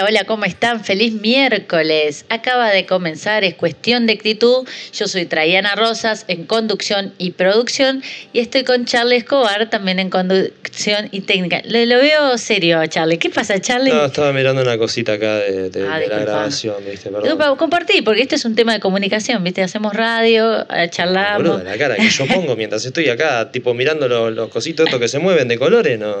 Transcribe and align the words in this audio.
Hola, 0.00 0.06
hola, 0.10 0.24
¿cómo 0.24 0.44
están? 0.44 0.84
Feliz 0.84 1.12
miércoles. 1.14 2.24
Acaba 2.28 2.70
de 2.70 2.86
comenzar, 2.86 3.42
es 3.42 3.54
cuestión 3.54 4.06
de 4.06 4.12
actitud. 4.12 4.64
Yo 4.92 5.08
soy 5.08 5.26
Traiana 5.26 5.74
Rosas 5.74 6.24
en 6.28 6.44
conducción 6.44 7.12
y 7.18 7.32
producción 7.32 8.02
y 8.32 8.38
estoy 8.38 8.62
con 8.62 8.84
Charlie 8.84 9.16
Escobar 9.16 9.70
también 9.70 9.98
en 9.98 10.08
conducción 10.08 11.08
y 11.10 11.22
técnica. 11.22 11.62
Le 11.64 11.86
lo 11.86 11.96
veo 11.96 12.38
serio 12.38 12.86
Charlie. 12.86 13.18
¿Qué 13.18 13.28
pasa, 13.30 13.60
Charlie? 13.60 13.90
No, 13.90 14.04
estaba 14.04 14.32
mirando 14.32 14.62
una 14.62 14.78
cosita 14.78 15.14
acá 15.14 15.36
de, 15.38 15.70
de- 15.70 15.88
Ah, 15.88 15.98
de 15.98 16.06
la 16.06 16.18
grabación, 16.20 16.76
¿viste? 16.88 17.10
Perdón. 17.10 17.56
Compartir, 17.56 18.04
porque 18.04 18.22
este 18.22 18.36
es 18.36 18.44
un 18.44 18.54
tema 18.54 18.74
de 18.74 18.80
comunicación, 18.80 19.42
¿viste? 19.42 19.62
Hacemos 19.62 19.94
radio, 19.94 20.64
eh, 20.70 20.88
charlamos. 20.90 21.42
Boludo, 21.48 21.64
la 21.64 21.76
cara 21.76 21.96
que 21.96 22.08
yo 22.08 22.26
pongo 22.26 22.54
mientras 22.54 22.84
estoy 22.84 23.08
acá, 23.08 23.50
tipo 23.50 23.74
mirando 23.74 24.06
los, 24.06 24.32
los 24.32 24.48
cositos 24.48 24.86
estos 24.86 25.00
que 25.00 25.08
se 25.08 25.18
mueven 25.18 25.48
de 25.48 25.58
colores, 25.58 25.98
no 25.98 26.14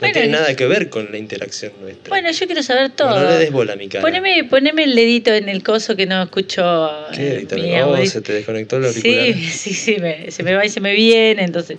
Bueno, 0.00 0.12
tiene 0.12 0.28
nada 0.28 0.54
que 0.54 0.66
ver 0.66 0.88
con 0.90 1.10
la 1.10 1.18
interacción 1.18 1.72
nuestra. 1.80 2.08
Bueno, 2.10 2.30
yo 2.30 2.46
quiero 2.46 2.62
saber 2.62 2.90
todo. 2.90 3.18
No, 3.18 3.28
le 3.30 3.38
des 3.38 3.50
bola 3.52 3.72
a 3.72 3.76
mi 3.76 3.88
cara. 3.88 4.02
Poneme, 4.02 4.44
poneme 4.44 4.84
el 4.84 4.94
dedito 4.94 5.32
en 5.32 5.48
el 5.48 5.62
coso 5.62 5.96
que 5.96 6.06
no 6.06 6.22
escucho. 6.22 6.90
¿Qué? 7.14 7.46
eh, 7.50 7.54
mi 7.56 7.80
oh, 7.80 8.04
se 8.06 8.20
te 8.20 8.32
desconectó 8.34 8.76
el 8.76 8.86
auricular. 8.86 9.24
Sí, 9.24 9.34
sí, 9.50 9.74
sí, 9.74 9.96
me- 9.98 10.30
se 10.30 10.42
me 10.42 10.54
va 10.54 10.64
y 10.64 10.68
se 10.68 10.80
me 10.80 10.92
viene, 10.92 11.42
entonces. 11.44 11.78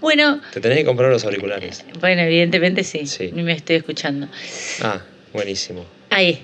Bueno, 0.00 0.40
Te 0.52 0.60
tenés 0.60 0.78
que 0.78 0.84
comprar 0.84 1.10
los 1.10 1.24
auriculares. 1.24 1.84
bueno, 2.00 2.22
evidentemente 2.22 2.82
sí, 2.84 3.06
Sí. 3.06 3.30
me 3.32 3.52
estoy 3.52 3.76
escuchando. 3.76 4.28
Ah, 4.82 5.00
buenísimo. 5.32 5.84
Ahí. 6.10 6.40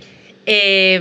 Eh, 0.46 0.98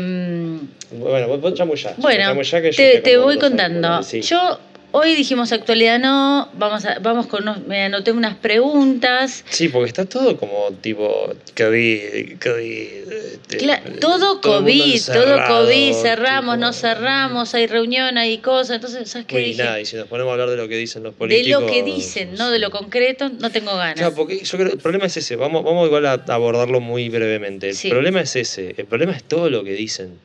Bueno, 0.91 1.37
vos, 1.37 1.53
chamullá. 1.53 1.93
bueno, 1.97 2.23
Chamullá 2.23 2.61
que 2.61 2.71
yo 2.71 3.01
te, 3.01 3.17
voy 3.17 3.37
contando. 3.37 4.01
sí. 4.03 4.21
Yo 4.21 4.59
hoy 4.99 5.15
dijimos 5.15 5.51
actualidad 5.51 5.99
no, 5.99 6.49
vamos 6.57 6.85
a, 6.85 6.99
vamos 6.99 7.27
con 7.27 7.43
unos, 7.43 7.65
me 7.67 7.83
anoté 7.83 8.11
unas 8.11 8.35
preguntas. 8.35 9.43
Sí, 9.49 9.69
porque 9.69 9.87
está 9.89 10.05
todo 10.05 10.37
como 10.37 10.71
tipo 10.81 11.33
COVID, 11.55 12.39
COVID. 12.41 13.11
este, 13.13 13.57
Cla- 13.59 13.81
todo 13.99 14.39
todo 14.39 14.41
COVID, 14.41 15.01
todo 15.05 15.37
COVID, 15.47 15.93
cerramos, 15.93 16.55
tipo, 16.55 16.65
no 16.65 16.73
cerramos, 16.73 17.53
hay 17.53 17.67
reunión, 17.67 18.17
hay 18.17 18.39
cosas, 18.39 18.75
entonces, 18.75 19.09
¿sabes 19.09 19.27
qué 19.27 19.35
Uy, 19.37 19.43
dije? 19.45 19.63
nada, 19.63 19.79
y 19.79 19.85
si 19.85 19.95
nos 19.95 20.07
ponemos 20.07 20.29
a 20.31 20.33
hablar 20.33 20.49
de 20.49 20.57
lo 20.57 20.67
que 20.67 20.75
dicen 20.77 21.03
los 21.03 21.13
de 21.13 21.17
políticos. 21.17 21.61
lo 21.61 21.67
que 21.67 21.83
dicen, 21.83 22.33
no 22.35 22.49
de 22.49 22.59
lo 22.59 22.71
concreto, 22.71 23.29
no 23.29 23.49
tengo 23.51 23.75
ganas. 23.75 23.95
Claro, 23.95 24.15
porque 24.15 24.39
yo 24.43 24.57
creo 24.57 24.71
el 24.71 24.79
problema 24.79 25.05
es 25.05 25.15
ese. 25.17 25.35
Vamos, 25.35 25.63
vamos 25.63 25.85
igual 25.87 26.05
a 26.05 26.13
abordarlo 26.27 26.79
muy 26.79 27.09
brevemente. 27.09 27.69
El 27.69 27.75
Sí. 27.75 27.89
problema 27.89 28.21
es 28.21 28.35
ese. 28.35 28.73
El 28.77 28.85
problema 28.85 29.13
es 29.13 29.23
todo 29.23 29.49
lo 29.49 29.63
que 29.63 29.71
dicen. 29.73 30.19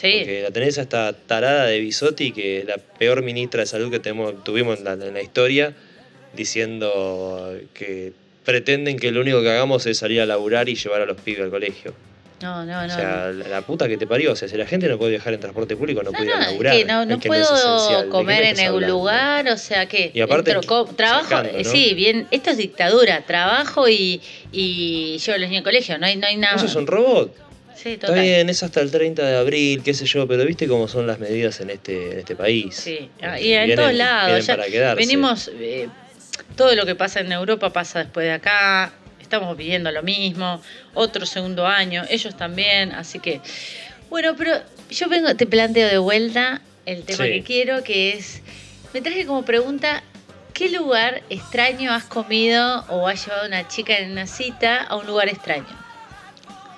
Sí, 0.00 0.18
Porque 0.20 0.42
la 0.42 0.50
tenés 0.50 0.78
a 0.78 0.82
esta 0.82 1.12
tarada 1.12 1.66
de 1.66 1.78
Bisotti, 1.80 2.32
que 2.32 2.60
es 2.60 2.64
la 2.64 2.78
peor 2.78 3.22
ministra 3.22 3.60
de 3.60 3.66
salud 3.66 3.90
que 3.90 3.98
tenemos, 4.00 4.42
tuvimos 4.44 4.78
en 4.78 4.84
la, 4.84 4.92
en 4.92 5.14
la 5.14 5.22
historia, 5.22 5.74
diciendo 6.34 7.54
que 7.74 8.12
pretenden 8.44 8.98
que 8.98 9.10
lo 9.12 9.20
único 9.20 9.42
que 9.42 9.50
hagamos 9.50 9.86
es 9.86 9.98
salir 9.98 10.20
a 10.20 10.26
laburar 10.26 10.68
y 10.68 10.74
llevar 10.74 11.02
a 11.02 11.06
los 11.06 11.20
pibes 11.20 11.42
al 11.42 11.50
colegio. 11.50 11.94
no, 12.40 12.64
no, 12.64 12.86
no. 12.86 12.92
o 12.92 12.96
sea, 12.96 13.30
la, 13.32 13.48
la 13.48 13.62
puta 13.62 13.86
que 13.86 13.96
te 13.96 14.06
parió. 14.06 14.32
O 14.32 14.36
sea, 14.36 14.48
si 14.48 14.56
la 14.56 14.66
gente 14.66 14.88
no 14.88 14.96
puede 14.98 15.12
viajar 15.12 15.34
en 15.34 15.40
transporte 15.40 15.76
público, 15.76 16.02
no, 16.02 16.10
no, 16.10 16.16
puede 16.16 16.30
ir 16.30 16.36
es 16.36 16.46
laburar. 16.46 16.76
que 16.76 16.84
no, 16.84 17.04
no 17.04 17.14
es 17.16 17.20
que 17.20 17.28
puedo 17.28 17.42
es 17.42 17.50
esencial. 17.50 18.00
¿De 18.00 18.04
qué 18.06 18.10
comer 18.10 18.42
me 18.42 18.50
en 18.50 18.60
algún 18.60 18.86
lugar, 18.86 19.48
o 19.48 19.56
sea 19.58 19.86
que 19.86 20.10
Y 20.14 20.20
aparte, 20.20 20.52
entro, 20.52 20.84
trabajo, 20.86 21.42
sí, 21.64 21.94
bien, 21.94 22.26
esto 22.30 22.50
es 22.50 22.56
dictadura, 22.56 23.20
trabajo 23.26 23.88
y, 23.88 24.20
y 24.52 25.18
llevo 25.18 25.36
a 25.36 25.38
los 25.38 25.48
niños 25.48 25.60
al 25.60 25.64
colegio, 25.64 25.98
no 25.98 26.06
hay, 26.06 26.16
no 26.16 26.26
hay 26.26 26.36
nada. 26.36 26.56
Eso 26.56 26.66
es 26.66 26.74
un 26.76 26.86
robot. 26.86 27.49
Sí, 27.82 27.92
Está 27.94 28.12
bien, 28.12 28.48
es 28.50 28.62
hasta 28.62 28.80
el 28.80 28.90
30 28.90 29.22
de 29.26 29.38
abril, 29.38 29.82
qué 29.82 29.94
sé 29.94 30.04
yo, 30.04 30.26
pero 30.28 30.44
viste 30.44 30.68
cómo 30.68 30.86
son 30.86 31.06
las 31.06 31.18
medidas 31.18 31.60
en 31.60 31.70
este, 31.70 32.12
en 32.12 32.18
este 32.18 32.36
país. 32.36 32.74
Sí, 32.76 33.08
ah, 33.22 33.40
y 33.40 33.54
en 33.54 33.66
vienen- 33.68 33.76
todos 33.76 33.94
lados. 33.94 34.46
ya 34.46 34.56
para 34.56 34.94
venimos, 34.96 35.50
eh, 35.54 35.88
todo 36.56 36.74
lo 36.74 36.84
que 36.84 36.94
pasa 36.94 37.20
en 37.20 37.32
Europa 37.32 37.72
pasa 37.72 38.00
después 38.00 38.26
de 38.26 38.32
acá, 38.32 38.92
estamos 39.20 39.56
viviendo 39.56 39.90
lo 39.92 40.02
mismo, 40.02 40.60
otro 40.92 41.24
segundo 41.24 41.66
año, 41.66 42.04
ellos 42.10 42.36
también, 42.36 42.92
así 42.92 43.18
que, 43.18 43.40
bueno, 44.10 44.34
pero 44.36 44.60
yo 44.90 45.08
vengo, 45.08 45.34
te 45.34 45.46
planteo 45.46 45.88
de 45.88 45.96
vuelta 45.98 46.60
el 46.84 47.02
tema 47.04 47.24
Sí. 47.24 47.30
que 47.30 47.42
quiero, 47.44 47.82
que 47.82 48.12
es, 48.12 48.42
me 48.92 49.00
traje 49.00 49.24
como 49.24 49.42
pregunta, 49.46 50.02
¿qué 50.52 50.68
lugar 50.68 51.22
extraño 51.30 51.92
has 51.94 52.04
comido 52.04 52.84
o 52.88 53.08
has 53.08 53.24
llevado 53.24 53.44
a 53.44 53.46
una 53.46 53.68
chica 53.68 53.96
en 53.98 54.10
una 54.12 54.26
cita 54.26 54.82
a 54.82 54.96
un 54.96 55.06
lugar 55.06 55.28
extraño? 55.30 55.64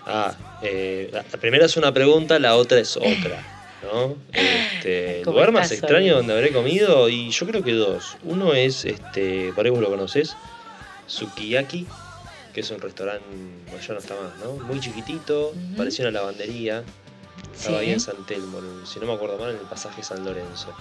Ah, 0.06 0.34
eh, 0.62 1.10
la 1.12 1.22
primera 1.24 1.66
es 1.66 1.76
una 1.76 1.92
pregunta, 1.92 2.38
la 2.38 2.56
otra 2.56 2.78
es 2.80 2.96
otra. 2.96 3.42
¿no? 3.82 4.16
Este, 4.82 5.18
el 5.18 5.24
¿Cómo 5.24 5.36
lugar 5.36 5.52
más 5.52 5.70
extraño 5.70 6.16
donde 6.16 6.32
habré 6.32 6.52
comido, 6.52 7.08
y 7.08 7.30
yo 7.30 7.46
creo 7.46 7.62
que 7.62 7.72
dos. 7.72 8.16
Uno 8.24 8.52
es, 8.54 8.84
este, 8.84 9.52
por 9.54 9.64
ahí 9.64 9.70
vos 9.70 9.80
lo 9.80 9.88
conoces, 9.90 10.34
Sukiyaki, 11.06 11.86
que 12.52 12.60
es 12.60 12.70
un 12.70 12.80
restaurante, 12.80 13.24
bueno, 13.68 13.80
ya 13.86 13.92
no 13.94 14.00
está 14.00 14.14
más, 14.14 14.36
¿no? 14.44 14.52
Muy 14.64 14.80
chiquitito, 14.80 15.52
parecía 15.76 16.08
una 16.08 16.18
lavandería. 16.20 16.82
Estaba 17.56 17.78
Sí. 17.78 17.84
ahí 17.86 17.92
en 17.92 18.00
San 18.00 18.26
Telmo, 18.26 18.60
si 18.86 18.98
no 19.00 19.06
me 19.06 19.12
acuerdo 19.14 19.38
mal, 19.38 19.50
en 19.50 19.56
el 19.56 19.62
pasaje 19.66 20.02
San 20.02 20.24
Lorenzo. 20.24 20.74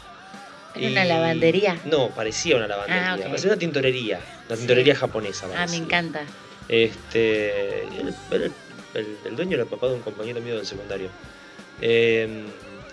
¿Era 0.76 0.88
una 0.90 1.06
lavandería? 1.06 1.78
No, 1.86 2.10
parecía 2.10 2.56
una 2.56 2.68
lavandería. 2.68 3.14
Ah. 3.14 3.18
Parecía 3.18 3.50
una 3.52 3.60
tintorería. 3.60 4.20
Una 4.48 4.58
tintorería 4.58 4.96
japonesa. 4.96 5.46
Ah, 5.46 5.50
me 5.50 5.56
parecía. 5.56 5.78
encanta. 5.84 6.22
Este, 6.70 7.84
el, 7.84 8.16
el- 8.32 8.52
el- 8.94 9.18
el 9.26 9.36
dueño 9.36 9.54
era 9.54 9.64
el 9.64 9.70
papá 9.70 9.88
de 9.88 9.94
un 9.94 10.02
compañero 10.02 10.42
mío 10.42 10.56
del 10.56 10.66
secundario. 10.66 11.10
Eh, 11.82 12.46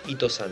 Ito-san. 0.07 0.51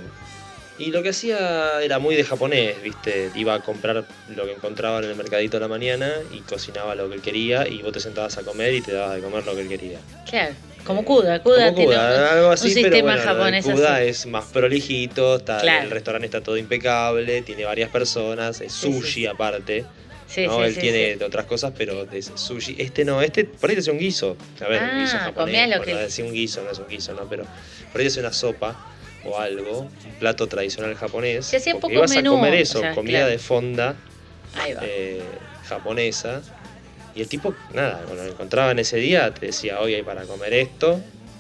Y 0.80 0.91
lo 0.91 1.02
que 1.02 1.09
hacía 1.09 1.81
era 1.81 1.97
muy 1.97 2.16
de 2.16 2.24
japonés, 2.24 2.84
¿viste? 2.84 3.31
Iba 3.34 3.56
a 3.56 3.59
comprar 3.63 4.06
lo 4.36 4.46
que 4.46 4.52
encontraba 4.52 5.00
en 5.00 5.06
el 5.06 5.16
mercadito 5.16 5.57
a 5.57 5.59
la 5.59 5.68
mañana 5.68 6.12
y 6.31 6.41
cocinaba 6.41 6.94
lo 6.94 7.09
que 7.09 7.16
él 7.16 7.22
quería 7.22 7.68
y 7.68 7.81
vos 7.81 7.91
te 7.94 8.00
sentabas 8.00 8.38
a 8.38 8.44
comer 8.44 8.75
y 8.75 8.81
te 8.81 8.91
dabas 8.94 9.16
de 9.16 9.22
comer 9.22 9.44
lo 9.44 9.56
que 9.56 9.62
él 9.62 9.68
quería. 9.69 9.97
Claro, 10.30 10.53
como 10.84 11.03
Kuda, 11.03 11.41
Kuda 11.41 11.72
Como 11.74 11.86
Kuda, 11.86 12.16
un- 12.31 12.38
algo 12.38 12.52
así, 12.52 12.68
un 12.68 12.74
pero 12.75 12.86
sistema 12.96 13.12
bueno, 13.16 13.24
japonés 13.24 13.66
Kuda 13.66 13.96
así. 13.96 14.06
es 14.07 14.25
más 14.28 14.46
prolijito, 14.46 15.38
está, 15.38 15.57
Claro. 15.62 15.86
el 15.86 15.90
restaurante 15.90 16.25
está 16.28 16.41
todo 16.44 16.57
impecable, 16.57 17.41
tiene 17.41 17.66
varias 17.66 17.90
personas, 17.90 18.62
es 18.62 18.72
Sí, 18.72 18.94
sí. 18.94 19.00
sushi 19.02 19.25
aparte. 19.25 19.84
Sí, 20.28 20.46
¿no? 20.46 20.58
sí, 20.58 20.64
Él 20.64 20.74
sí, 20.74 20.80
tiene 20.82 21.18
sí. 21.18 21.24
otras 21.24 21.46
cosas, 21.46 21.74
pero 21.78 22.06
es 22.12 22.32
sushi. 22.36 22.76
Este 22.80 23.06
no, 23.06 23.22
este 23.22 23.46
por 23.46 23.70
ahí 23.70 23.76
te 23.76 23.80
hace 23.80 23.92
un 23.92 23.98
guiso. 24.00 24.36
A 24.62 24.68
ver, 24.68 24.81
un 24.84 25.00
guiso 25.00 25.18
Ah, 25.18 25.24
japonés. 25.25 25.69
lo 25.69 25.78
por 25.78 25.86
que- 25.86 25.96
decir 25.96 26.25
un 26.25 26.34
guiso, 26.34 26.62
no 26.63 26.72
es 26.72 26.80
un 26.80 26.88
guiso, 26.88 27.13
¿no? 27.13 27.24
Pero 27.30 27.46
por 27.92 28.01
ahí 28.01 28.06
te 28.06 28.12
hace 28.12 28.19
una 28.19 28.34
sopa 28.34 28.75
o 29.24 29.40
algo, 29.40 29.80
un 29.81 30.13
plato 30.19 30.48
tradicional 30.48 30.96
japonés. 30.96 31.46
Se 31.46 31.57
hacía 31.57 31.74
poco 31.75 31.94
ibas 31.94 32.12
menú, 32.12 32.34
a 32.34 32.40
comer 32.40 32.54
eso, 32.56 32.80
o 32.80 32.81
sea, 32.81 32.94
comida 32.94 33.19
claro. 33.19 33.31
de 33.31 33.40
fonda 33.40 33.96
eh, 34.84 35.22
japonesa. 35.68 36.42
Y 37.16 37.22
el 37.22 37.28
tipo, 37.28 37.56
nada, 37.74 38.04
cuando 38.06 38.24
lo 38.25 38.30
encontraba 38.31 38.72
en 38.72 38.80
ese 38.80 38.98
día, 38.98 39.34
te 39.34 39.48
decía, 39.48 39.80
hoy 39.81 39.96
hay 39.96 40.04
para 40.04 40.24
comer 40.24 40.54
esto, 40.54 41.00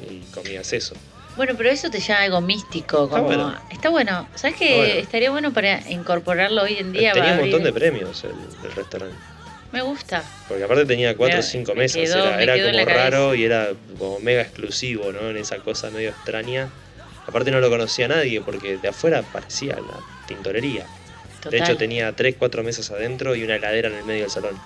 y 0.09 0.21
comías 0.33 0.71
eso. 0.73 0.95
Bueno, 1.37 1.53
pero 1.57 1.69
eso 1.69 1.89
te 1.89 1.99
llama 1.99 2.21
algo 2.23 2.41
místico. 2.41 3.05
Está 3.05 3.15
Como... 3.17 3.27
bueno. 3.27 3.55
Está 3.69 3.89
bueno. 3.89 4.27
¿Sabes 4.35 4.57
que 4.57 4.75
bueno. 4.75 4.93
estaría 4.95 5.29
bueno 5.31 5.53
para 5.53 5.79
incorporarlo 5.89 6.63
hoy 6.63 6.77
en 6.79 6.91
día? 6.91 7.13
Tenía 7.13 7.33
un 7.33 7.39
montón 7.41 7.63
de 7.63 7.71
premios 7.71 8.23
el, 8.23 8.31
el 8.65 8.71
restaurante. 8.75 9.15
Me 9.71 9.81
gusta. 9.81 10.23
Porque 10.47 10.63
aparte 10.63 10.85
tenía 10.85 11.15
cuatro 11.15 11.39
o 11.39 11.41
cinco 11.41 11.73
me 11.75 11.81
mesas, 11.81 12.01
quedó- 12.01 12.25
era, 12.25 12.37
me 12.37 12.43
era 12.43 12.55
como 12.71 12.85
cabeza. 12.85 12.93
raro 13.09 13.35
y 13.35 13.43
era 13.43 13.69
como 13.99 14.19
mega 14.19 14.41
exclusivo, 14.41 15.11
¿no? 15.11 15.29
En 15.29 15.37
esa 15.37 15.57
cosa 15.57 15.89
medio 15.91 16.09
extraña. 16.09 16.69
Aparte 17.27 17.51
no 17.51 17.59
lo 17.59 17.69
conocía 17.69 18.07
nadie 18.07 18.39
porque 18.41 18.77
de 18.77 18.87
afuera 18.87 19.21
parecía 19.21 19.75
la 19.75 19.99
tintorería. 20.25 20.85
Total. 21.41 21.51
De 21.51 21.57
hecho 21.65 21.77
tenía 21.77 22.13
tres, 22.13 22.35
cuatro 22.39 22.63
mesas 22.63 22.89
adentro 22.91 23.35
y 23.35 23.43
una 23.43 23.55
heladera 23.57 23.89
en 23.89 23.95
el 23.95 24.05
medio 24.05 24.21
del 24.21 24.31
salón. 24.31 24.57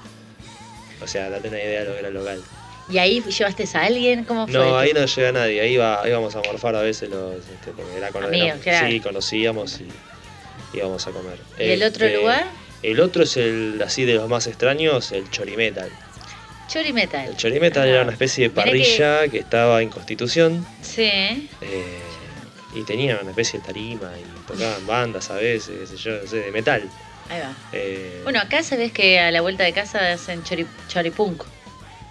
O 1.01 1.07
sea, 1.07 1.29
date 1.31 1.47
una 1.47 1.57
idea 1.57 1.79
de 1.79 1.85
lo 1.87 1.93
que 1.93 1.99
era 1.99 2.07
el 2.09 2.13
local. 2.13 2.43
¿Y 2.89 2.97
ahí 2.97 3.21
llevaste 3.21 3.65
a 3.73 3.81
alguien? 3.83 4.25
¿Cómo 4.25 4.47
fue? 4.47 4.53
No, 4.53 4.77
ahí 4.77 4.91
no 4.93 5.05
llega 5.05 5.31
nadie, 5.31 5.61
ahí 5.61 5.73
iba, 5.73 6.01
íbamos 6.07 6.35
a 6.35 6.41
morfar 6.41 6.75
a 6.75 6.81
veces 6.81 7.09
los, 7.09 7.35
este, 7.37 7.71
porque 7.71 7.95
era 7.97 8.11
con 8.11 8.23
Amigos, 8.25 8.47
era- 8.49 8.57
claro. 8.59 8.87
Sí, 8.87 8.99
conocíamos 8.99 9.79
y 9.81 9.87
íbamos 10.77 11.07
a 11.07 11.11
comer. 11.11 11.37
¿Y 11.57 11.63
el 11.71 11.83
otro 11.83 12.05
Este, 12.05 12.17
lugar? 12.19 12.45
El 12.83 12.99
otro 12.99 13.23
es 13.23 13.37
el 13.37 13.81
así 13.85 14.05
de 14.05 14.15
los 14.15 14.27
más 14.27 14.47
extraños, 14.47 15.11
el 15.11 15.29
chorimetal. 15.29 15.89
Chori 16.67 16.93
Metal. 16.93 17.27
El 17.27 17.35
chorimetal 17.35 17.85
era 17.87 18.01
una 18.03 18.13
especie 18.13 18.45
de 18.45 18.49
parrilla 18.49 19.27
que... 19.27 19.39
estaba 19.39 19.81
en 19.81 19.89
Constitución 19.89 20.65
Sí. 20.81 21.03
eh, 21.03 21.99
y 22.73 22.83
tenía 22.83 23.19
una 23.21 23.31
especie 23.31 23.59
de 23.59 23.65
tarima 23.65 24.09
y 24.17 24.47
tocaban 24.47 24.87
bandas 24.87 25.29
a 25.31 25.35
veces, 25.35 25.79
qué 25.81 25.85
sé 25.87 25.97
yo, 25.97 26.11
no 26.21 26.27
sé, 26.27 26.37
de 26.37 26.51
metal. 26.51 26.89
Ahí 27.29 27.41
va. 27.41 27.53
Eh, 27.73 28.21
Bueno, 28.23 28.39
acá 28.39 28.63
sabes 28.63 28.93
que 28.93 29.19
a 29.19 29.31
la 29.31 29.41
vuelta 29.41 29.65
de 29.65 29.73
casa 29.73 30.13
hacen 30.13 30.43
chori, 30.43 30.65
choripunk. 30.87 31.43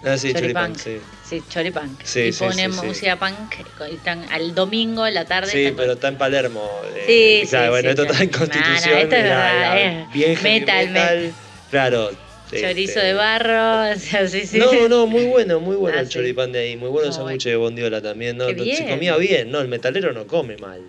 Ah, 0.03 0.17
sí, 0.17 0.33
choripunk. 0.33 0.77
sí. 0.77 0.97
Sí, 1.27 1.41
choripunk. 1.49 2.01
Sí, 2.03 2.19
y 2.21 2.31
sí, 2.33 2.43
ponen 2.43 2.71
música 2.71 3.17
punk 3.17 3.55
y 3.89 3.95
están 3.95 4.23
al 4.31 4.53
domingo, 4.53 5.03
a 5.03 5.11
la 5.11 5.25
tarde. 5.25 5.51
Sí, 5.51 5.59
están 5.59 5.75
pero 5.77 5.93
está 5.93 6.07
en 6.09 6.17
Palermo. 6.17 6.69
eh, 6.95 7.41
Sí, 7.43 7.49
claro, 7.49 7.65
sí, 7.65 7.69
bueno, 7.71 7.87
sí, 7.87 7.89
esto 7.89 8.03
está 8.03 8.23
en. 8.23 8.29
Constitución. 8.29 8.91
No, 8.93 8.97
esto 8.99 9.15
es 9.15 9.23
era 9.23 9.81
eh. 9.81 10.07
bien 10.13 10.35
heavy 10.35 10.59
Metal, 10.59 10.89
metal. 10.89 11.33
Claro. 11.69 12.11
Chorizo 12.51 12.99
este, 12.99 13.05
de 13.05 13.13
barro, 13.13 13.91
o 13.95 13.97
sea, 13.97 14.27
sí, 14.27 14.45
sí. 14.45 14.57
No, 14.59 14.89
no, 14.89 15.07
muy 15.07 15.23
bueno, 15.27 15.61
muy 15.61 15.77
bueno 15.77 15.97
Ah, 15.97 16.01
el 16.01 16.07
sí. 16.07 16.13
choripán 16.13 16.51
de 16.51 16.59
ahí. 16.59 16.75
Muy 16.75 16.89
bueno 16.89 17.07
el 17.07 17.13
sándwich 17.13 17.45
de 17.45 17.55
bondiola 17.55 18.01
también. 18.01 18.35
No, 18.37 18.47
se 18.49 18.87
comía 18.89 19.15
bien. 19.15 19.49
No, 19.51 19.61
el 19.61 19.69
metalero 19.69 20.11
no 20.11 20.27
come 20.27 20.57
mal. 20.57 20.81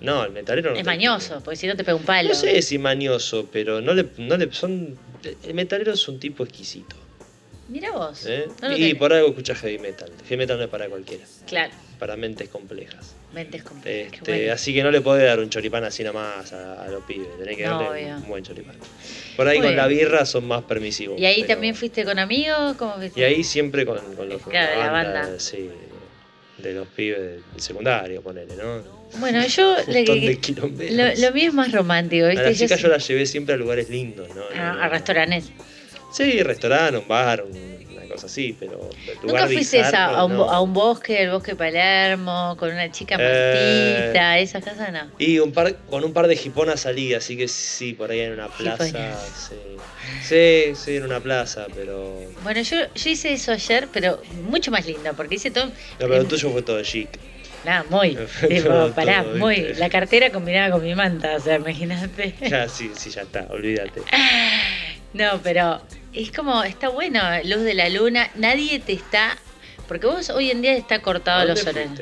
No, 0.00 0.24
el 0.24 0.32
metalero 0.32 0.72
no. 0.72 0.76
Es 0.78 0.84
mañoso, 0.84 1.40
porque 1.44 1.56
si 1.56 1.66
no 1.68 1.76
te 1.76 1.84
pega 1.84 1.94
un 1.94 2.02
palo. 2.02 2.30
No 2.30 2.34
sé 2.34 2.60
si 2.62 2.78
mañoso, 2.78 3.48
pero 3.52 3.80
no 3.80 3.94
le, 3.94 4.06
no 4.18 4.36
le 4.36 4.50
son. 4.52 4.98
El 5.44 5.54
metalero 5.54 5.92
es 5.92 6.08
un 6.08 6.18
tipo 6.18 6.42
exquisito. 6.42 6.96
Mira 7.70 7.92
vos. 7.92 8.26
¿eh? 8.26 8.48
No 8.62 8.76
y 8.76 8.94
por 8.94 9.12
algo 9.12 9.28
escucha 9.28 9.54
heavy 9.54 9.78
metal. 9.78 10.10
Heavy 10.28 10.36
metal 10.38 10.58
no 10.58 10.64
es 10.64 10.70
para 10.70 10.88
cualquiera, 10.88 11.24
Claro, 11.46 11.72
para 12.00 12.16
mentes 12.16 12.48
complejas. 12.48 13.14
mentes 13.32 13.62
complejas. 13.62 14.12
Este, 14.12 14.32
bueno. 14.38 14.52
Así 14.52 14.74
que 14.74 14.82
no 14.82 14.90
le 14.90 15.00
podés 15.00 15.24
dar 15.26 15.38
un 15.38 15.48
choripán 15.50 15.84
así 15.84 16.02
nomás 16.02 16.52
a, 16.52 16.82
a 16.82 16.88
los 16.88 17.04
pibes. 17.04 17.28
Tenés 17.38 17.56
que 17.56 17.64
No, 17.66 17.80
darle 17.80 18.04
obvio. 18.06 18.16
un 18.16 18.28
buen 18.28 18.42
choripán. 18.44 18.74
Por 19.36 19.46
ahí 19.46 19.58
Muy 19.58 19.68
con 19.68 19.76
la 19.76 19.86
birra 19.86 20.26
son 20.26 20.48
más 20.48 20.62
permisivos. 20.64 21.20
¿Y 21.20 21.26
ahí 21.26 21.42
pero- 21.42 21.54
también 21.54 21.74
fuiste 21.76 22.04
con 22.04 22.18
amigos? 22.18 22.76
¿Cómo 22.76 22.94
fuiste? 22.96 23.20
Y 23.20 23.22
ahí 23.22 23.44
siempre 23.44 23.86
con, 23.86 23.98
con 24.16 24.28
los 24.28 24.42
Claro, 24.42 24.80
la 24.80 24.90
banda. 24.90 25.38
sí, 25.38 25.70
de 26.58 26.72
los 26.74 26.88
pibes 26.88 27.18
del 27.20 27.42
secundario, 27.56 28.20
ponele, 28.20 28.54
¿no? 28.56 28.82
Bueno, 29.20 29.46
yo 29.46 29.76
le, 29.88 30.04
lo, 30.04 31.14
lo 31.28 31.32
mío 31.32 31.48
es 31.48 31.54
más 31.54 31.70
romántico, 31.72 32.26
a 32.26 32.28
¿viste? 32.30 32.44
la 32.44 32.54
chica 32.54 32.76
yo 32.76 32.88
la 32.88 32.98
llevé 32.98 33.26
siempre 33.26 33.54
a 33.54 33.58
lugares 33.58 33.88
lindos, 33.88 34.28
¿no? 34.34 34.42
a, 34.52 34.54
No, 34.74 34.80
a 34.82 34.84
no. 34.86 34.88
restaurantes. 34.90 35.50
Sí, 36.10 36.42
restaurante, 36.42 36.98
un 36.98 37.08
bar, 37.08 37.42
un- 37.44 37.86
una 37.92 38.02
cosa 38.06 38.26
así, 38.26 38.56
pero 38.58 38.88
¿Nunca 39.22 39.46
fuiste 39.46 39.80
a, 39.82 40.24
un, 40.24 40.36
no. 40.36 40.50
a 40.50 40.60
un 40.60 40.72
bosque, 40.72 41.22
el 41.22 41.30
bosque 41.30 41.54
Palermo, 41.54 42.56
con 42.58 42.70
una 42.72 42.90
chica 42.90 43.16
Eh. 43.18 44.02
martita, 44.08 44.38
esa 44.40 44.60
casa 44.60 44.90
no? 44.90 45.10
Y 45.18 45.38
un 45.38 45.52
par, 45.52 45.76
con 45.88 46.02
un 46.04 46.12
par 46.12 46.26
de 46.26 46.34
jiponas 46.36 46.80
salí, 46.80 47.14
así 47.14 47.36
que 47.36 47.46
sí, 47.46 47.92
por 47.92 48.10
ahí 48.10 48.20
en 48.20 48.32
una 48.32 48.48
plaza. 48.48 48.84
Sí. 49.34 49.54
sí, 50.22 50.74
sí, 50.74 50.96
en 50.96 51.04
una 51.04 51.20
plaza, 51.20 51.66
pero. 51.74 52.18
Bueno, 52.42 52.60
yo, 52.62 52.76
yo 52.94 53.10
hice 53.10 53.32
eso 53.32 53.52
ayer, 53.52 53.88
pero 53.92 54.20
mucho 54.42 54.70
más 54.72 54.86
lindo, 54.86 55.12
porque 55.14 55.36
hice 55.36 55.50
todo... 55.50 55.66
No, 55.66 55.72
pero 55.98 56.16
el 56.16 56.26
tuyo 56.26 56.50
fue 56.50 56.62
todo 56.62 56.82
chic. 56.82 57.08
Nada, 57.64 57.84
muy. 57.90 58.16
tipo, 58.48 58.90
pará, 58.94 59.22
todo, 59.22 59.36
muy. 59.36 59.56
¿viste? 59.60 59.74
La 59.76 59.88
cartera 59.90 60.30
combinada 60.32 60.70
con 60.72 60.82
mi 60.82 60.94
manta, 60.94 61.36
o 61.36 61.40
sea, 61.40 61.56
imagínate. 61.56 62.34
Ya, 62.48 62.68
sí, 62.68 62.90
sí, 62.96 63.10
ya 63.10 63.22
está, 63.22 63.46
olvídate. 63.50 64.02
No, 65.12 65.40
pero 65.42 65.82
es 66.12 66.32
como, 66.32 66.62
está 66.64 66.88
bueno, 66.88 67.20
luz 67.44 67.62
de 67.62 67.74
la 67.74 67.88
luna, 67.88 68.30
nadie 68.34 68.78
te 68.80 68.92
está... 68.92 69.36
Porque 69.88 70.06
vos 70.06 70.30
hoy 70.30 70.50
en 70.50 70.62
día 70.62 70.74
está 70.74 71.00
cortado 71.02 71.40
¿A 71.40 71.44
los 71.44 71.66
horarios. 71.66 72.00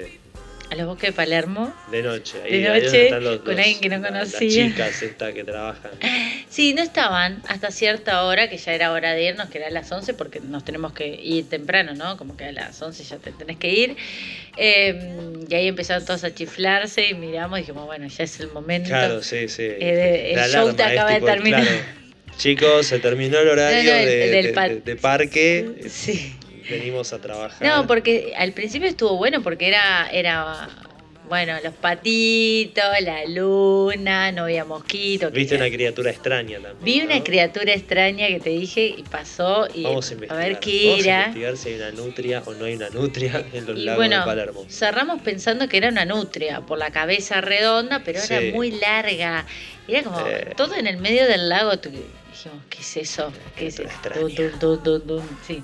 A 0.70 0.75
los 0.75 0.87
bosques 0.87 1.08
de 1.10 1.12
Palermo. 1.14 1.75
De 1.90 2.02
noche. 2.02 2.37
De 2.40 2.44
ahí- 2.44 2.55
ahí 2.56 2.62
donde 2.64 2.84
noche, 2.84 3.05
están 3.06 3.25
los- 3.25 3.38
con 3.38 3.49
los- 3.56 3.58
alguien 3.58 3.81
que 3.81 3.88
no 3.88 3.99
la- 3.99 4.08
conocía. 4.08 4.40
Las 4.64 4.72
chicas 4.75 5.02
estas 5.02 5.32
que 5.34 5.44
trabajan. 5.44 5.90
Sí, 6.50 6.72
no 6.75 6.82
estaban 6.82 7.43
hasta 7.46 7.70
cierta 7.70 8.25
hora, 8.25 8.49
que 8.49 8.56
ya 8.56 8.72
era 8.75 8.90
hora 8.93 9.12
de 9.12 9.22
irnos, 9.25 9.49
que 9.50 9.58
era 9.58 9.66
a 9.69 9.70
las 9.70 9.93
11, 9.93 10.14
porque 10.14 10.40
nos 10.40 10.64
tenemos 10.64 10.93
que 10.94 11.06
ir 11.06 11.46
temprano, 11.49 11.94
¿no? 11.94 12.16
Como 12.16 12.37
que 12.38 12.44
a 12.44 12.52
las 12.52 12.81
11 12.82 13.05
ya 13.05 13.19
te 13.19 13.32
tenés 13.32 13.58
que 13.58 13.69
ir. 13.70 13.96
Eh, 14.56 15.32
y 15.49 15.55
ahí 15.55 15.69
empezaron 15.69 16.05
todos 16.05 16.25
a 16.25 16.34
chiflarse 16.34 17.06
y 17.08 17.14
miramos 17.14 17.58
y 17.58 17.62
dijimos, 17.62 17.87
bueno, 17.87 18.06
ya 18.08 18.25
es 18.25 18.40
el 18.40 18.50
momento. 18.50 18.88
Claro, 18.88 19.22
sí, 19.22 19.49
sí. 19.49 19.62
Eh, 19.62 20.31
el 20.32 20.37
La 20.37 20.49
show 20.49 20.75
te 20.75 20.82
acaba 20.82 21.10
de 21.12 21.20
terminar. 21.20 21.62
claro, 21.62 21.78
Chicos, 22.38 22.87
se 22.87 22.99
terminó 23.00 23.38
el 23.40 23.49
horario 23.49 23.82
No, 23.82 23.90
no, 23.90 23.96
el- 23.99 24.06
de, 24.06 24.29
del 24.31 24.46
de- 24.46 24.52
par- 24.52 24.70
de- 24.70 24.81
de 24.81 24.96
parque. 24.96 25.70
Sí. 25.88 26.35
Venimos 26.70 27.12
a 27.12 27.19
trabajar. 27.20 27.67
No, 27.67 27.87
porque 27.87 28.32
al 28.37 28.52
principio 28.52 28.88
estuvo 28.88 29.17
bueno 29.17 29.43
porque 29.43 29.69
era, 29.69 30.08
era 30.12 30.69
bueno, 31.29 31.55
los 31.64 31.75
patitos, 31.75 32.85
la 33.02 33.25
luna, 33.26 34.32
no 34.32 34.44
había 34.44 34.64
mosquitos. 34.64 35.32
Viste 35.32 35.56
una 35.56 35.69
criatura 35.70 36.11
extraña 36.11 36.58
también. 36.61 36.76
Vi 36.82 37.00
una 37.02 37.23
criatura 37.25 37.73
extraña 37.75 38.29
que 38.29 38.41
te 38.41 38.50
dije 38.50 38.94
y 38.96 39.02
pasó 39.02 39.67
y 39.75 39.82
Vamos 39.82 40.11
a 40.11 40.14
investigar. 40.14 40.49
ver 40.49 40.58
qué 40.61 40.82
Vamos 40.91 41.06
a 41.06 41.20
investigar 41.26 41.56
si 41.56 41.69
hay 41.70 41.75
una 41.76 41.91
nutria 41.91 42.43
o 42.46 42.55
no 42.55 42.64
hay 42.67 42.75
una 42.75 42.88
nutria 42.91 43.44
en 43.52 43.67
los 43.67 43.79
Y 43.79 43.82
lagos 43.84 43.96
bueno, 43.99 44.20
de 44.20 44.25
Palermo. 44.26 44.67
cerramos 44.69 45.20
pensando 45.23 45.69
que 45.69 45.76
era 45.79 45.88
una 45.88 46.05
nutria 46.05 46.61
por 46.61 46.79
la 46.79 46.91
cabeza 46.93 47.41
redonda, 47.41 48.02
pero 48.05 48.20
Sí. 48.20 48.32
era 48.34 48.55
muy 48.55 48.70
larga. 48.73 49.44
Era 49.87 50.02
como 50.02 50.20
Eh. 50.29 50.52
todo 50.56 50.75
en 50.76 50.87
el 50.87 50.99
medio 50.99 51.26
del 51.26 51.49
lago. 51.49 51.79
tu- 51.79 51.91
dijimos, 52.38 52.64
¿qué 52.70 52.79
es 52.81 52.96
eso? 52.96 53.32
¿Qué 53.56 53.67
es 53.67 53.81
eso? 53.81 53.88
Sí, 55.46 55.62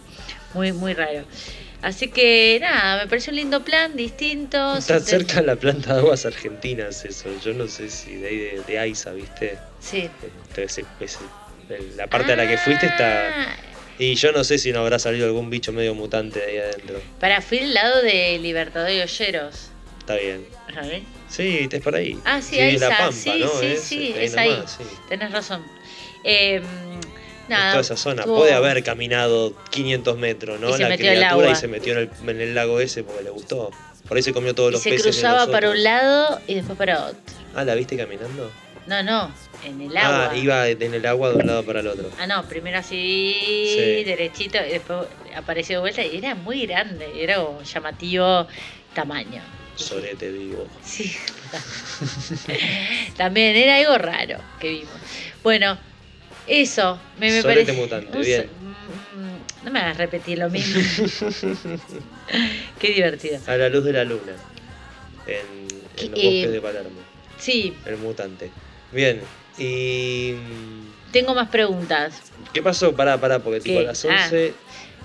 muy, 0.55 0.73
muy 0.73 0.95
raro. 0.95 1.25
Así 1.83 2.09
que 2.09 2.59
nada, 2.61 3.03
me 3.03 3.09
pareció 3.09 3.31
un 3.31 3.37
lindo 3.37 3.63
plan, 3.63 3.95
distinto. 3.95 4.77
Está 4.79 5.01
cerca 5.01 5.41
de 5.41 5.47
la 5.47 5.57
planta 5.57 5.93
de 5.95 6.01
aguas 6.01 6.25
argentinas 6.25 7.05
eso. 7.05 7.29
Yo 7.45 7.53
no 7.53 7.69
sé 7.69 7.91
si 7.91 8.15
de 8.17 8.29
ahí 8.29 8.39
de, 8.39 8.63
de 8.67 8.79
AISA, 8.79 9.13
¿viste? 9.13 9.59
Sí. 9.81 10.09
Entonces, 10.49 10.87
ese- 11.01 11.21
la 11.97 12.07
parte 12.07 12.33
a 12.33 12.37
la 12.37 12.47
que 12.47 12.57
fuiste 12.59 12.87
está... 12.87 13.29
Ah, 13.29 13.57
Y 13.99 14.15
yo 14.15 14.33
no 14.33 14.43
sé 14.45 14.59
si 14.59 14.73
no 14.73 14.81
habrá 14.81 14.99
salido 14.99 15.27
algún 15.27 15.51
bicho 15.51 15.73
medio 15.73 15.95
mutante 15.95 16.41
de 16.41 16.47
ahí 16.47 16.57
adentro. 16.59 17.01
Para, 17.21 17.41
fui 17.43 17.59
al 17.59 17.75
lado 17.75 18.03
de 18.03 18.39
Libertador 18.39 18.91
y 18.91 19.01
Olleros. 19.01 19.69
Está 19.99 20.17
bien. 20.17 20.47
Sí, 21.29 21.69
es 21.71 21.81
por 21.83 21.95
ahí. 21.95 22.19
Ah, 22.25 22.41
sí, 22.43 22.59
es 22.59 22.63
ahí 22.63 22.79
la. 22.79 22.89
Pampa, 22.97 23.13
sí, 23.13 23.39
¿no? 23.41 23.49
sí, 23.49 23.67
Es, 23.67 23.81
sí, 23.83 24.13
es 24.17 24.37
ahí. 24.37 24.51
nomás, 24.51 24.71
sí. 24.73 24.85
Tenés 25.09 25.33
razón. 25.33 25.63
Eh, 26.25 26.63
nada. 27.49 27.67
Es 27.67 27.73
toda 27.73 27.81
esa 27.83 27.97
zona. 27.97 28.25
Puede 28.25 28.53
haber 28.55 28.83
caminado 28.83 29.55
500 29.71 30.19
metros, 30.19 30.61
¿no? 30.61 30.73
Se 30.77 30.89
la 30.89 30.97
criatura 30.97 31.51
y 31.51 31.57
se 31.57 31.69
metió 31.69 31.93
en 31.93 31.99
el, 31.99 32.31
en 32.31 32.41
el 32.41 32.55
lago 32.55 32.81
ese 32.81 33.05
porque 33.05 33.23
le 33.25 33.31
gustó. 33.31 33.71
Por 34.09 34.17
ahí 34.17 34.23
se 34.23 34.33
comió 34.33 34.55
todos 34.55 34.71
y 34.71 34.73
los 34.73 34.83
se 34.83 34.91
peces. 34.91 35.05
de 35.05 35.11
cruzaba 35.13 35.47
para 35.51 35.71
un 35.71 35.83
lado 35.83 36.41
y 36.47 36.55
después 36.55 36.77
para 36.77 37.07
otro. 37.07 37.19
Ah, 37.55 37.65
¿la 37.65 37.75
viste 37.75 37.97
caminando? 37.97 38.51
No, 38.87 39.03
no, 39.03 39.33
en 39.65 39.81
el 39.81 39.97
agua. 39.97 40.29
Ah, 40.31 40.37
iba 40.37 40.69
en 40.69 40.93
el 40.93 41.07
agua 41.07 41.31
de 41.31 41.37
un 41.37 41.47
lado 41.47 41.65
para 41.65 41.81
el 41.81 41.87
otro. 41.87 42.11
Ah, 42.19 42.27
no, 42.27 42.47
primero 42.47 42.79
así, 42.79 43.35
Sí. 43.75 44.05
derechito, 44.05 44.59
y 44.59 44.73
después 44.73 45.07
apareció 45.35 45.77
de 45.77 45.81
vuelta 45.81 46.03
y 46.03 46.19
era 46.19 46.35
muy 46.35 46.67
grande, 46.67 47.07
era 47.17 47.37
como 47.37 47.63
llamativo 47.63 48.47
tamaño. 48.95 49.43
Sorete 49.77 50.31
vivo. 50.31 50.67
Sí. 50.85 51.17
También 53.17 53.57
era 53.57 53.77
algo 53.77 53.97
raro 53.99 54.39
que 54.61 54.69
vimos. 54.69 54.95
Bueno, 55.43 55.79
eso, 56.47 56.99
me, 57.19 57.31
me 57.31 57.43
parece. 57.43 57.73
mutante, 57.73 58.19
bien. 58.19 58.43
so- 58.43 59.19
mm, 59.19 59.65
No 59.67 59.71
me 59.71 59.81
hagas 59.81 59.97
repetir 59.97 60.39
lo 60.39 60.51
mismo. 60.51 60.81
Qué 62.79 62.89
divertido. 62.93 63.39
A 63.47 63.57
la 63.57 63.69
luz 63.69 63.85
de 63.85 63.93
la 63.93 64.05
luna. 64.05 64.33
En, 65.27 65.69
en 66.05 66.11
los 66.11 66.21
Eh, 66.21 66.25
bosques 66.25 66.53
de 66.53 66.61
Palermo. 66.61 67.01
Sí, 67.39 67.75
El 67.87 67.97
mutante. 67.99 68.51
Bien. 68.93 69.21
Y. 69.59 70.35
tengo 71.13 71.35
más 71.35 71.49
preguntas. 71.49 72.23
¿Qué 72.53 72.61
pasó? 72.63 72.95
Pará, 72.95 73.19
pará, 73.21 73.39
porque 73.39 73.61
tipo 73.61 73.79
a 73.79 73.83
¿Qué? 73.83 73.87
las 73.87 74.05
Ah, 74.05 74.25
11 74.27 74.53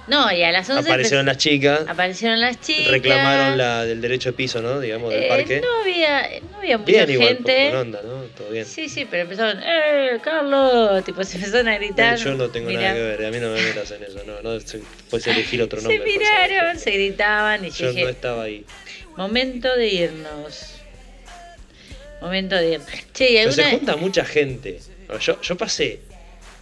No, 0.09 0.31
y 0.31 0.41
a 0.43 0.51
las 0.51 0.67
11 0.69 0.89
aparecieron 0.89 1.25
las 1.27 1.37
chicas, 1.37 1.81
aparecieron 1.87 2.41
las 2.41 2.59
chicas. 2.59 2.87
reclamaron 2.91 3.57
la 3.57 3.85
del 3.85 4.01
derecho 4.01 4.29
de 4.29 4.33
piso, 4.33 4.61
¿no? 4.61 4.79
Digamos, 4.79 5.13
del 5.13 5.23
Eh, 5.23 5.27
parque. 5.27 5.61
no 5.61 5.81
había, 5.81 6.27
no 6.51 6.57
había 6.57 6.77
mucha 6.79 7.05
bien 7.05 7.21
gente. 7.21 7.67
con 7.69 7.79
onda, 7.79 8.01
¿no? 8.03 8.23
Todo 8.35 8.49
bien. 8.49 8.65
Sí, 8.65 8.89
sí, 8.89 9.05
pero 9.09 9.23
empezaron, 9.23 9.61
¡eh, 9.63 10.17
Carlos! 10.23 11.03
Tipo, 11.05 11.23
se 11.23 11.37
empezaron 11.37 11.67
a 11.67 11.77
gritar. 11.77 12.15
Eh, 12.15 12.21
Yo 12.23 12.33
no 12.33 12.49
tengo 12.49 12.69
Mirá. 12.69 12.81
nada 12.81 12.93
que 12.95 13.01
ver, 13.01 13.25
a 13.25 13.29
mí 13.31 13.37
no 13.39 13.49
me 13.51 13.61
metas 13.61 13.91
en 13.91 14.03
eso, 14.03 14.19
no, 14.25 14.41
no 14.41 14.59
se- 14.59 14.81
puedes 15.09 15.27
elegir 15.27 15.61
otro 15.61 15.79
Se 15.79 15.87
nombre. 15.87 15.99
por 15.99 16.07
miraron, 16.19 16.79
se 16.79 16.91
gritaban 16.91 17.65
y 17.65 17.69
yo, 17.69 17.75
Yo 17.77 17.89
dije, 17.91 18.03
no 18.03 18.09
estaba 18.09 18.43
ahí. 18.43 18.65
momento 19.15 19.75
de 19.75 19.87
irnos. 19.87 20.75
Momento 22.21 22.55
de 22.55 22.71
irnos. 22.73 22.87
Che, 23.13 23.31
¿y 23.31 23.35
Pero 23.37 23.51
se 23.51 23.61
alguna... 23.61 23.77
junta 23.77 23.95
mucha 23.95 24.25
gente. 24.25 24.79
Yo, 25.21 25.39
yo 25.41 25.55
pasé 25.57 25.99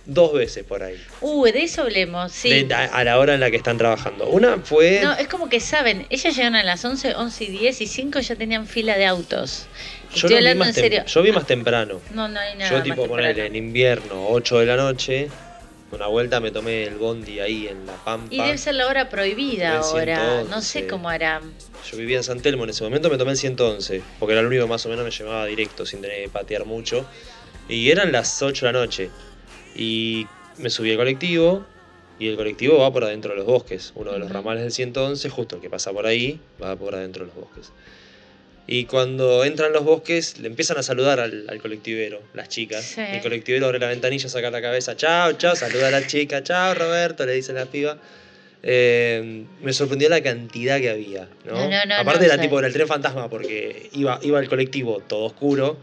dos 0.08 0.34
veces 0.34 0.64
por 0.64 0.82
ahí. 0.84 0.96
Uh, 1.22 1.44
de 1.46 1.64
eso 1.64 1.82
hablemos, 1.84 2.32
sí. 2.32 2.64
De- 2.64 2.74
a, 2.74 2.86
a 2.86 3.04
la 3.04 3.20
hora 3.20 3.34
en 3.36 3.40
la 3.42 3.52
que 3.52 3.58
están 3.58 3.78
trabajando. 3.78 4.28
Una 4.30 4.58
fue. 4.58 5.02
No, 5.04 5.14
es 5.14 5.28
como 5.28 5.50
que 5.50 5.60
saben, 5.60 6.08
ellas 6.10 6.36
llegaron 6.36 6.56
a 6.56 6.64
las 6.64 6.84
11, 6.84 7.14
11 7.16 7.44
y 7.44 7.48
10 7.50 7.82
y 7.82 7.88
5 7.88 8.20
ya 8.22 8.36
tenían 8.36 8.66
fila 8.68 8.98
de 8.98 9.06
autos. 9.06 9.68
yo, 10.12 10.16
Estoy 10.16 10.22
no 10.22 10.28
vi 10.30 10.36
hablando 10.38 10.60
más 10.66 10.68
en 10.70 10.74
serio. 10.84 11.06
yo 11.06 11.22
vi 11.22 11.32
más 11.32 11.46
temprano. 11.46 12.02
No, 12.14 12.28
no 12.28 12.40
hay 12.40 12.56
nada 12.58 12.72
Yo 12.72 12.84
tipo 12.84 13.06
ponerle 13.08 13.46
en 13.46 13.56
invierno, 13.56 14.28
8 14.30 14.60
de 14.60 14.66
la 14.66 14.76
noche, 14.78 15.30
Una 15.92 16.08
vuelta 16.08 16.40
me 16.42 16.52
tomé 16.52 16.84
el 16.84 16.96
bondi 16.96 17.40
ahí 17.40 17.68
en 17.70 17.86
La 17.86 17.94
Pampa. 17.96 18.28
Y 18.34 18.38
debe 18.42 18.58
ser 18.58 18.76
la 18.76 18.88
hora 18.88 19.08
prohibida 19.10 19.78
ahora. 19.80 20.18
No 20.44 20.62
111. 20.62 20.68
sé 20.82 20.88
cómo 20.88 21.08
hará. 21.10 21.42
Yo 21.90 21.98
vivía 21.98 22.18
en 22.18 22.24
San 22.24 22.42
Telmo 22.42 22.66
en 22.66 22.72
ese 22.72 22.84
momento, 22.84 23.10
me 23.10 23.18
tomé 23.18 23.32
el 23.32 23.38
111, 23.38 24.02
porque 24.20 24.34
era 24.34 24.42
el 24.42 24.48
único 24.48 24.64
que 24.66 24.70
más 24.70 24.86
o 24.86 24.90
menos 24.90 25.06
me 25.06 25.12
llevaba 25.12 25.46
directo, 25.46 25.86
sin 25.86 26.02
tener 26.02 26.24
que 26.24 26.30
patear 26.30 26.66
mucho. 26.66 27.06
Y 27.70 27.90
eran 27.92 28.12
las 28.12 28.42
8 28.42 28.66
de 28.66 28.72
la 28.74 28.80
noche. 28.80 29.10
Y 29.78 30.28
me 30.58 30.70
subí 30.70 30.92
al 30.92 30.98
colectivo, 30.98 31.66
y 32.20 32.28
el 32.28 32.36
colectivo 32.36 32.80
va 32.80 32.92
por 32.92 33.04
adentro 33.04 33.32
de 33.32 33.38
los 33.38 33.46
bosques. 33.46 33.94
Uno 33.96 34.12
de 34.12 34.20
los 34.20 34.32
ramales 34.32 34.64
del 34.64 34.72
111, 34.72 35.30
justo 35.30 35.56
el 35.58 35.62
que 35.62 35.70
pasa 35.70 35.94
por 35.94 36.08
ahí, 36.08 36.40
va 36.62 36.76
por 36.76 36.96
adentro 36.96 37.26
de 37.26 37.32
los 37.32 37.36
bosques. 37.36 37.72
Y 38.70 38.84
cuando 38.86 39.46
entran 39.46 39.72
los 39.72 39.86
bosques, 39.86 40.40
le 40.40 40.48
empiezan 40.48 40.78
a 40.78 40.84
saludar 40.84 41.22
al, 41.22 41.46
al 41.48 41.62
colectivero, 41.62 42.22
las 42.34 42.50
chicas. 42.50 42.84
Sí. 42.84 43.02
El 43.02 43.22
colectivero 43.22 43.68
abre 43.68 43.80
la 43.80 43.88
ventanilla, 43.88 44.28
saca 44.28 44.52
la 44.52 44.62
cabeza, 44.62 44.98
chao, 44.98 45.34
chao, 45.34 45.56
saluda 45.56 45.88
a 45.88 45.92
la 45.92 46.06
chica, 46.06 46.44
chao, 46.44 46.74
Roberto, 46.74 47.26
le 47.26 47.34
dice 47.34 47.54
la 47.54 47.66
piba. 47.66 47.98
Eh, 48.64 49.46
me 49.62 49.72
sorprendió 49.72 50.10
la 50.10 50.22
cantidad 50.22 50.80
que 50.80 50.90
había, 50.90 51.30
¿no? 51.46 51.54
No, 51.54 51.70
no, 51.70 51.86
no, 51.86 51.96
Aparte 51.96 52.26
era 52.26 52.38
tipo 52.38 52.60
el 52.60 52.74
tren 52.74 52.88
fantasma 52.88 53.30
porque 53.30 53.90
iba, 53.94 54.20
iba 54.24 54.40
el 54.40 54.50
colectivo 54.50 55.02
todo 55.08 55.26
oscuro, 55.26 55.78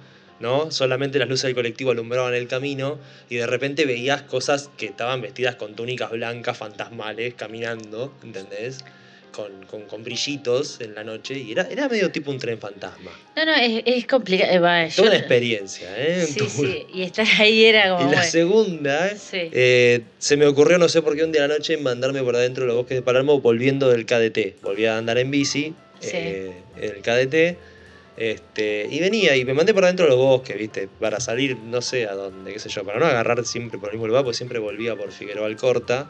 ¿no? 0.44 0.70
Solamente 0.70 1.18
las 1.18 1.28
luces 1.28 1.44
del 1.44 1.54
colectivo 1.54 1.90
alumbraban 1.90 2.34
el 2.34 2.46
camino 2.46 2.98
y 3.30 3.36
de 3.36 3.46
repente 3.46 3.86
veías 3.86 4.22
cosas 4.22 4.70
que 4.76 4.84
estaban 4.86 5.22
vestidas 5.22 5.56
con 5.56 5.74
túnicas 5.74 6.10
blancas 6.10 6.56
fantasmales 6.58 7.32
caminando, 7.34 8.12
¿entendés? 8.22 8.84
Con, 9.32 9.64
con, 9.66 9.82
con 9.86 10.04
brillitos 10.04 10.80
en 10.80 10.94
la 10.94 11.02
noche 11.02 11.36
y 11.36 11.50
era, 11.50 11.62
era 11.68 11.88
medio 11.88 12.12
tipo 12.12 12.30
un 12.30 12.38
tren 12.38 12.58
fantasma. 12.60 13.10
No, 13.34 13.44
no, 13.44 13.52
es, 13.56 13.82
es 13.84 14.06
complicado. 14.06 14.52
eh, 14.52 14.90
Toda 14.94 15.08
una 15.08 15.16
experiencia, 15.18 15.88
¿eh? 15.98 16.24
Sí, 16.24 16.38
sí. 16.48 16.86
Y 16.94 17.02
estar 17.02 17.26
ahí 17.40 17.64
era 17.64 17.88
como. 17.96 18.02
Y 18.02 18.04
la 18.12 18.18
bueno, 18.18 18.30
segunda, 18.30 19.08
Sí. 19.16 19.48
eh, 19.50 20.02
se 20.18 20.36
me 20.36 20.46
ocurrió, 20.46 20.78
no 20.78 20.88
sé 20.88 21.02
por 21.02 21.16
qué, 21.16 21.24
un 21.24 21.32
día 21.32 21.44
a 21.46 21.48
la 21.48 21.54
noche 21.56 21.76
mandarme 21.78 22.22
por 22.22 22.36
adentro 22.36 22.62
de 22.62 22.68
los 22.68 22.76
bosques 22.76 22.96
de 22.98 23.02
Palermo 23.02 23.40
volviendo 23.40 23.88
del 23.88 24.06
KDT. 24.06 24.62
Volví 24.62 24.84
a 24.86 24.98
andar 24.98 25.18
en 25.18 25.32
bici, 25.32 25.74
Sí. 25.98 26.10
eh, 26.12 26.52
en 26.76 26.84
el 26.96 27.02
KDT, 27.02 27.58
este, 28.16 28.86
y 28.90 29.00
venía 29.00 29.36
y 29.36 29.44
me 29.44 29.54
mandé 29.54 29.74
por 29.74 29.84
adentro 29.84 30.06
de 30.06 30.10
los 30.10 30.18
bosques, 30.18 30.56
¿viste? 30.56 30.88
Para 31.00 31.20
salir, 31.20 31.56
no 31.56 31.82
sé 31.82 32.06
a 32.06 32.14
dónde, 32.14 32.52
qué 32.52 32.58
sé 32.58 32.68
yo, 32.68 32.84
para 32.84 32.98
no 32.98 33.06
agarrar 33.06 33.44
siempre 33.44 33.78
por 33.78 33.88
el 33.88 33.94
mismo 33.94 34.06
lugar, 34.06 34.22
porque 34.24 34.36
siempre 34.36 34.58
volvía 34.58 34.94
por 34.96 35.10
Figueroa 35.12 35.46
Alcorta. 35.46 36.06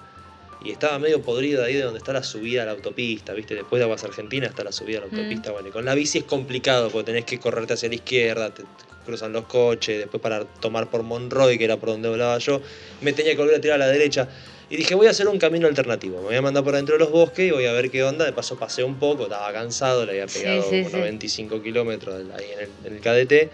Y 0.63 0.71
estaba 0.71 0.99
medio 0.99 1.21
podrido 1.21 1.63
ahí 1.63 1.75
de 1.75 1.83
donde 1.83 1.99
está 1.99 2.15
la 2.15 2.23
subida 2.23 2.63
a 2.63 2.65
la 2.65 2.73
autopista, 2.73 3.35
¿viste? 3.35 3.55
Después 3.55 3.81
de 3.81 3.85
Aguas 3.85 4.03
Argentina 4.05 4.47
está 4.47 4.65
la 4.65 4.73
subida 4.73 4.99
a 4.99 5.01
la 5.03 5.07
Mm. 5.09 5.15
autopista. 5.15 5.51
Bueno, 5.51 5.69
y 5.69 5.71
con 5.73 5.85
la 5.85 5.95
bici 5.95 6.19
es 6.19 6.25
complicado 6.25 6.89
porque 6.91 7.07
tenés 7.07 7.27
que 7.27 7.39
correrte 7.39 7.75
hacia 7.75 7.91
la 7.91 7.97
izquierda, 7.97 8.49
te 8.55 8.63
cruzan 9.05 9.35
los 9.35 9.45
coches, 9.45 9.99
después 9.99 10.23
para 10.23 10.45
tomar 10.47 10.89
por 10.89 11.03
Monroy, 11.03 11.59
que 11.59 11.65
era 11.65 11.77
por 11.77 11.91
donde 11.91 12.09
volaba 12.09 12.39
yo, 12.39 12.63
me 13.03 13.13
tenía 13.13 13.33
que 13.33 13.39
volver 13.39 13.57
a 13.57 13.61
tirar 13.61 13.75
a 13.75 13.87
la 13.87 13.89
derecha. 13.93 14.29
Y 14.75 14.76
dije, 14.76 14.97
voy 14.97 15.07
a 15.07 15.11
hacer 15.11 15.28
un 15.28 15.38
camino 15.38 15.69
alternativo. 15.69 16.19
Me 16.19 16.25
voy 16.25 16.35
a 16.35 16.43
mandar 16.43 16.64
por 16.64 16.75
adentro 16.75 16.97
de 16.97 16.99
los 16.99 17.12
bosques 17.12 17.47
y 17.47 17.52
voy 17.52 17.64
a 17.64 17.73
ver 17.73 17.93
qué 17.93 18.02
onda. 18.02 18.25
De 18.25 18.33
paso 18.33 18.59
pasé 18.59 18.83
un 18.83 18.97
poco, 18.97 19.23
estaba 19.23 19.52
cansado, 19.52 20.04
le 20.04 20.21
había 20.21 20.26
pegado 20.26 20.69
sí, 20.69 20.83
como 20.83 20.97
sí. 20.97 21.00
25 21.00 21.62
kilómetros 21.62 22.25
ahí 22.37 22.47
en 22.54 22.59
el, 22.59 22.69
en 22.85 22.95
el 22.95 23.00
KDT 23.00 23.52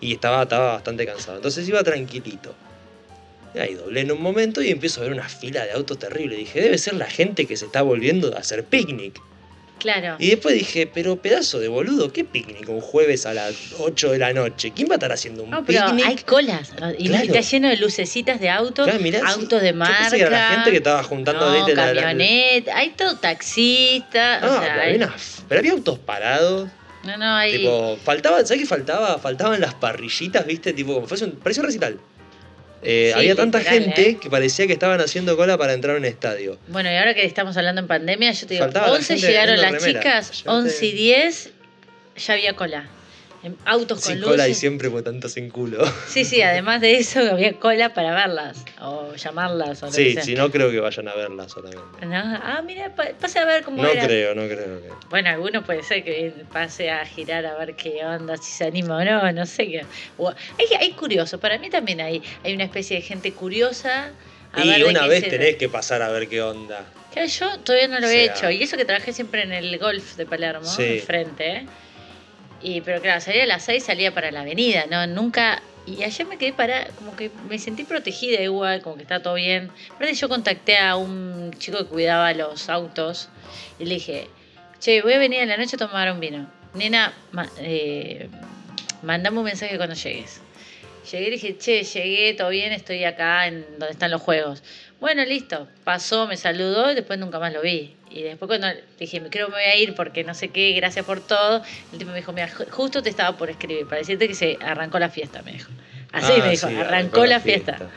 y 0.00 0.14
estaba, 0.14 0.44
estaba 0.44 0.72
bastante 0.72 1.04
cansado. 1.04 1.36
Entonces 1.36 1.68
iba 1.68 1.82
tranquilito. 1.84 2.54
Y 3.54 3.58
ahí 3.58 3.74
doblé 3.74 4.00
en 4.00 4.12
un 4.12 4.22
momento 4.22 4.62
y 4.62 4.70
empiezo 4.70 5.02
a 5.02 5.04
ver 5.04 5.12
una 5.12 5.28
fila 5.28 5.62
de 5.62 5.72
autos 5.72 5.98
terrible. 5.98 6.36
Dije, 6.36 6.62
debe 6.62 6.78
ser 6.78 6.94
la 6.94 7.10
gente 7.10 7.44
que 7.44 7.58
se 7.58 7.66
está 7.66 7.82
volviendo 7.82 8.34
a 8.34 8.38
hacer 8.38 8.64
picnic. 8.64 9.20
Claro. 9.78 10.16
Y 10.18 10.30
después 10.30 10.54
dije, 10.54 10.86
pero 10.86 11.16
pedazo 11.16 11.58
de 11.60 11.68
boludo, 11.68 12.10
¿qué 12.12 12.24
picnic 12.24 12.68
un 12.68 12.80
jueves 12.80 13.26
a 13.26 13.34
las 13.34 13.54
8 13.78 14.12
de 14.12 14.18
la 14.18 14.32
noche? 14.32 14.72
¿Quién 14.74 14.88
va 14.88 14.92
a 14.92 14.96
estar 14.96 15.12
haciendo 15.12 15.42
un 15.42 15.50
No, 15.50 15.64
pero 15.64 15.84
picnic? 15.86 16.06
hay 16.06 16.16
colas. 16.16 16.72
Y 16.98 17.08
Claro. 17.08 17.24
está 17.24 17.40
lleno 17.42 17.68
de 17.68 17.76
lucecitas 17.76 18.40
de 18.40 18.48
autos, 18.48 18.86
Claro, 18.86 19.00
mirá, 19.00 19.20
autos 19.28 19.60
de 19.60 19.68
Yo 19.70 19.76
marca. 19.76 19.98
pensé 20.00 20.16
que 20.16 20.22
era 20.22 20.30
la 20.30 20.54
gente 20.54 20.70
que 20.70 20.76
estaba 20.78 21.02
juntando 21.02 21.46
no, 21.50 21.54
¿viste? 21.56 21.74
la- 21.74 21.92
camioneta, 21.94 22.76
hay 22.76 22.90
todo 22.90 23.16
taxista. 23.18 24.40
No, 24.40 24.46
o 24.46 24.50
sea, 24.50 24.60
pero, 24.60 24.72
hay- 24.82 24.94
había 24.94 25.06
una- 25.06 25.16
pero 25.48 25.58
había 25.60 25.72
autos 25.72 25.98
parados. 25.98 26.68
no, 27.04 27.16
no, 27.18 27.34
hay. 27.34 27.58
Tipo, 27.58 27.96
faltaba, 28.02 28.38
¿sabes 28.44 28.60
qué 28.62 28.66
faltaba? 28.66 29.18
Faltaban 29.18 29.60
las 29.60 29.74
parrillitas, 29.74 30.44
¿viste? 30.46 30.72
Tipo, 30.72 30.94
como 30.94 31.06
fuese 31.06 31.24
un, 31.26 31.32
parecía 31.32 31.60
un 31.62 31.66
recital. 31.66 31.98
Eh, 32.82 33.10
Sí, 33.14 33.18
había 33.18 33.34
tanta 33.34 33.58
literal, 33.58 33.82
gente 33.82 34.10
¿eh? 34.10 34.18
que 34.20 34.30
parecía 34.30 34.66
que 34.66 34.72
estaban 34.74 35.00
haciendo 35.00 35.36
cola 35.36 35.56
para 35.58 35.72
entrar 35.72 35.96
a 35.96 35.98
un 35.98 36.04
estadio. 36.04 36.58
Bueno, 36.68 36.90
y 36.92 36.96
ahora 36.96 37.14
que 37.14 37.24
estamos 37.24 37.56
hablando 37.56 37.80
en 37.80 37.86
pandemia, 37.88 38.32
yo 38.32 38.46
te 38.46 38.54
digo, 38.54 38.64
Faltaba 38.64 38.88
la 38.88 38.92
11 38.94 39.14
gente 39.14 39.26
llegaron 39.28 39.60
las 39.60 39.72
remera. 39.72 40.00
chicas, 40.00 40.30
Llegaste- 40.32 40.48
11 40.50 40.86
y 40.86 40.92
10 40.92 41.50
ya 42.16 42.32
había 42.34 42.52
cola. 42.54 42.88
Autos 43.64 44.00
con 44.04 44.14
luces. 44.14 44.28
cola 44.28 44.48
y 44.48 44.54
siempre 44.54 44.90
por 44.90 45.02
tanto 45.02 45.28
sin 45.28 45.50
culo. 45.50 45.84
Sí, 46.08 46.24
sí, 46.24 46.42
además 46.42 46.80
de 46.80 46.96
eso 46.98 47.20
había 47.20 47.52
cola 47.54 47.92
para 47.94 48.14
verlas 48.14 48.64
o 48.80 49.14
llamarlas 49.14 49.82
o 49.82 49.86
lo 49.86 49.92
que 49.92 49.96
Sí, 49.98 50.12
sea. 50.14 50.22
si 50.22 50.34
no 50.34 50.50
creo 50.50 50.70
que 50.70 50.80
vayan 50.80 51.08
a 51.08 51.14
verla 51.14 51.48
solamente. 51.48 52.06
No, 52.06 52.16
Ah, 52.16 52.62
mira, 52.64 52.94
pa- 52.94 53.10
pase 53.20 53.38
a 53.38 53.44
ver 53.44 53.62
cómo 53.62 53.82
No 53.82 53.88
era. 53.88 54.04
creo, 54.06 54.34
no 54.34 54.42
creo 54.46 54.80
que. 54.82 54.88
Bueno, 55.10 55.30
alguno 55.30 55.62
puede 55.64 55.82
ser 55.82 56.02
que 56.04 56.32
pase 56.52 56.90
a 56.90 57.04
girar 57.06 57.44
a 57.46 57.54
ver 57.56 57.74
qué 57.76 58.04
onda, 58.04 58.36
si 58.36 58.50
se 58.52 58.64
anima 58.64 58.96
o 58.98 59.04
no, 59.04 59.32
no 59.32 59.46
sé 59.46 59.66
qué. 59.66 59.84
O- 60.18 60.28
hay, 60.30 60.66
hay 60.80 60.92
curioso, 60.92 61.38
para 61.38 61.58
mí 61.58 61.70
también 61.70 62.00
hay, 62.00 62.22
hay 62.44 62.54
una 62.54 62.64
especie 62.64 62.96
de 62.96 63.02
gente 63.02 63.32
curiosa. 63.32 64.10
A 64.52 64.64
Y 64.64 64.82
una 64.84 65.06
vez 65.06 65.28
tenés 65.28 65.56
que 65.56 65.68
pasar 65.68 66.00
a 66.02 66.08
ver 66.10 66.28
qué 66.28 66.40
onda. 66.40 66.84
Claro, 67.12 67.28
yo 67.28 67.58
todavía 67.60 67.88
no 67.88 68.00
lo 68.00 68.06
O 68.06 68.10
he 68.10 68.24
hecho. 68.24 68.50
Y 68.50 68.62
eso 68.62 68.76
que 68.76 68.84
trabajé 68.84 69.12
siempre 69.12 69.42
en 69.42 69.52
el 69.52 69.78
golf 69.78 70.16
de 70.16 70.24
Palermo, 70.26 70.64
Sí. 70.64 70.82
enfrente. 70.98 71.46
¿eh? 71.50 71.66
Y, 72.62 72.80
pero 72.80 73.00
claro, 73.00 73.20
salía 73.20 73.44
a 73.44 73.46
las 73.46 73.64
6, 73.64 73.84
salía 73.84 74.12
para 74.14 74.30
la 74.30 74.40
avenida, 74.40 74.86
¿no? 74.90 75.06
Nunca. 75.06 75.62
Y 75.86 76.02
ayer 76.02 76.26
me 76.26 76.36
quedé 76.36 76.52
para, 76.52 76.86
como 76.98 77.14
que 77.14 77.30
me 77.48 77.58
sentí 77.58 77.84
protegida 77.84 78.40
igual, 78.42 78.82
como 78.82 78.96
que 78.96 79.02
está 79.02 79.22
todo 79.22 79.34
bien. 79.34 79.70
Aparte 79.90 80.14
yo 80.14 80.28
contacté 80.28 80.78
a 80.78 80.96
un 80.96 81.52
chico 81.58 81.78
que 81.78 81.84
cuidaba 81.86 82.32
los 82.32 82.68
autos 82.68 83.28
y 83.78 83.84
le 83.84 83.94
dije, 83.94 84.28
che, 84.80 85.02
voy 85.02 85.12
a 85.12 85.18
venir 85.18 85.40
en 85.40 85.48
la 85.48 85.56
noche 85.56 85.76
a 85.76 85.78
tomar 85.78 86.10
un 86.10 86.18
vino. 86.18 86.50
Nena, 86.74 87.12
ma- 87.30 87.48
eh, 87.58 88.28
mandame 89.02 89.38
un 89.38 89.44
mensaje 89.44 89.76
cuando 89.76 89.94
llegues. 89.94 90.40
Llegué 91.12 91.28
y 91.28 91.30
dije, 91.30 91.56
che, 91.56 91.84
llegué, 91.84 92.34
todo 92.34 92.48
bien, 92.48 92.72
estoy 92.72 93.04
acá 93.04 93.46
en 93.46 93.62
donde 93.78 93.90
están 93.92 94.10
los 94.10 94.20
juegos. 94.22 94.64
Bueno, 94.98 95.24
listo. 95.24 95.68
Pasó, 95.84 96.26
me 96.26 96.36
saludó 96.36 96.90
y 96.90 96.96
después 96.96 97.18
nunca 97.18 97.38
más 97.38 97.52
lo 97.52 97.62
vi. 97.62 97.94
Y 98.10 98.22
después 98.22 98.46
cuando 98.48 98.68
dije, 98.98 99.20
me 99.20 99.30
creo 99.30 99.48
me 99.48 99.54
voy 99.54 99.64
a 99.64 99.76
ir 99.76 99.94
porque 99.94 100.22
no 100.24 100.34
sé 100.34 100.48
qué, 100.48 100.72
gracias 100.72 101.04
por 101.04 101.20
todo, 101.20 101.62
el 101.92 101.98
tipo 101.98 102.10
me 102.12 102.16
dijo, 102.18 102.32
mira, 102.32 102.48
ju- 102.48 102.68
justo 102.70 103.02
te 103.02 103.10
estaba 103.10 103.36
por 103.36 103.50
escribir, 103.50 103.86
para 103.86 103.98
decirte 103.98 104.28
que 104.28 104.34
se 104.34 104.58
arrancó 104.60 104.98
la 104.98 105.10
fiesta, 105.10 105.42
me 105.42 105.52
dijo. 105.52 105.70
Así 106.12 106.32
Ah, 106.36 106.42
me 106.44 106.50
dijo, 106.50 106.68
sí, 106.68 106.74
arrancó, 106.76 107.26
la 107.26 107.40
fiesta. 107.40 107.90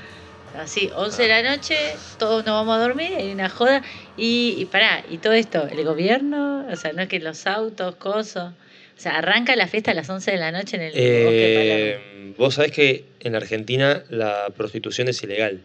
Así, 0.55 0.89
11 0.95 1.21
de 1.21 1.27
la 1.27 1.43
noche, 1.43 1.75
todos 2.17 2.43
nos 2.43 2.53
vamos 2.55 2.75
a 2.75 2.79
dormir, 2.81 3.11
hay 3.15 3.31
una 3.31 3.49
joda. 3.49 3.83
Y, 4.17 4.55
y 4.57 4.65
pará, 4.65 5.03
y 5.07 5.19
todo 5.19 5.33
esto, 5.33 5.67
el 5.67 5.83
gobierno, 5.85 6.65
o 6.69 6.75
sea, 6.75 6.91
no 6.91 7.03
es 7.03 7.07
que 7.07 7.19
los 7.19 7.45
autos, 7.45 7.95
cosas. 7.97 8.53
O 8.97 9.01
sea, 9.01 9.19
arranca 9.19 9.55
la 9.55 9.67
fiesta 9.67 9.91
a 9.91 9.93
las 9.93 10.09
11 10.09 10.31
de 10.31 10.37
la 10.37 10.51
noche 10.51 10.75
en 10.77 10.81
el 10.81 10.91
bosque 10.91 11.37
de 11.37 11.55
Palermo. 11.55 12.03
Eh, 12.03 12.33
Vos 12.37 12.55
sabés 12.55 12.71
que 12.71 13.05
en 13.19 13.33
la 13.33 13.37
Argentina 13.37 14.03
la 14.09 14.47
prostitución 14.57 15.07
es 15.07 15.21
ilegal. 15.23 15.61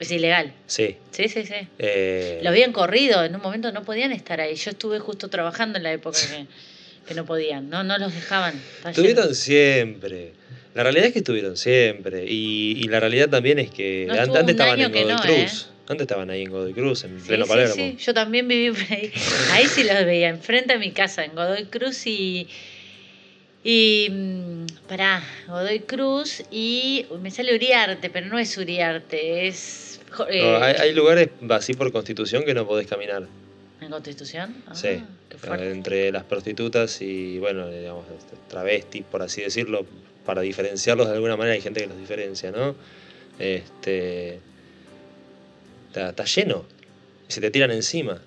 Es 0.00 0.10
ilegal. 0.10 0.52
Sí. 0.66 0.96
Sí, 1.12 1.28
sí, 1.28 1.44
sí. 1.44 1.54
Eh, 1.78 2.40
Lo 2.42 2.48
habían 2.50 2.72
corrido, 2.72 3.24
en 3.24 3.34
un 3.36 3.40
momento 3.42 3.70
no 3.72 3.84
podían 3.84 4.10
estar 4.12 4.40
ahí. 4.40 4.56
Yo 4.56 4.70
estuve 4.72 4.98
justo 4.98 5.28
trabajando 5.28 5.78
en 5.78 5.84
la 5.84 5.92
época 5.92 6.18
que, 6.18 6.46
que 7.06 7.14
no 7.14 7.24
podían, 7.24 7.70
no, 7.70 7.84
no 7.84 7.98
los 7.98 8.12
dejaban. 8.12 8.54
Lleno. 8.78 8.90
Estuvieron 8.90 9.34
siempre. 9.34 10.32
La 10.74 10.82
realidad 10.82 11.06
es 11.06 11.12
que 11.12 11.18
estuvieron 11.20 11.56
siempre. 11.56 12.24
Y, 12.26 12.78
y 12.82 12.88
la 12.88 12.98
realidad 12.98 13.28
también 13.28 13.58
es 13.58 13.70
que 13.70 14.06
No 14.08 14.14
antes 14.14 14.48
estaban 14.48 14.80
en 14.80 14.90
Godoy 14.90 15.04
no, 15.12 15.18
Cruz. 15.20 15.68
Antes 15.88 16.02
estaban 16.02 16.30
ahí 16.30 16.42
en 16.42 16.50
Godoy 16.50 16.72
Cruz, 16.72 17.04
en 17.04 17.20
Sí, 17.20 17.26
pleno 17.28 17.44
sí, 17.44 17.48
Palermo. 17.50 17.74
sí, 17.74 17.96
yo 18.00 18.14
también 18.14 18.48
viví 18.48 18.70
por 18.70 18.92
ahí. 18.92 19.12
Ahí 19.50 19.66
sí 19.66 19.84
los 19.84 20.04
veía, 20.04 20.28
enfrente 20.30 20.72
a 20.72 20.78
mi 20.78 20.90
casa, 20.92 21.24
en 21.24 21.34
Godoy 21.34 21.64
Cruz 21.66 22.06
y. 22.06 22.48
Y. 23.64 24.08
mm, 24.10 24.66
Pará, 24.88 25.22
Godoy 25.48 25.80
Cruz 25.80 26.42
y. 26.50 27.06
Me 27.20 27.30
sale 27.30 27.54
Uriarte, 27.54 28.10
pero 28.10 28.26
no 28.26 28.38
es 28.38 28.56
Uriarte, 28.58 29.46
es. 29.46 30.00
eh, 30.28 30.42
No, 30.42 30.56
hay, 30.64 30.74
hay 30.74 30.94
lugares 30.94 31.28
así 31.50 31.74
por 31.74 31.90
constitución 31.92 32.44
que 32.44 32.54
no 32.54 32.66
podés 32.66 32.86
caminar. 32.86 33.26
¿En 33.80 33.90
Constitución? 33.90 34.54
Ah, 34.66 34.74
Sí. 34.74 35.02
Entre 35.58 36.12
las 36.12 36.24
prostitutas 36.24 37.00
y, 37.02 37.38
bueno, 37.38 37.68
digamos, 37.68 38.04
este, 38.16 38.36
travestis, 38.48 39.02
por 39.02 39.22
así 39.22 39.40
decirlo, 39.40 39.84
para 40.26 40.40
diferenciarlos 40.42 41.08
de 41.08 41.14
alguna 41.14 41.36
manera, 41.36 41.54
hay 41.54 41.60
gente 41.62 41.80
que 41.80 41.86
los 41.88 41.98
diferencia, 41.98 42.50
¿no? 42.52 42.76
Este. 43.38 44.38
Está, 45.88 46.10
está 46.10 46.24
lleno. 46.24 46.64
Y 47.28 47.32
se 47.32 47.40
te 47.40 47.50
tiran 47.50 47.70
encima. 47.70 48.20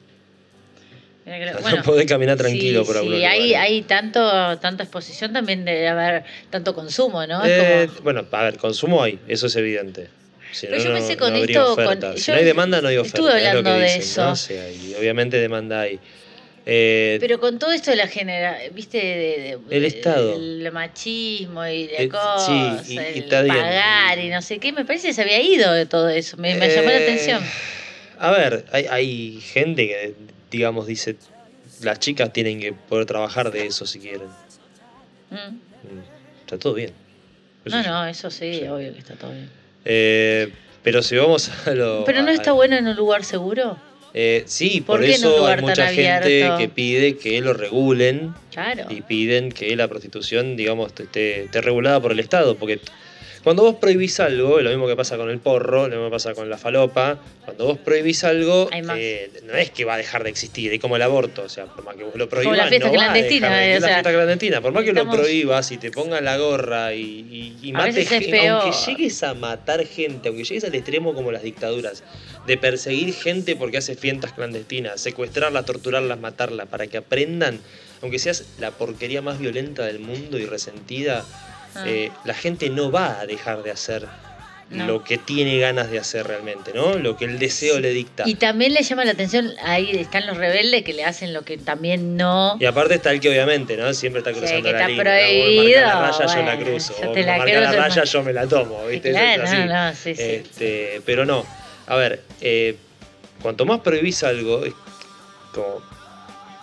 No 1.26 1.32
bueno, 1.62 1.82
podés 1.84 2.06
caminar 2.06 2.38
tranquilo 2.38 2.82
sí, 2.82 2.86
por 2.86 2.94
sí, 2.96 3.00
algunos 3.00 3.24
hay, 3.24 3.48
lugares. 3.48 3.58
hay 3.58 3.82
tanto, 3.82 4.58
tanta 4.60 4.84
exposición, 4.84 5.34
también 5.34 5.66
debe 5.66 5.88
haber 5.88 6.24
tanto 6.52 6.76
consumo, 6.76 7.26
¿no? 7.26 7.44
Eh, 7.44 7.88
como- 7.90 8.04
Bueno, 8.04 8.26
a 8.32 8.44
ver, 8.44 8.58
consumo 8.58 9.02
hay, 9.02 9.20
eso 9.28 9.48
es 9.48 9.56
evidente. 9.56 10.08
Si 10.52 10.68
Pero 10.68 10.78
no, 10.78 10.84
yo 10.84 10.94
pensé 10.94 11.18
con 11.18 11.34
no 11.34 11.40
esto, 11.44 11.76
con- 11.76 12.18
si 12.18 12.24
yo 12.28 12.34
no 12.34 12.40
hay 12.40 12.46
demanda, 12.46 12.80
no 12.82 12.88
hay 12.90 12.98
oferta. 12.98 13.18
estuve 13.18 13.42
es 13.42 13.48
hablando 13.48 13.74
de 13.74 13.96
eso. 13.98 14.24
¿no? 14.26 14.36
Obviamente 15.00 15.38
demanda 15.38 15.82
hay. 15.82 16.00
Eh, 16.68 17.18
Pero 17.20 17.40
con 17.40 17.60
todo 17.60 17.72
esto 17.72 17.92
de 17.92 17.98
la 17.98 18.08
genera, 18.08 18.58
viste, 18.74 18.98
de, 18.98 19.04
de- 19.60 19.76
El 19.76 19.82
de- 19.82 19.88
Estado. 19.88 20.36
el 20.36 20.72
machismo 20.72 21.66
y 21.68 21.88
la 21.88 22.02
Eh, 22.04 22.10
cosa, 22.10 22.84
sí, 22.84 22.94
y- 22.94 22.96
y 22.96 22.98
el 23.00 23.30
bien. 23.44 23.56
pagar 23.58 24.18
y 24.20 24.30
no 24.30 24.42
sé 24.42 24.58
qué, 24.60 24.72
me 24.72 24.84
parece 24.86 25.08
que 25.10 25.14
se 25.14 25.22
había 25.22 25.42
ido 25.42 25.72
de 25.74 25.86
todo 25.86 26.10
eso, 26.10 26.38
me, 26.38 26.56
me 26.56 26.70
llamó 26.70 26.90
la 26.90 26.98
eh, 27.00 27.04
atención. 27.04 27.44
A 28.18 28.32
ver, 28.32 28.66
hay, 28.72 28.86
hay 28.90 29.42
gente 29.42 29.88
que, 29.88 30.14
digamos, 30.58 30.88
dice, 30.88 31.16
las 31.82 32.00
chicas 32.00 32.32
tienen 32.34 32.60
que 32.60 32.74
poder 32.74 33.06
trabajar 33.06 33.52
de 33.52 33.66
eso 33.68 33.86
si 33.86 34.00
quieren. 34.00 34.28
Mm. 35.30 35.36
Mm, 35.36 36.02
Está 36.42 36.58
todo 36.58 36.74
bien. 36.74 36.92
Eso 37.66 37.76
No, 37.78 37.84
sí. 37.84 37.90
no, 37.90 38.06
eso 38.06 38.30
sí, 38.32 38.54
Sí. 38.60 38.68
obvio 38.68 38.94
que 38.94 39.00
está 39.00 39.16
todo 39.16 39.32
bien. 39.32 39.50
Eh, 39.86 40.52
pero 40.84 41.02
si 41.02 41.16
vamos 41.16 41.50
a 41.68 41.72
lo... 41.72 42.04
Pero 42.06 42.22
no 42.22 42.30
a- 42.30 42.34
está 42.34 42.52
bueno 42.52 42.76
en 42.78 42.88
un 42.88 42.96
lugar 42.96 43.24
seguro. 43.24 43.78
Eh, 44.14 44.44
sí, 44.46 44.80
¿Por 44.80 45.04
eso 45.04 45.46
hay 45.46 45.60
mucha 45.62 45.88
gente 45.88 46.10
abierto? 46.46 46.58
que 46.58 46.70
pide 46.70 47.18
que 47.18 47.42
lo 47.42 47.54
regulen 47.54 48.34
Claro. 48.52 48.86
y 48.90 49.02
piden 49.02 49.52
que 49.52 49.76
la 49.76 49.90
prostitución, 49.90 50.56
digamos, 50.56 50.94
esté, 50.98 51.44
esté 51.44 51.60
regulada 51.62 52.00
por 52.00 52.14
el 52.14 52.20
Estado. 52.22 52.56
Porque 52.56 52.80
cuando 53.46 53.64
vos 53.64 53.76
prohibís 53.76 54.20
algo, 54.20 54.60
lo 54.60 54.70
mismo 54.72 54.88
que 54.88 54.96
pasa 54.98 55.16
con 55.16 55.30
el 55.30 55.40
porro, 55.40 55.84
lo 55.88 55.96
mismo 55.96 56.06
que 56.06 56.12
pasa 56.12 56.34
con 56.34 56.50
la 56.50 56.58
falopa, 56.58 57.18
cuando 57.46 57.66
vos 57.66 57.78
prohibís 57.78 58.24
algo, 58.26 58.68
eh, 59.00 59.30
no 59.46 59.54
es 59.54 59.70
que 59.70 59.86
va 59.86 59.94
a 59.94 59.98
dejar 59.98 60.24
de 60.26 60.32
existir, 60.32 60.74
es 60.74 60.80
como 60.82 60.98
el 60.98 61.02
aborto. 61.04 61.44
O 61.44 61.50
sea, 61.50 61.66
por 61.68 61.86
más 61.86 61.96
que 61.96 62.04
vos 62.04 62.16
lo 62.16 62.28
prohíbas, 62.28 62.58
la 62.58 62.64
fiesta 62.70 62.88
no 62.88 62.94
va 62.98 63.04
a 63.04 63.06
clandestina, 63.14 63.48
dejar 63.48 63.60
de- 63.62 63.66
eh, 63.74 63.78
o 63.78 63.80
la 63.80 63.88
fiesta 63.94 64.12
clandestina. 64.12 64.62
Por 64.62 64.72
más 64.74 64.84
que 64.84 64.90
estamos- 64.90 65.16
lo 65.16 65.22
prohíbas 65.22 65.72
y 65.72 65.78
te 65.78 65.92
pongan 65.92 66.26
la 66.26 66.38
gorra 66.38 66.94
y, 66.96 67.00
y, 67.02 67.60
y 67.62 67.72
mates 67.72 68.10
gente, 68.10 68.48
aunque 68.64 68.78
llegues 68.92 69.24
a 69.24 69.34
matar 69.36 69.86
gente, 69.86 70.28
aunque 70.30 70.44
llegues 70.44 70.64
al 70.66 70.76
extremo 70.76 71.14
como 71.14 71.32
las 71.32 71.44
dictaduras, 71.44 72.04
de 72.48 72.58
perseguir 72.58 73.14
gente 73.14 73.56
porque 73.56 73.78
hace 73.78 73.96
fiestas 73.96 74.34
clandestinas, 74.34 75.00
secuestrarlas, 75.00 75.66
torturarlas, 75.66 76.20
matarlas, 76.20 76.68
para 76.68 76.88
que 76.88 76.98
aprendan, 76.98 77.60
aunque 78.02 78.18
seas 78.20 78.44
la 78.60 78.72
porquería 78.72 79.22
más 79.22 79.40
violenta 79.40 79.86
del 79.86 80.00
mundo 80.00 80.40
y 80.40 80.46
resentida. 80.46 81.24
Eh, 81.86 82.12
la 82.24 82.34
gente 82.34 82.70
no 82.70 82.92
va 82.92 83.20
a 83.20 83.26
dejar 83.26 83.64
de 83.64 83.72
hacer 83.72 84.08
No. 84.70 84.88
lo 84.88 85.04
que 85.04 85.18
tiene 85.20 85.60
ganas 85.60 85.92
de 85.92 86.00
hacer 86.00 86.26
realmente, 86.26 86.72
¿no? 86.74 86.96
Lo 86.98 87.16
que 87.18 87.26
el 87.26 87.38
deseo 87.38 87.80
le 87.80 87.92
dicta. 87.92 88.24
Y 88.26 88.34
también 88.36 88.74
le 88.74 88.82
llama 88.82 89.06
la 89.06 89.12
atención, 89.12 89.52
ahí 89.64 89.92
están 89.92 90.26
los 90.26 90.38
rebeldes 90.38 90.84
que 90.84 90.94
le 90.94 91.04
hacen 91.06 91.34
lo 91.34 91.44
que 91.44 91.58
también 91.60 92.18
no. 92.18 92.58
Y 92.60 92.66
aparte 92.66 92.96
está 92.96 93.12
el 93.12 93.20
que 93.20 93.30
obviamente, 93.30 93.78
¿no? 93.78 93.94
Siempre 93.94 94.22
está 94.22 94.32
Sí, 94.34 94.40
cruzando 94.40 94.64
que 94.64 94.72
la 94.74 94.80
está 94.80 94.88
línea. 94.88 95.04
¿no? 95.04 95.10
Vos 95.12 95.20
prohibido, 95.20 95.86
marcás 95.86 96.20
la 96.20 96.26
raya, 96.26 96.36
yo 96.36 96.46
la 96.46 96.58
cruzo. 96.66 96.94
yo 97.02 97.12
O 97.12 97.16
la 97.16 97.38
marcás 97.38 97.62
la 97.62 97.72
raya, 97.74 98.04
yo 98.06 98.24
me 98.24 98.34
la 98.34 98.48
tomo, 98.48 98.88
¿viste? 98.88 99.12
Claro, 99.12 99.44
es 99.44 99.50
así. 99.52 99.58
no, 99.60 99.66
no, 99.68 99.94
sí, 99.96 100.16
sí. 100.16 100.22
Este, 100.24 101.02
pero 101.06 101.26
no. 101.26 101.46
A 101.88 101.96
ver, 101.98 102.24
eh, 102.42 102.76
cuanto 103.44 103.66
más 103.66 103.82
prohibís 103.82 104.24
algo, 104.24 104.66
es 104.66 104.74
como. 105.54 105.82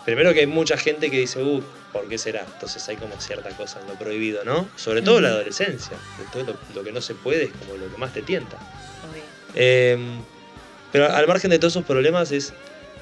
Primero 0.05 0.35
que 0.35 0.41
hay 0.41 0.47
mucha 0.49 0.77
gente 0.77 1.09
que 1.09 1.21
dice, 1.21 1.41
uh, 1.41 1.63
¿por 1.93 2.09
qué 2.09 2.19
será? 2.19 2.47
Entonces 2.53 2.89
hay 2.89 2.97
como 2.97 3.21
cierta 3.21 3.51
cosa 3.51 3.81
en 3.81 3.89
lo 3.89 3.95
prohibido, 3.95 4.45
¿no? 4.45 4.69
Sobre 4.77 5.03
todo 5.03 5.21
la 5.21 5.29
adolescencia. 5.29 5.97
Lo, 6.35 6.57
lo 6.75 6.85
que 6.85 6.93
no 6.93 7.01
se 7.01 7.15
puede 7.15 7.45
es 7.45 7.51
como 7.53 7.77
lo 7.77 7.91
que 7.91 7.99
más 7.99 8.13
te 8.13 8.23
tienta. 8.23 8.59
Eh, 9.55 9.99
pero 10.91 11.13
al 11.13 11.27
margen 11.27 11.51
de 11.51 11.59
todos 11.59 11.75
esos 11.75 11.85
problemas 11.85 12.33
es 12.33 12.53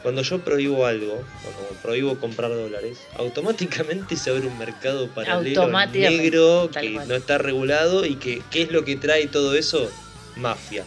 cuando 0.02 0.22
yo 0.22 0.38
prohíbo 0.38 0.86
algo, 0.86 1.14
o 1.14 1.52
como 1.52 1.68
prohíbo 1.82 2.18
comprar 2.18 2.50
dólares, 2.50 2.98
automáticamente 3.16 4.16
se 4.16 4.30
abre 4.30 4.46
un 4.46 4.58
mercado 4.58 5.08
paralelo 5.08 5.68
negro 5.92 6.70
que 6.72 6.94
cual. 6.94 7.08
no 7.08 7.14
está 7.14 7.38
regulado 7.38 8.06
y 8.06 8.16
que 8.16 8.42
¿qué 8.50 8.62
es 8.62 8.70
lo 8.70 8.84
que 8.84 8.96
trae 8.96 9.26
todo 9.26 9.54
eso? 9.54 9.90
Mafia. 10.36 10.84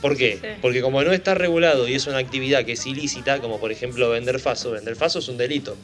¿Por 0.00 0.16
qué? 0.16 0.38
Sí. 0.40 0.48
Porque 0.62 0.80
como 0.82 1.02
no 1.02 1.12
está 1.12 1.34
regulado 1.34 1.88
y 1.88 1.94
es 1.94 2.06
una 2.06 2.18
actividad 2.18 2.64
que 2.64 2.72
es 2.72 2.86
ilícita, 2.86 3.40
como 3.40 3.58
por 3.58 3.72
ejemplo 3.72 4.08
vender 4.10 4.38
faso, 4.38 4.70
vender 4.70 4.94
faso 4.94 5.18
es 5.18 5.28
un 5.28 5.36
delito. 5.36 5.76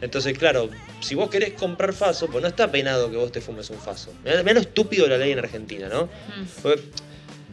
Entonces, 0.00 0.36
claro, 0.36 0.68
si 1.00 1.14
vos 1.14 1.30
querés 1.30 1.54
comprar 1.54 1.92
faso, 1.94 2.26
pues 2.28 2.42
no 2.42 2.48
está 2.48 2.70
penado 2.70 3.10
que 3.10 3.16
vos 3.16 3.32
te 3.32 3.40
fumes 3.40 3.70
un 3.70 3.78
faso. 3.78 4.12
Mirá, 4.24 4.42
lo 4.42 4.60
estúpido 4.60 5.06
la 5.06 5.16
ley 5.16 5.32
en 5.32 5.38
Argentina, 5.38 5.88
¿no? 5.88 6.04
Mm. 6.04 6.62
Porque, 6.62 6.82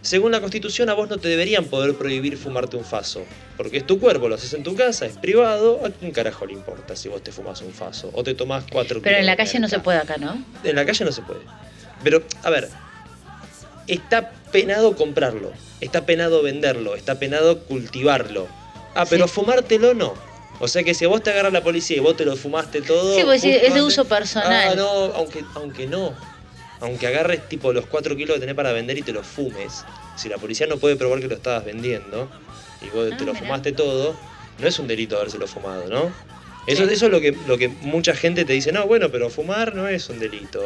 según 0.02 0.34
la 0.34 0.42
constitución, 0.42 0.90
a 0.90 0.94
vos 0.94 1.10
no 1.10 1.18
te 1.18 1.30
deberían 1.30 1.66
poder 1.66 1.96
prohibir 1.96 2.38
fumarte 2.38 2.76
un 2.76 2.84
faso. 2.84 3.24
Porque 3.56 3.78
es 3.78 3.88
tu 3.88 4.00
cuerpo, 4.00 4.28
lo 4.28 4.36
haces 4.36 4.54
en 4.54 4.64
tu 4.64 4.76
casa, 4.76 5.06
es 5.06 5.16
privado. 5.18 5.86
¿A 5.86 5.90
quién 5.92 6.12
carajo 6.12 6.46
le 6.46 6.54
importa 6.54 6.96
si 6.98 7.08
vos 7.08 7.24
te 7.24 7.32
fumas 7.32 7.62
un 7.62 7.72
faso? 7.72 8.10
O 8.14 8.24
te 8.24 8.34
tomás 8.34 8.66
cuatro 8.70 9.02
Pero 9.02 9.18
en 9.18 9.26
la 9.26 9.38
calle 9.38 9.60
no 9.60 9.70
se 9.70 9.80
puede 9.80 10.00
acá, 10.00 10.18
¿no? 10.18 10.44
En 10.66 10.76
la 10.76 10.86
calle 10.86 11.06
no 11.06 11.12
se 11.14 11.22
puede. 11.22 11.42
Pero, 12.04 12.24
a 12.44 12.50
ver, 12.50 12.68
está 13.88 14.32
penado 14.52 14.96
comprarlo, 14.96 15.52
está 15.80 16.06
penado 16.06 16.42
venderlo, 16.44 16.96
está 16.96 17.20
penado 17.20 17.60
cultivarlo. 17.60 18.48
Ah, 18.96 19.06
pero 19.10 19.28
Sí. 19.28 19.34
fumártelo 19.36 19.94
no. 19.94 20.14
O 20.64 20.68
sea 20.70 20.82
que 20.84 20.94
si 20.94 21.04
a 21.04 21.10
vos 21.10 21.22
te 21.22 21.30
agarra 21.30 21.50
la 21.50 21.62
policía 21.62 21.98
y 21.98 22.00
vos 22.00 22.16
te 22.16 22.24
lo 22.24 22.38
fumaste 22.38 22.82
todo. 22.82 23.18
Sí, 23.18 23.24
pues 23.26 23.44
es 23.44 23.74
de 23.74 23.82
uso 23.82 24.06
personal. 24.06 24.70
Ah, 24.72 24.76
no, 24.76 24.88
aunque, 24.88 25.44
aunque 25.56 25.88
no. 25.88 26.14
Aunque 26.80 27.06
agarres 27.06 27.50
tipo 27.50 27.74
los 27.74 27.86
4 27.86 28.16
kilos 28.16 28.36
que 28.36 28.40
tenés 28.40 28.56
para 28.56 28.72
vender 28.72 28.98
y 28.98 29.02
te 29.02 29.12
los 29.12 29.28
fumes. 29.28 29.84
Si 30.16 30.30
la 30.30 30.38
policía 30.38 30.66
no 30.68 30.78
puede 30.78 30.96
probar 30.96 31.20
que 31.20 31.28
lo 31.28 31.36
estabas 31.36 31.66
vendiendo 31.66 32.30
y 32.82 32.86
vos 32.96 33.10
Ah, 33.12 33.18
te 33.18 33.26
lo 33.26 33.34
mirá. 33.34 33.44
fumaste 33.46 33.74
todo, 33.74 34.16
no 34.58 34.66
es 34.68 34.80
un 34.80 34.88
delito 34.88 35.18
habérselo 35.18 35.48
fumado, 35.48 35.86
¿no? 35.90 36.14
Eso, 36.66 36.88
Sí. 36.88 36.94
eso 36.94 37.06
es 37.08 37.12
lo 37.12 37.20
que, 37.20 37.36
lo 37.46 37.58
que 37.58 37.68
mucha 37.68 38.16
gente 38.16 38.46
te 38.46 38.54
dice, 38.54 38.72
no, 38.72 38.86
bueno, 38.88 39.10
pero 39.12 39.30
fumar 39.30 39.76
no 39.76 39.90
es 39.90 40.08
un 40.08 40.18
delito. 40.18 40.62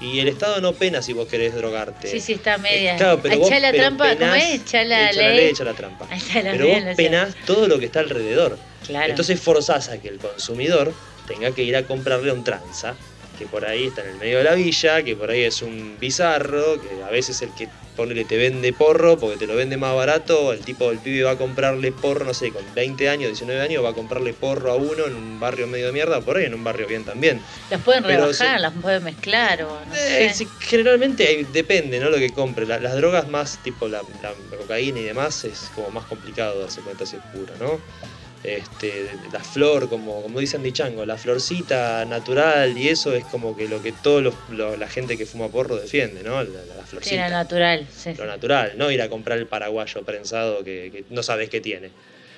Y 0.00 0.18
el 0.20 0.28
Estado 0.28 0.62
no 0.62 0.72
pena 0.72 1.02
si 1.02 1.12
vos 1.12 1.28
querés 1.28 1.54
drogarte. 1.54 2.08
Sí, 2.08 2.20
sí, 2.20 2.32
está 2.34 2.56
media. 2.56 2.94
Eh, 2.94 2.96
claro, 2.96 3.20
pero 3.22 3.36
vos 3.38 3.48
Echá 3.48 3.60
la 3.60 3.70
pero 3.70 3.82
trampa, 3.82 4.04
¿cómo 4.06 4.18
penás- 4.18 4.42
es? 4.44 4.60
Echá 4.62 4.82
la 4.84 5.10
echa 5.10 5.20
ley. 5.28 5.48
echa 5.48 5.64
la 5.64 5.74
trampa. 5.74 6.06
La 6.42 6.52
Pero 6.52 6.64
ley, 6.64 6.74
vos 6.74 6.84
lo 6.84 6.96
penás 6.96 7.34
todo 7.44 7.68
lo 7.68 7.78
que 7.78 7.84
está 7.84 8.00
alrededor. 8.00 8.56
Claro. 8.86 9.10
Entonces 9.10 9.40
forzás 9.40 9.88
a 9.88 9.98
que 10.00 10.08
el 10.08 10.18
consumidor 10.18 10.92
tenga 11.26 11.52
que 11.52 11.62
ir 11.62 11.76
a 11.76 11.86
comprarle 11.86 12.30
a 12.30 12.34
un 12.34 12.44
tranza, 12.44 12.94
que 13.38 13.46
por 13.46 13.64
ahí 13.64 13.86
está 13.86 14.02
en 14.02 14.08
el 14.08 14.16
medio 14.16 14.38
de 14.38 14.44
la 14.44 14.54
villa, 14.54 15.02
que 15.02 15.16
por 15.16 15.30
ahí 15.30 15.42
es 15.42 15.62
un 15.62 15.96
bizarro, 16.00 16.80
que 16.80 17.02
a 17.02 17.08
veces 17.10 17.40
el 17.42 17.50
que 17.54 17.68
ponele 17.96 18.24
te 18.24 18.36
vende 18.38 18.72
porro 18.72 19.18
porque 19.18 19.36
te 19.36 19.46
lo 19.46 19.54
vende 19.54 19.76
más 19.76 19.94
barato, 19.94 20.52
el 20.52 20.60
tipo 20.60 20.88
del 20.88 20.98
pibe 20.98 21.24
va 21.24 21.32
a 21.32 21.36
comprarle 21.38 21.92
porro, 21.92 22.24
no 22.24 22.32
sé, 22.34 22.50
con 22.50 22.62
20 22.74 23.08
años, 23.08 23.28
19 23.28 23.60
años, 23.60 23.84
va 23.84 23.90
a 23.90 23.94
comprarle 23.94 24.32
porro 24.32 24.70
a 24.72 24.76
uno 24.76 25.06
en 25.06 25.14
un 25.14 25.38
barrio 25.38 25.66
medio 25.66 25.86
de 25.86 25.92
mierda, 25.92 26.20
por 26.22 26.36
ahí 26.38 26.46
en 26.46 26.54
un 26.54 26.64
barrio 26.64 26.86
bien 26.86 27.04
también. 27.04 27.40
Las 27.70 27.82
pueden 27.82 28.02
pero 28.02 28.22
rebajar, 28.24 28.60
las 28.60 28.72
pueden 28.74 29.04
mezclar 29.04 29.62
o 29.64 29.84
no 29.86 29.94
Eh, 29.94 30.32
sé. 30.34 30.46
generalmente 30.60 31.46
depende, 31.52 32.00
¿no? 32.00 32.08
Lo 32.10 32.16
que 32.18 32.30
compre. 32.30 32.66
La- 32.66 32.78
las 32.80 32.94
drogas 32.96 33.28
más, 33.28 33.58
tipo 33.62 33.88
la, 33.88 34.02
la 34.22 34.56
cocaína 34.56 35.00
y 35.00 35.04
demás, 35.04 35.44
es 35.44 35.70
como 35.74 35.90
más 35.90 36.04
complicado 36.06 36.60
darse 36.60 36.80
cuenta 36.80 37.04
si 37.06 37.16
es 37.16 37.22
pura, 37.34 37.52
¿no? 37.60 37.78
Este, 38.44 39.18
la 39.30 39.38
flor, 39.40 39.88
como, 39.88 40.20
como 40.22 40.40
dice 40.40 40.56
Andy 40.56 40.72
Chango, 40.72 41.06
la 41.06 41.16
florcita 41.16 42.04
natural 42.04 42.76
y 42.76 42.88
eso 42.88 43.14
es 43.14 43.24
como 43.24 43.56
que 43.56 43.68
lo 43.68 43.80
que 43.80 43.92
toda 43.92 44.20
la 44.76 44.88
gente 44.88 45.16
que 45.16 45.26
fuma 45.26 45.48
porro 45.48 45.76
defiende, 45.76 46.22
¿no? 46.24 46.42
La, 46.42 46.50
la- 46.50 46.74
la 46.76 46.82
Sí, 46.82 46.86
florcita. 46.88 47.14
era 47.26 47.30
natural, 47.30 47.86
sí. 47.96 48.10
lo 48.18 48.26
natural, 48.26 48.72
no 48.76 48.90
ir 48.90 49.00
a 49.00 49.08
comprar 49.08 49.38
el 49.38 49.46
paraguayo 49.46 50.02
prensado 50.02 50.64
que, 50.64 50.90
que 50.92 51.04
no 51.10 51.22
sabes 51.22 51.50
qué 51.50 51.60
tiene. 51.60 51.90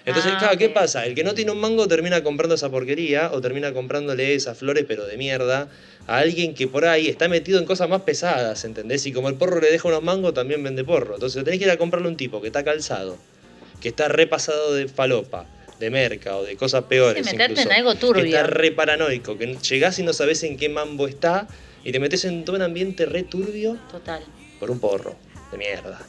Entonces, 0.07 0.33
Ah, 0.35 0.38
claro, 0.38 0.59
¿qué 0.59 0.69
pasa? 0.69 1.07
El 1.07 1.14
que 1.14 1.25
no 1.25 1.33
tiene 1.33 1.51
un 1.53 1.59
mango 1.61 1.88
termina 1.88 2.23
comprando 2.23 2.57
esa 2.57 2.69
porquería 2.71 3.31
o 3.33 3.40
termina 3.40 3.73
comprándole 3.73 4.35
esas 4.35 4.59
flores, 4.59 4.85
pero 4.87 5.07
de 5.07 5.17
mierda, 5.17 5.71
a 6.07 6.19
alguien 6.19 6.55
que 6.55 6.69
por 6.69 6.85
ahí 6.85 7.09
está 7.09 7.27
metido 7.29 7.59
en 7.59 7.64
cosas 7.64 7.88
más 7.88 8.03
pesadas, 8.03 8.67
¿entendés? 8.67 9.07
Y 9.07 9.12
como 9.12 9.31
el 9.31 9.37
porro 9.37 9.59
le 9.62 9.71
deja 9.71 9.88
unos 9.88 10.03
mangos, 10.03 10.35
también 10.35 10.62
vende 10.62 10.85
porro. 10.85 11.14
Entonces, 11.14 11.43
tenés 11.43 11.59
que 11.59 11.64
ir 11.64 11.71
a 11.71 11.79
comprarle 11.79 12.09
a 12.09 12.11
un 12.11 12.19
tipo 12.19 12.43
que 12.43 12.49
está 12.49 12.62
calzado, 12.62 13.17
que 13.81 13.88
está 13.88 14.09
repasado 14.09 14.75
de 14.75 14.88
falopa, 14.88 15.47
de 15.85 15.90
merca 15.90 16.37
o 16.37 16.42
de 16.44 16.57
cosas 16.57 16.85
peores. 16.85 17.27
Sí, 17.27 17.33
meterte 17.37 17.62
en 17.62 17.73
algo 17.73 17.94
turbio. 17.94 18.23
Que 18.25 18.31
está 18.31 18.42
re 18.47 18.73
paranoico, 18.73 19.38
que 19.38 19.55
llegás 19.57 19.99
y 19.99 20.03
no 20.03 20.12
sabés 20.12 20.42
en 20.42 20.57
qué 20.57 20.68
mambo 20.68 21.07
está 21.07 21.47
y 21.85 21.92
te 21.92 22.01
metes 22.01 22.25
en 22.25 22.44
todo 22.44 22.57
un 22.57 22.62
ambiente 22.62 23.07
re 23.07 23.23
turbio 23.23 23.79
Total. 23.90 24.23
por 24.59 24.70
un 24.70 24.81
porro 24.81 25.14
de 25.53 25.59
mierda. 25.59 26.01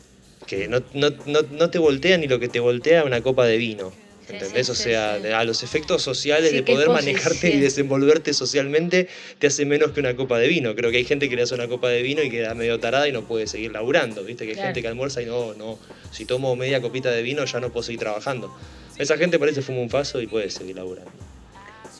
Que 0.47 0.67
no, 0.67 0.81
no, 0.93 1.09
no, 1.25 1.39
no 1.51 1.69
te 1.69 1.79
voltea 1.79 2.17
ni 2.17 2.27
lo 2.27 2.39
que 2.39 2.47
te 2.47 2.59
voltea 2.59 3.03
una 3.03 3.21
copa 3.21 3.45
de 3.45 3.57
vino. 3.57 3.91
¿Entendés? 4.27 4.65
sí, 4.65 4.71
o 4.71 4.75
sea, 4.75 5.19
sí. 5.21 5.27
a 5.27 5.43
los 5.43 5.61
efectos 5.61 6.01
sociales 6.01 6.51
de 6.51 6.63
poder 6.63 6.89
manejarte 6.89 7.53
y 7.53 7.59
desenvolverte 7.59 8.33
socialmente 8.33 9.07
te 9.37 9.45
hace 9.47 9.65
menos 9.65 9.91
que 9.91 9.99
una 9.99 10.15
copa 10.15 10.39
de 10.39 10.47
vino. 10.47 10.73
Creo 10.75 10.89
que 10.89 10.97
hay 10.97 11.05
gente 11.05 11.29
que 11.29 11.35
le 11.35 11.43
hace 11.43 11.53
una 11.53 11.67
copa 11.67 11.89
de 11.89 12.01
vino 12.01 12.23
y 12.23 12.31
queda 12.31 12.55
medio 12.55 12.79
tarada 12.79 13.07
y 13.07 13.11
no 13.11 13.27
puede 13.27 13.45
seguir 13.45 13.71
laburando. 13.71 14.23
Viste 14.23 14.45
que 14.45 14.51
hay 14.51 14.55
Claro. 14.55 14.67
gente 14.69 14.81
que 14.81 14.87
almuerza 14.87 15.21
y 15.21 15.27
no, 15.27 15.53
no, 15.53 15.77
si 16.11 16.25
tomo 16.25 16.55
media 16.55 16.81
copita 16.81 17.11
de 17.11 17.21
vino 17.21 17.45
ya 17.45 17.59
no 17.59 17.71
puedo 17.71 17.83
seguir 17.83 17.99
trabajando. 17.99 18.51
Esa 18.97 19.17
gente 19.17 19.37
parece 19.39 19.61
fuma 19.61 19.79
un 19.79 19.89
faso 19.89 20.21
y 20.21 20.27
puede 20.27 20.49
seguir 20.49 20.75
laburando. 20.75 21.11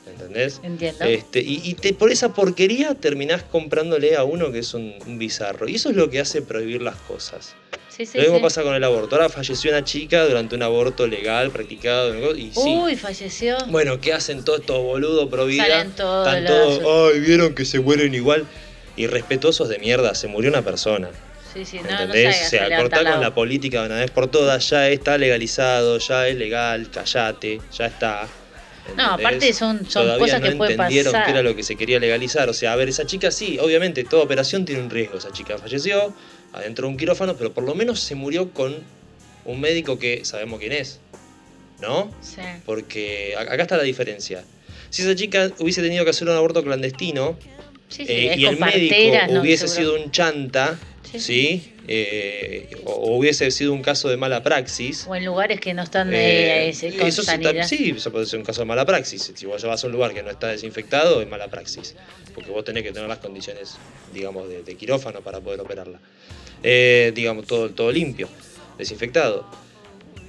¿Entendés? 0.08 0.62
Entiendo. 0.63 1.03
Este, 1.03 1.41
y 1.41 1.62
y 1.63 1.73
te, 1.73 1.93
por 1.93 2.12
esa 2.12 2.34
porquería 2.34 2.93
terminás 2.95 3.43
comprándole 3.43 4.15
a 4.15 4.23
uno 4.23 4.51
que 4.51 4.60
es 4.60 4.73
un, 4.73 4.93
un 5.05 5.17
bizarro. 5.17 5.67
Y 5.67 5.75
eso 5.75 5.89
es 5.89 5.95
lo 5.95 6.10
que 6.10 6.19
hace 6.19 6.41
prohibir 6.41 6.81
las 6.81 6.95
cosas. 6.95 7.55
sí, 7.89 8.05
sí, 8.05 8.17
lo 8.17 8.23
mismo 8.23 8.38
sí. 8.38 8.43
pasa 8.43 8.62
con 8.63 8.75
el 8.75 8.84
aborto. 8.84 9.15
Ahora 9.15 9.29
falleció 9.29 9.71
una 9.71 9.84
chica 9.84 10.25
durante 10.25 10.55
un 10.55 10.62
aborto 10.63 11.08
legal, 11.08 11.49
practicado. 11.51 12.36
Y. 12.36 12.51
Uy, 12.55 12.95
falleció. 12.95 13.58
Bueno, 13.67 13.99
¿qué 13.99 14.13
hacen 14.13 14.45
todos 14.45 14.60
estos 14.62 14.77
boludos 14.81 15.27
pro 15.27 15.47
vida? 15.47 15.63
Salen 15.67 15.91
todos 15.91 16.27
Están 16.27 16.43
los- 16.43 16.79
todos, 16.79 17.12
ay, 17.13 17.19
vieron 17.21 17.55
que 17.55 17.65
se 17.65 17.79
mueren 17.79 18.13
igual. 18.13 18.45
Irrespetuosos 18.97 19.67
de 19.67 19.79
mierda, 19.79 20.15
se 20.15 20.27
murió 20.27 20.49
una 20.51 20.62
persona. 20.62 21.10
Sí, 21.55 21.65
sí, 21.65 21.79
no, 21.79 21.89
no 21.89 22.77
cortá 22.77 23.01
la 23.01 23.11
con 23.13 23.21
la 23.21 23.33
política 23.33 23.81
de 23.81 23.85
una 23.87 23.99
vez 23.99 24.11
por 24.11 24.27
todas, 24.27 24.69
ya 24.69 24.89
está 24.89 25.17
legalizado, 25.17 25.97
ya 25.97 26.27
es 26.27 26.35
legal, 26.35 26.89
callate, 26.91 27.61
ya 27.71 27.85
está. 27.85 28.27
No, 28.95 29.13
aparte 29.13 29.51
son, 29.53 29.89
son 29.89 30.03
Todavía 30.03 30.25
cosas 30.25 30.41
no 30.41 30.49
que 30.49 30.55
pueden 30.57 30.73
entendieron 30.73 31.13
qué 31.25 31.31
era 31.31 31.41
lo 31.41 31.55
que 31.55 31.63
se 31.63 31.75
quería 31.75 31.99
legalizar. 31.99 32.49
O 32.49 32.53
sea, 32.53 32.73
a 32.73 32.75
ver, 32.75 32.89
esa 32.89 33.05
chica 33.05 33.31
sí, 33.31 33.57
obviamente, 33.59 34.03
toda 34.03 34.23
operación 34.23 34.63
tiene 34.63 34.81
un 34.81 34.89
riesgo. 34.91 35.17
Esa 35.17 35.31
chica 35.31 35.57
falleció 35.57 36.13
adentro 36.53 36.85
de 36.85 36.91
un 36.91 36.97
quirófano, 36.97 37.35
pero 37.35 37.51
por 37.51 37.63
lo 37.63 37.73
menos 37.73 37.99
se 37.99 38.13
murió 38.13 38.51
con 38.51 38.75
un 39.45 39.59
médico 39.59 39.97
que 39.97 40.23
sabemos 40.23 40.59
quién 40.59 40.73
es. 40.73 40.99
¿No? 41.81 42.11
Sí. 42.21 42.41
Porque 42.65 43.35
acá 43.37 43.63
está 43.63 43.75
la 43.75 43.83
diferencia. 43.83 44.43
Si 44.91 45.01
esa 45.01 45.15
chica 45.15 45.51
hubiese 45.59 45.81
tenido 45.81 46.03
que 46.03 46.11
hacer 46.11 46.27
un 46.27 46.35
aborto 46.35 46.63
clandestino 46.63 47.37
Sí, 47.87 48.05
sí, 48.05 48.11
eh, 48.11 48.35
y 48.37 48.45
el 48.45 48.57
médico 48.57 48.95
hubiese 49.41 49.67
Seguro. 49.67 49.93
sido 49.93 50.05
un 50.05 50.11
chanta, 50.11 50.77
Sí. 51.19 51.71
Eh, 51.88 52.69
o, 52.86 53.15
hubiese 53.17 53.49
sido 53.51 53.71
un 53.73 53.82
caso 53.82 54.10
de 54.10 54.17
mala 54.17 54.41
praxis. 54.43 55.06
O 55.08 55.15
en 55.15 55.25
lugares 55.25 55.60
que 55.60 55.73
no 55.73 55.84
están 55.84 56.12
eh, 56.13 56.65
eh, 56.65 56.69
ese- 56.69 56.97
con 56.97 57.08
eso 57.08 57.21
sanidad. 57.23 57.67
sí, 57.67 57.93
eso 57.97 58.12
puede 58.12 58.25
ser 58.25 58.39
un 58.39 58.45
caso 58.45 58.62
de 58.62 58.65
mala 58.65 58.86
praxis. 58.86 59.32
Si 59.36 59.45
vos 59.45 59.63
vas 59.63 59.84
a 59.84 59.88
un 59.88 59.93
lugar 59.93 60.13
que 60.13 60.23
no 60.23 60.32
está 60.32 60.47
desinfectado, 60.47 61.21
es 61.21 61.28
mala 61.28 61.47
praxis. 61.47 61.95
Porque 62.34 62.49
vos 62.51 62.63
tenés 62.65 62.84
que 62.84 62.91
tener 62.91 63.08
las 63.08 63.19
condiciones, 63.19 63.78
digamos, 64.13 64.49
de, 64.49 64.63
de 64.63 64.75
quirófano 64.75 65.21
para 65.21 65.39
poder 65.41 65.60
operarla. 65.60 65.99
Eh, 66.63 67.12
digamos, 67.13 67.45
todo, 67.45 67.69
todo 67.69 67.91
limpio, 67.91 68.28
desinfectado. 68.78 69.45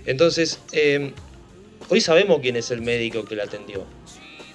Entonces, 0.04 0.60
eh, 0.72 1.12
hoy 1.88 2.00
sabemos 2.00 2.40
quién 2.40 2.56
es 2.56 2.70
el 2.70 2.82
médico 2.82 3.24
que 3.24 3.34
la 3.36 3.44
atendió. 3.44 3.84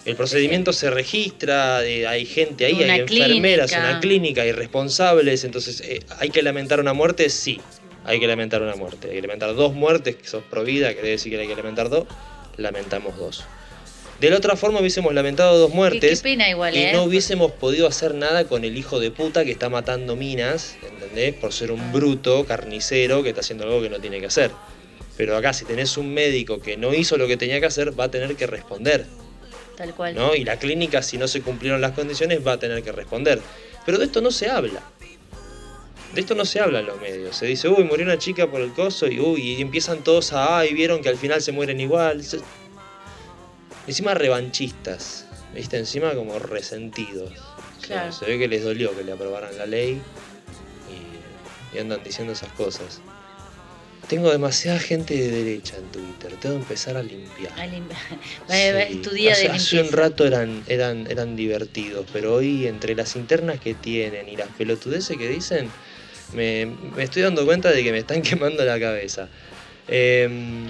El 0.03 0.15
procedimiento 0.15 0.73
se 0.73 0.89
registra, 0.89 1.85
eh, 1.85 2.07
hay 2.07 2.25
gente 2.25 2.65
ahí, 2.65 2.73
Una 2.83 2.93
hay 2.93 2.99
enfermeras, 3.01 3.69
clínica. 3.69 3.89
una 3.89 3.99
clínica, 3.99 4.41
hay 4.41 4.51
responsables, 4.51 5.43
entonces 5.43 5.81
eh, 5.81 5.99
hay 6.17 6.29
que 6.29 6.41
lamentar 6.41 6.79
una 6.79 6.93
muerte, 6.93 7.29
sí, 7.29 7.61
hay 8.03 8.19
que 8.19 8.27
lamentar 8.27 8.61
una 8.61 8.75
muerte. 8.75 9.09
Hay 9.09 9.15
que 9.15 9.21
lamentar 9.21 9.53
dos 9.55 9.73
muertes, 9.73 10.15
que 10.15 10.27
sos 10.27 10.43
pro 10.49 10.63
vida, 10.63 10.93
quiere 10.93 11.09
decir 11.09 11.31
que 11.31 11.39
hay 11.39 11.47
que 11.47 11.55
lamentar 11.55 11.89
dos, 11.89 12.07
lamentamos 12.57 13.17
dos. 13.17 13.43
De 14.19 14.29
la 14.29 14.37
otra 14.37 14.55
forma 14.55 14.79
hubiésemos 14.79 15.13
lamentado 15.15 15.57
dos 15.57 15.73
muertes 15.73 16.21
qué 16.21 16.29
pena 16.29 16.47
igual, 16.47 16.75
y 16.75 16.79
¿eh? 16.79 16.91
no 16.93 17.03
hubiésemos 17.03 17.51
podido 17.53 17.87
hacer 17.87 18.13
nada 18.13 18.45
con 18.45 18.63
el 18.63 18.77
hijo 18.77 18.99
de 18.99 19.09
puta 19.09 19.43
que 19.43 19.51
está 19.51 19.69
matando 19.69 20.15
minas, 20.15 20.75
¿entendés? 20.87 21.33
Por 21.33 21.53
ser 21.53 21.71
un 21.71 21.91
bruto, 21.91 22.45
carnicero, 22.45 23.23
que 23.23 23.29
está 23.29 23.41
haciendo 23.41 23.63
algo 23.63 23.81
que 23.81 23.89
no 23.89 23.99
tiene 23.99 24.19
que 24.19 24.27
hacer. 24.27 24.51
Pero 25.17 25.35
acá 25.35 25.53
si 25.53 25.65
tenés 25.65 25.97
un 25.97 26.13
médico 26.13 26.59
que 26.59 26.77
no 26.77 26.93
hizo 26.93 27.17
lo 27.17 27.27
que 27.27 27.35
tenía 27.37 27.59
que 27.59 27.65
hacer, 27.65 27.99
va 27.99 28.05
a 28.05 28.11
tener 28.11 28.35
que 28.35 28.45
responder. 28.45 29.05
Tal 29.81 29.95
cual. 29.95 30.13
¿no? 30.15 30.35
Y 30.35 30.43
la 30.43 30.59
clínica, 30.59 31.01
si 31.01 31.17
no 31.17 31.27
se 31.27 31.41
cumplieron 31.41 31.81
las 31.81 31.93
condiciones, 31.93 32.45
va 32.45 32.51
a 32.53 32.59
tener 32.59 32.83
que 32.83 32.91
responder. 32.91 33.41
Pero 33.83 33.97
de 33.97 34.05
esto 34.05 34.21
no 34.21 34.29
se 34.29 34.47
habla. 34.47 34.79
De 36.13 36.21
esto 36.21 36.35
no 36.35 36.45
se 36.45 36.59
habla 36.59 36.81
en 36.81 36.85
los 36.85 37.01
medios. 37.01 37.35
Se 37.35 37.47
dice, 37.47 37.67
uy, 37.67 37.83
murió 37.83 38.05
una 38.05 38.19
chica 38.19 38.45
por 38.51 38.61
el 38.61 38.73
coso 38.73 39.07
y, 39.07 39.19
uy, 39.19 39.41
y 39.53 39.61
empiezan 39.61 40.03
todos 40.03 40.33
a, 40.33 40.59
ay, 40.59 40.73
vieron 40.75 41.01
que 41.01 41.09
al 41.09 41.17
final 41.17 41.41
se 41.41 41.51
mueren 41.51 41.79
igual. 41.79 42.21
Encima 43.87 44.13
revanchistas, 44.13 45.25
¿viste? 45.55 45.77
Encima 45.77 46.13
como 46.13 46.37
resentidos. 46.37 47.31
O 47.31 47.81
sea, 47.81 47.87
Claro. 48.01 48.11
se 48.11 48.25
ve 48.25 48.37
que 48.37 48.47
les 48.47 48.63
dolió 48.63 48.95
que 48.95 49.03
le 49.03 49.11
aprobaran 49.13 49.57
la 49.57 49.65
ley 49.65 49.99
y, 51.73 51.75
y 51.75 51.79
andan 51.79 52.03
diciendo 52.03 52.33
esas 52.33 52.51
cosas. 52.53 53.01
Tengo 54.07 54.29
demasiada 54.31 54.77
gente 54.79 55.13
de 55.13 55.29
derecha 55.31 55.77
en 55.77 55.89
Twitter, 55.89 56.35
tengo 56.37 56.55
que 56.57 56.61
empezar 56.63 56.97
a 56.97 57.03
limpiar. 57.03 57.53
Ah, 57.57 57.65
lim- 57.65 57.87
Va- 57.89 57.93
va- 58.47 58.85
Sí. 58.87 58.93
Es 58.95 59.01
tu 59.01 59.11
día 59.11 59.31
hace, 59.31 59.43
de 59.43 59.49
hace 59.49 59.79
un 59.81 59.91
rato 59.91 60.25
eran, 60.27 60.63
eran, 60.67 61.07
eran 61.09 61.35
divertidos, 61.37 62.05
pero 62.11 62.33
hoy 62.35 62.67
entre 62.67 62.93
las 62.95 63.15
internas 63.15 63.59
que 63.59 63.73
tienen 63.73 64.27
y 64.27 64.35
las 64.35 64.49
pelotudeces 64.49 65.17
que 65.17 65.29
dicen, 65.29 65.71
me, 66.33 66.65
me 66.65 67.03
estoy 67.03 67.21
dando 67.21 67.45
cuenta 67.45 67.71
de 67.71 67.83
que 67.83 67.91
me 67.91 67.99
están 67.99 68.21
quemando 68.21 68.65
la 68.65 68.79
cabeza. 68.79 69.29
Em, 69.87 70.65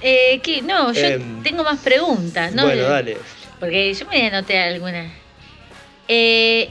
Eh, 0.00 0.38
¿qué? 0.44 0.62
No, 0.62 0.92
yo 0.92 1.00
Em, 1.08 1.42
tengo 1.42 1.64
más 1.64 1.80
preguntas, 1.80 2.52
¿no? 2.54 2.62
bueno, 2.62 2.84
dale. 2.84 3.16
Porque 3.58 3.92
yo 3.94 4.06
me 4.06 4.28
anoté 4.28 4.56
algunas. 4.58 5.10
Eh, 6.06 6.68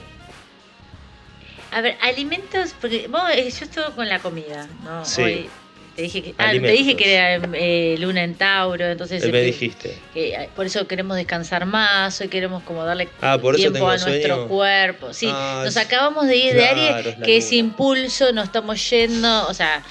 a 1.78 1.82
ver, 1.82 1.96
alimentos, 2.02 2.74
porque 2.82 3.08
vos, 3.08 3.22
eh, 3.34 3.44
yo 3.52 3.66
estuve 3.66 3.86
con 3.96 4.10
la 4.10 4.18
comida, 4.20 4.68
¿no? 4.84 5.06
Sí. 5.06 5.22
Hoy 5.22 5.50
te 5.96 6.02
dije 6.04 6.22
que, 6.24 6.36
ah, 6.40 6.52
te 6.52 6.60
dije 6.72 6.96
que 6.96 7.14
era 7.16 7.36
eh, 7.54 7.96
luna 8.00 8.24
en 8.24 8.34
Tauro, 8.36 8.84
entonces 8.86 9.24
Eh, 9.24 9.32
me 9.32 9.42
dijiste. 9.42 9.96
que, 10.14 10.50
por 10.56 10.66
eso 10.66 10.88
queremos 10.88 11.16
descansar 11.18 11.66
más, 11.68 12.20
hoy 12.20 12.30
queremos 12.30 12.64
como 12.64 12.84
darle 12.84 13.10
Ah, 13.22 13.38
por 13.40 13.56
tiempo 13.56 13.88
a 13.88 13.98
nuestro 13.98 14.12
sueño. 14.36 14.48
cuerpo. 14.48 15.14
Sí, 15.14 15.30
Ah, 15.32 15.62
nos 15.66 15.76
es- 15.76 15.86
acabamos 15.86 16.26
de 16.26 16.36
ir 16.36 16.54
de 16.56 16.66
Aries, 16.68 17.06
es 17.06 17.16
que 17.24 17.40
luna. 17.42 17.56
impulso 17.56 18.32
nos 18.34 18.46
estamos 18.46 18.90
yendo, 18.90 19.48
o 19.48 19.54
sea, 19.54 19.84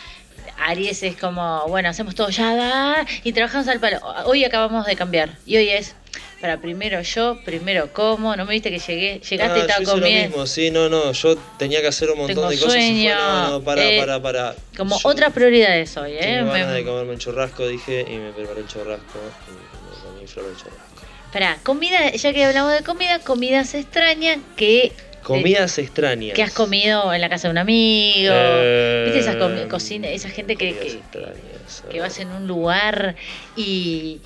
Aries 0.58 1.02
es 1.04 1.16
como, 1.16 1.66
bueno, 1.68 1.88
hacemos 1.88 2.16
todo 2.16 2.30
ya 2.30 2.52
da, 2.56 3.06
y 3.22 3.32
trabajamos 3.32 3.68
al 3.68 3.78
palo. 3.78 4.00
Hoy 4.24 4.44
acabamos 4.44 4.86
de 4.86 4.96
cambiar 4.96 5.30
y 5.46 5.56
hoy 5.56 5.68
es 5.68 5.94
para 6.40 6.60
primero 6.60 7.00
yo, 7.02 7.38
primero 7.44 7.92
como, 7.92 8.36
no 8.36 8.44
me 8.44 8.52
viste 8.52 8.70
que 8.70 8.78
llegué, 8.78 9.20
llegaste 9.20 9.54
Ah, 9.54 9.58
y 9.58 9.60
estaba 9.62 9.78
yo 9.78 9.82
hice 9.82 9.94
lo 9.96 10.00
comiendo. 10.02 10.28
mismo, 10.28 10.46
sí, 10.46 10.70
no, 10.70 10.88
no, 10.88 11.12
yo 11.12 11.38
tenía 11.38 11.80
que 11.80 11.86
hacer 11.88 12.10
un 12.10 12.18
montón 12.18 12.36
Tengo 12.36 12.50
de 12.50 12.58
cosas 12.58 12.82
y 12.84 13.04
fue, 13.04 13.14
no, 13.14 13.50
no, 13.50 13.62
para, 13.64 13.88
eh, 13.90 13.98
para, 13.98 14.20
para. 14.20 14.56
Como 14.76 14.98
Yo 15.00 15.08
otras 15.08 15.32
prioridades 15.32 15.96
hoy, 15.96 16.12
¿eh? 16.12 16.18
Tengo 16.20 16.52
ganas 16.52 16.68
Me- 16.68 16.74
de 16.74 16.84
comerme 16.84 17.12
un 17.12 17.18
churrasco, 17.18 17.66
dije, 17.66 18.04
y 18.08 18.18
me 18.18 18.32
preparé 18.32 18.60
el 18.60 18.66
churrasco 18.68 19.32
y 19.48 19.52
me 19.52 20.00
comí 20.02 20.26
flor 20.26 20.50
de 20.50 20.56
churrasco. 20.56 20.84
Pará, 21.32 21.58
comida, 21.62 22.10
ya 22.12 22.32
que 22.32 22.44
hablamos 22.44 22.72
de 22.74 22.82
comida, 22.84 23.18
comidas 23.20 23.74
extrañas 23.74 24.38
que, 24.56 24.92
Comidas 25.22 25.76
extrañas. 25.78 26.34
que 26.34 26.42
has 26.44 26.52
comido 26.52 27.12
en 27.12 27.20
la 27.20 27.28
casa 27.28 27.48
de 27.48 27.52
un 27.52 27.58
amigo. 27.58 28.30
Eh, 28.32 29.02
¿Viste 29.06 29.20
esas 29.20 29.36
comi- 29.36 29.66
cocina, 29.68 30.08
esa 30.08 30.28
gente 30.30 30.56
que, 30.56 30.78
que, 30.78 30.86
extrañas, 30.98 31.82
que 31.90 31.96
eh. 31.96 32.00
vas 32.00 32.20
en 32.20 32.30
un 32.30 32.46
lugar 32.46 33.16
y, 33.56 34.20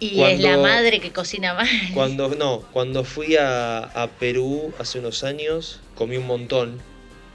y 0.00 0.22
es 0.22 0.40
la 0.40 0.56
madre 0.58 1.00
que 1.00 1.10
cocina 1.12 1.54
mal? 1.54 1.66
Cuando, 1.94 2.28
no, 2.30 2.60
cuando 2.72 3.04
fui 3.04 3.36
a, 3.36 3.78
a 3.80 4.08
Perú 4.08 4.72
hace 4.78 4.98
unos 4.98 5.24
años, 5.24 5.80
comí 5.94 6.16
un 6.16 6.26
montón. 6.26 6.80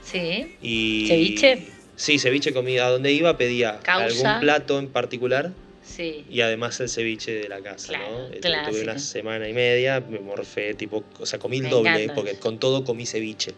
Sí. 0.03 0.55
Y, 0.61 1.05
¿Ceviche? 1.07 1.67
Sí, 1.95 2.19
ceviche 2.19 2.53
comí. 2.53 2.77
A 2.77 2.89
donde 2.89 3.11
iba 3.13 3.37
pedía 3.37 3.79
Causa. 3.83 4.05
algún 4.05 4.41
plato 4.41 4.79
en 4.79 4.87
particular 4.89 5.51
Sí. 5.83 6.25
y 6.29 6.41
además 6.41 6.79
el 6.79 6.89
ceviche 6.89 7.33
de 7.33 7.49
la 7.49 7.59
casa, 7.61 7.89
Claro, 7.89 8.09
¿no? 8.11 8.25
Este, 8.27 8.39
clásico. 8.39 8.71
Tuve 8.71 8.81
una 8.83 8.99
semana 8.99 9.47
y 9.49 9.53
media, 9.53 9.99
me 9.99 10.19
morfé, 10.19 10.73
tipo, 10.73 11.03
o 11.19 11.25
sea, 11.25 11.39
comí 11.39 11.57
el 11.57 11.63
Me 11.63 11.69
doble, 11.69 11.89
encanta. 12.03 12.15
porque 12.15 12.35
con 12.35 12.57
todo 12.57 12.83
comí 12.85 13.05
ceviche. 13.05 13.51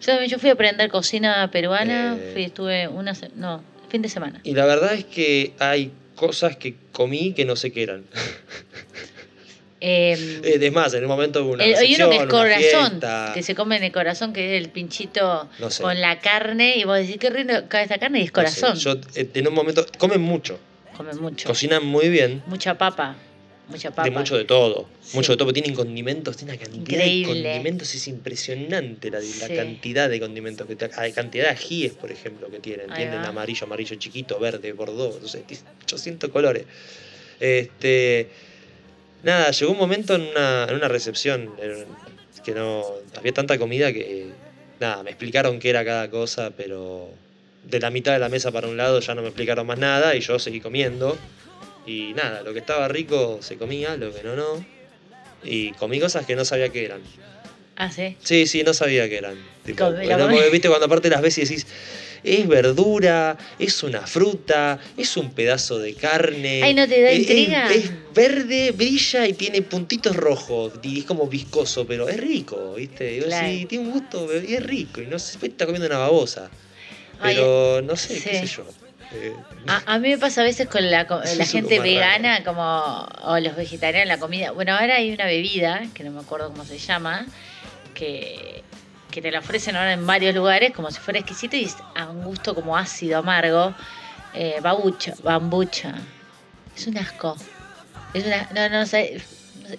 Yo 0.00 0.06
también 0.08 0.30
yo 0.30 0.38
fui 0.38 0.50
a 0.50 0.52
aprender 0.52 0.90
cocina 0.90 1.50
peruana, 1.50 2.16
Eh. 2.20 2.30
fui, 2.34 2.44
estuve 2.44 2.86
una 2.88 3.14
no, 3.36 3.62
fin 3.88 4.02
de 4.02 4.08
semana. 4.10 4.40
Y 4.44 4.52
la 4.54 4.66
verdad 4.66 4.92
es 4.92 5.04
que 5.06 5.52
hay 5.58 5.90
cosas 6.14 6.56
que 6.56 6.74
comí 6.92 7.32
que 7.32 7.44
no 7.44 7.56
sé 7.56 7.72
qué 7.72 7.82
eran. 7.82 8.04
Eh, 9.80 10.40
Es 10.60 10.72
más, 10.72 10.94
en 10.94 11.02
un 11.04 11.08
momento 11.08 11.44
hubo 11.44 11.52
una 11.52 11.64
el- 11.64 11.74
hay 11.74 11.94
uno 11.94 12.10
que 12.10 12.16
es 12.16 12.24
corazón, 12.26 12.60
fiesta. 12.90 13.32
que 13.34 13.42
se 13.42 13.54
come 13.54 13.76
en 13.76 13.84
el 13.84 13.92
corazón, 13.92 14.32
que 14.32 14.56
es 14.56 14.62
el 14.64 14.70
pinchito 14.70 15.48
No 15.58 15.70
sé. 15.70 15.82
con 15.82 16.00
la 16.00 16.20
carne, 16.20 16.76
y 16.78 16.84
vos 16.84 16.96
decís, 16.98 17.16
qué 17.18 17.30
rico 17.30 17.52
cae 17.68 17.82
esta 17.82 17.98
carne, 17.98 18.20
y 18.20 18.24
es 18.24 18.32
No 18.32 18.46
sé, 18.48 18.60
corazón. 18.60 18.76
yo 18.76 18.92
eh, 19.14 19.28
en 19.34 19.48
un 19.48 19.54
momento, 19.54 19.84
comen 19.98 20.20
mucho, 20.20 20.58
Comen 20.96 21.18
mucho. 21.20 21.48
cocinan 21.48 21.84
muy 21.84 22.08
bien, 22.08 22.42
Mucha 22.46 22.78
papa. 22.78 23.16
Mucha 23.68 23.90
papa. 23.90 24.04
de 24.04 24.10
mucho 24.10 24.36
de 24.36 24.44
todo, 24.44 24.88
Sí. 25.00 25.16
mucho 25.16 25.32
de 25.32 25.38
todo, 25.38 25.52
tienen 25.52 25.74
condimentos, 25.74 26.36
tienen 26.36 26.56
una 26.56 26.62
cantidad 26.64 26.80
Increíble. 26.82 27.34
de 27.34 27.42
condimentos, 27.52 27.94
es 27.94 28.08
impresionante 28.08 29.10
la, 29.10 29.20
cantidad 29.48 30.08
de 30.10 30.20
condimentos, 30.20 30.66
que 30.66 30.74
la 30.76 31.10
cantidad 31.12 31.44
de 31.44 31.50
ajíes, 31.50 31.92
por 31.92 32.12
ejemplo, 32.12 32.50
que 32.50 32.58
tienen, 32.60 32.90
Ahí 32.90 32.98
tienen 32.98 33.20
va. 33.22 33.28
amarillo, 33.28 33.64
amarillo 33.64 33.96
chiquito, 33.96 34.38
verde, 34.38 34.72
sé, 35.28 35.38
tiene 35.46 35.62
800 35.84 36.30
colores. 36.30 36.64
Este, 37.40 38.28
nada, 39.22 39.50
llegó 39.50 39.72
un 39.72 39.78
momento 39.78 40.14
en 40.14 40.22
una, 40.22 40.66
en 40.68 40.74
una 40.76 40.88
recepción 40.88 41.54
en- 41.60 41.86
que 42.44 42.52
no, 42.52 42.84
había 43.16 43.32
tanta 43.32 43.58
comida 43.58 43.92
que, 43.94 44.26
nada, 44.78 45.02
me 45.02 45.08
explicaron 45.10 45.58
qué 45.58 45.70
era 45.70 45.84
cada 45.84 46.10
cosa, 46.10 46.50
pero 46.54 47.08
de 47.64 47.80
la 47.80 47.88
mitad 47.90 48.12
de 48.12 48.18
la 48.18 48.28
mesa 48.28 48.52
para 48.52 48.68
un 48.68 48.76
lado 48.76 49.00
ya 49.00 49.14
no 49.14 49.22
me 49.22 49.28
explicaron 49.28 49.66
más 49.66 49.78
nada 49.78 50.14
y 50.14 50.20
yo 50.20 50.38
seguí 50.38 50.60
comiendo. 50.60 51.16
Y 51.86 52.12
nada, 52.14 52.42
lo 52.42 52.52
que 52.52 52.60
estaba 52.60 52.88
rico 52.88 53.40
se 53.42 53.56
comía, 53.56 53.96
lo 53.96 54.12
que 54.12 54.22
no, 54.22 54.34
no. 54.36 54.64
Y 55.42 55.72
comí 55.72 56.00
cosas 56.00 56.24
que 56.24 56.34
no 56.36 56.44
sabía 56.44 56.70
qué 56.70 56.84
eran. 56.86 57.02
Ah, 57.76 57.90
sí. 57.90 58.16
Sí, 58.22 58.46
sí, 58.46 58.62
no 58.62 58.72
sabía 58.72 59.08
qué 59.08 59.18
eran. 59.18 59.36
Tipo, 59.64 59.90
no, 59.90 60.28
porque, 60.30 60.50
viste, 60.50 60.68
cuando 60.68 60.86
aparte 60.86 61.10
las 61.10 61.20
ves 61.20 61.36
y 61.38 61.42
decís, 61.42 61.66
es 62.22 62.46
verdura, 62.48 63.36
es 63.58 63.82
una 63.82 64.06
fruta, 64.06 64.78
es 64.96 65.16
un 65.16 65.30
pedazo 65.32 65.78
de 65.78 65.94
carne. 65.94 66.62
Ay, 66.62 66.74
¿no 66.74 66.86
te 66.88 67.02
da 67.02 67.10
es- 67.10 67.20
intriga? 67.20 67.70
Es, 67.74 67.84
es 67.84 67.90
verde, 68.14 68.70
brilla 68.72 69.26
y 69.26 69.34
tiene 69.34 69.60
puntitos 69.62 70.16
rojos. 70.16 70.74
Y 70.82 71.00
es 71.00 71.04
como 71.04 71.26
viscoso, 71.26 71.86
pero 71.86 72.08
es 72.08 72.18
rico, 72.18 72.74
¿viste? 72.74 73.14
Y 73.16 73.18
vos 73.20 73.28
Claro. 73.28 73.48
decís, 73.48 73.68
tiene 73.68 73.84
un 73.86 73.90
gusto, 73.92 74.28
y 74.42 74.54
es 74.54 74.62
rico. 74.62 75.02
Y 75.02 75.06
no 75.06 75.18
sé, 75.18 75.38
está 75.46 75.66
comiendo 75.66 75.86
una 75.88 75.98
babosa. 75.98 76.50
Ay, 77.20 77.34
Pero 77.34 77.82
no 77.82 77.96
sé, 77.96 78.14
qué 78.22 78.40
sí. 78.40 78.46
sé 78.46 78.56
yo. 78.56 78.64
Eh, 79.14 79.36
A, 79.68 79.94
a 79.94 79.98
mí 79.98 80.10
me 80.10 80.18
pasa 80.18 80.40
a 80.40 80.44
veces 80.44 80.68
con 80.68 80.90
la, 80.90 81.06
gente 81.46 81.78
vegana 81.78 82.42
como 82.42 83.06
o 83.22 83.38
los 83.38 83.54
vegetarianos 83.54 84.08
la 84.08 84.18
comida. 84.18 84.50
Bueno, 84.50 84.74
ahora 84.74 84.96
hay 84.96 85.12
una 85.12 85.26
bebida, 85.26 85.82
que 85.94 86.02
no 86.02 86.10
me 86.10 86.20
acuerdo 86.20 86.50
cómo 86.50 86.64
se 86.64 86.78
llama, 86.78 87.24
que, 87.94 88.64
que 89.10 89.22
te 89.22 89.30
la 89.30 89.38
ofrecen 89.38 89.76
ahora 89.76 89.92
en 89.92 90.06
varios 90.06 90.34
lugares 90.34 90.72
como 90.72 90.90
si 90.90 90.98
fuera 90.98 91.20
exquisito 91.20 91.56
y 91.56 91.64
es 91.64 91.76
a 91.94 92.10
un 92.10 92.24
gusto 92.24 92.54
como 92.54 92.76
ácido, 92.76 93.18
amargo. 93.18 93.74
Eh, 94.34 94.58
babucha, 94.60 95.14
bambucha. 95.22 95.94
Es 96.76 96.88
un 96.88 96.98
asco. 96.98 97.36
Es 98.12 98.26
una, 98.26 98.48
no, 98.52 98.68
no 98.68 98.86
sé, 98.86 99.22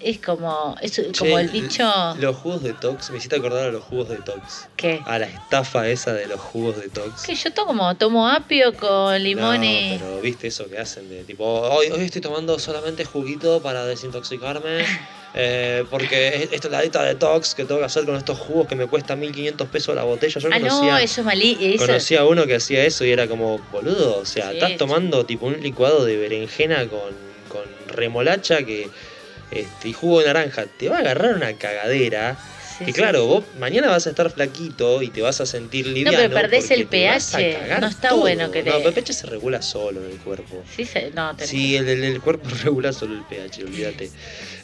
es 0.02 0.19
como, 0.19 0.76
es 0.82 0.95
como 0.98 1.12
Che, 1.12 1.34
el 1.41 1.48
bicho. 1.50 1.89
Los 2.19 2.36
jugos 2.38 2.63
de 2.63 2.74
Tox, 2.74 3.10
me 3.12 3.17
hiciste 3.17 3.36
acordar 3.36 3.67
a 3.67 3.71
los 3.71 3.84
jugos 3.84 4.10
de 4.10 4.17
Tox. 4.17 4.67
¿Qué? 4.76 5.02
A 5.06 5.19
la 5.19 5.28
estafa 5.28 5.89
esa 5.89 6.13
de 6.13 6.28
los 6.28 6.39
jugos 6.39 6.78
de 6.82 6.89
Tox. 6.89 7.24
Que 7.24 7.36
yo 7.36 7.52
tomo, 7.54 7.95
tomo 7.95 8.28
apio 8.30 8.74
con 8.76 9.21
limón 9.24 9.62
No, 9.62 9.65
y. 9.65 9.98
pero 9.98 10.21
viste 10.21 10.48
eso 10.48 10.69
que 10.69 10.78
hacen 10.78 11.10
de 11.10 11.24
tipo, 11.24 11.43
hoy, 11.45 11.88
hoy 11.91 12.02
estoy 12.06 12.21
tomando 12.21 12.58
solamente 12.60 13.06
juguito 13.06 13.62
para 13.62 13.86
desintoxicarme. 13.86 14.84
eh, 15.38 15.84
porque 15.89 16.30
es- 16.30 16.50
esta 16.54 16.67
es 16.67 16.71
la 16.71 16.82
dieta 16.82 17.04
de 17.04 17.15
Tox 17.15 17.56
que 17.56 17.65
tengo 17.65 17.80
que 17.80 17.86
hacer 17.86 18.06
con 18.06 18.15
estos 18.15 18.39
jugos 18.39 18.67
que 18.67 18.76
me 18.76 18.88
cuesta 18.88 19.15
1500 19.15 19.67
pesos 19.67 19.93
la 19.95 20.04
botella. 20.04 20.39
Yo 20.39 20.50
Ah, 20.52 20.60
conocía, 20.60 20.91
no, 20.93 20.98
eso 20.98 21.21
es 21.21 21.26
malí. 21.26 21.58
Eso, 21.60 21.86
conocía 21.86 22.21
a 22.21 22.26
uno 22.26 22.45
que 22.45 22.56
hacía 22.56 22.86
eso 22.86 23.04
y 23.06 23.12
era 23.12 23.28
como, 23.28 23.60
boludo, 23.71 24.19
o 24.19 24.26
sea, 24.26 24.50
Sí, 24.52 24.58
estás 24.58 24.78
tomando 24.78 25.26
tipo 25.26 25.45
un 25.48 25.60
licuado 25.62 26.06
de 26.06 26.15
berenjena 26.17 26.88
con, 26.88 27.13
con 27.50 27.63
remolacha 27.88 28.63
que 28.63 28.89
este, 29.56 29.89
y 29.89 29.94
jugo 29.94 30.20
de 30.20 30.28
naranja. 30.28 30.65
Te 30.78 30.89
va 30.89 30.98
a 30.98 31.00
agarrar 31.00 31.36
una 31.36 31.54
cagadera. 31.54 32.38
sí, 32.78 32.86
Que 32.86 32.91
sí. 32.91 32.94
claro, 32.94 33.26
vos 33.26 33.44
mañana 33.60 33.89
vas 33.89 34.06
a 34.06 34.10
estar 34.10 34.30
flaquito 34.30 35.02
y 35.02 35.10
te 35.10 35.22
vas 35.22 35.39
a 35.41 35.46
sentir 35.46 35.88
liviano. 35.88 36.18
pero 36.18 36.34
perdés 36.34 36.70
el 36.72 36.88
pH, 36.88 37.80
no 37.80 37.88
está 37.88 38.10
todo. 38.10 38.20
bueno 38.20 38.52
que 38.52 38.60
No, 38.63 38.65
te- 38.65 38.78
pero 38.78 38.89
el 38.89 38.94
pH 38.96 39.13
se 39.13 39.28
regula 39.28 39.62
solo 39.62 40.04
en 40.06 40.12
el 40.12 40.18
cuerpo. 40.18 40.62
Sí, 40.76 40.84
se- 40.86 41.12
no, 41.12 41.36
te 41.36 41.48
Sí, 41.48 41.76
el, 41.78 41.88
el- 41.88 42.04
el 42.04 42.22
cuerpo 42.22 42.50
regula 42.63 42.91
solo 42.94 43.15
el 43.15 43.24
pH, 43.24 43.63
olvídate. 43.63 44.12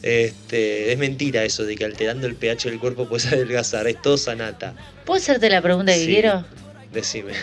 Este, 0.02 0.92
es 0.92 0.98
mentira 0.98 1.44
eso 1.46 1.64
de 1.64 1.76
que 1.76 1.86
alterando 1.86 2.28
el 2.28 2.36
pH 2.36 2.70
del 2.70 2.80
cuerpo 2.80 3.08
puedes 3.08 3.26
adelgazar, 3.32 3.88
es 3.88 4.02
todo 4.02 4.18
sanata. 4.18 4.74
¿Puedo 5.06 5.20
hacerte 5.22 5.50
la 5.50 5.62
pregunta 5.62 5.94
que 5.94 6.06
quiero? 6.06 6.46
Decime, 6.92 7.34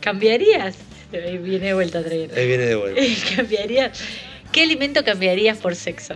¿Cambiarías? 0.00 0.74
Ahí 1.12 1.38
viene 1.38 1.68
de 1.68 1.74
vuelta 1.74 2.02
traer. 2.02 2.30
ahí 2.36 2.46
viene 2.46 2.66
de 2.66 2.74
vuelta. 2.74 3.00
¿Cambiarías? 3.36 3.98
¿Qué 4.54 4.62
alimento 4.62 5.02
cambiarías 5.04 5.58
por 5.58 5.74
sexo? 5.74 6.14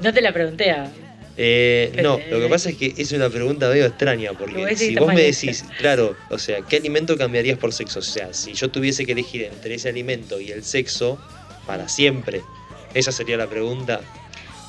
No 0.00 0.12
te 0.14 0.20
la 0.20 0.32
pregunté. 0.32 0.70
ah. 0.70 0.88
Eh, 1.36 1.90
no, 2.00 2.16
Eh, 2.18 2.28
lo 2.30 2.38
que 2.40 2.46
pasa 2.46 2.70
es 2.70 2.76
que 2.76 2.94
es 2.96 3.10
una 3.10 3.28
pregunta 3.28 3.68
medio 3.68 3.86
extraña, 3.86 4.30
a 4.30 4.32
porque 4.34 4.76
si 4.76 4.94
vos 4.94 5.12
me 5.12 5.20
decís, 5.22 5.64
claro, 5.78 6.16
o 6.30 6.38
sea, 6.38 6.60
¿qué 6.62 6.76
alimento 6.76 7.16
cambiarías 7.18 7.58
por 7.58 7.72
sexo? 7.72 7.98
O 7.98 8.02
sea, 8.02 8.32
si 8.32 8.52
yo 8.54 8.70
tuviese 8.70 9.04
que 9.04 9.12
elegir 9.12 9.42
entre 9.42 9.74
ese 9.74 9.88
alimento 9.88 10.38
y 10.40 10.52
el 10.52 10.62
sexo, 10.62 11.18
para 11.66 11.88
siempre, 11.88 12.40
esa 12.94 13.10
sería 13.10 13.36
la 13.36 13.48
pregunta. 13.48 14.00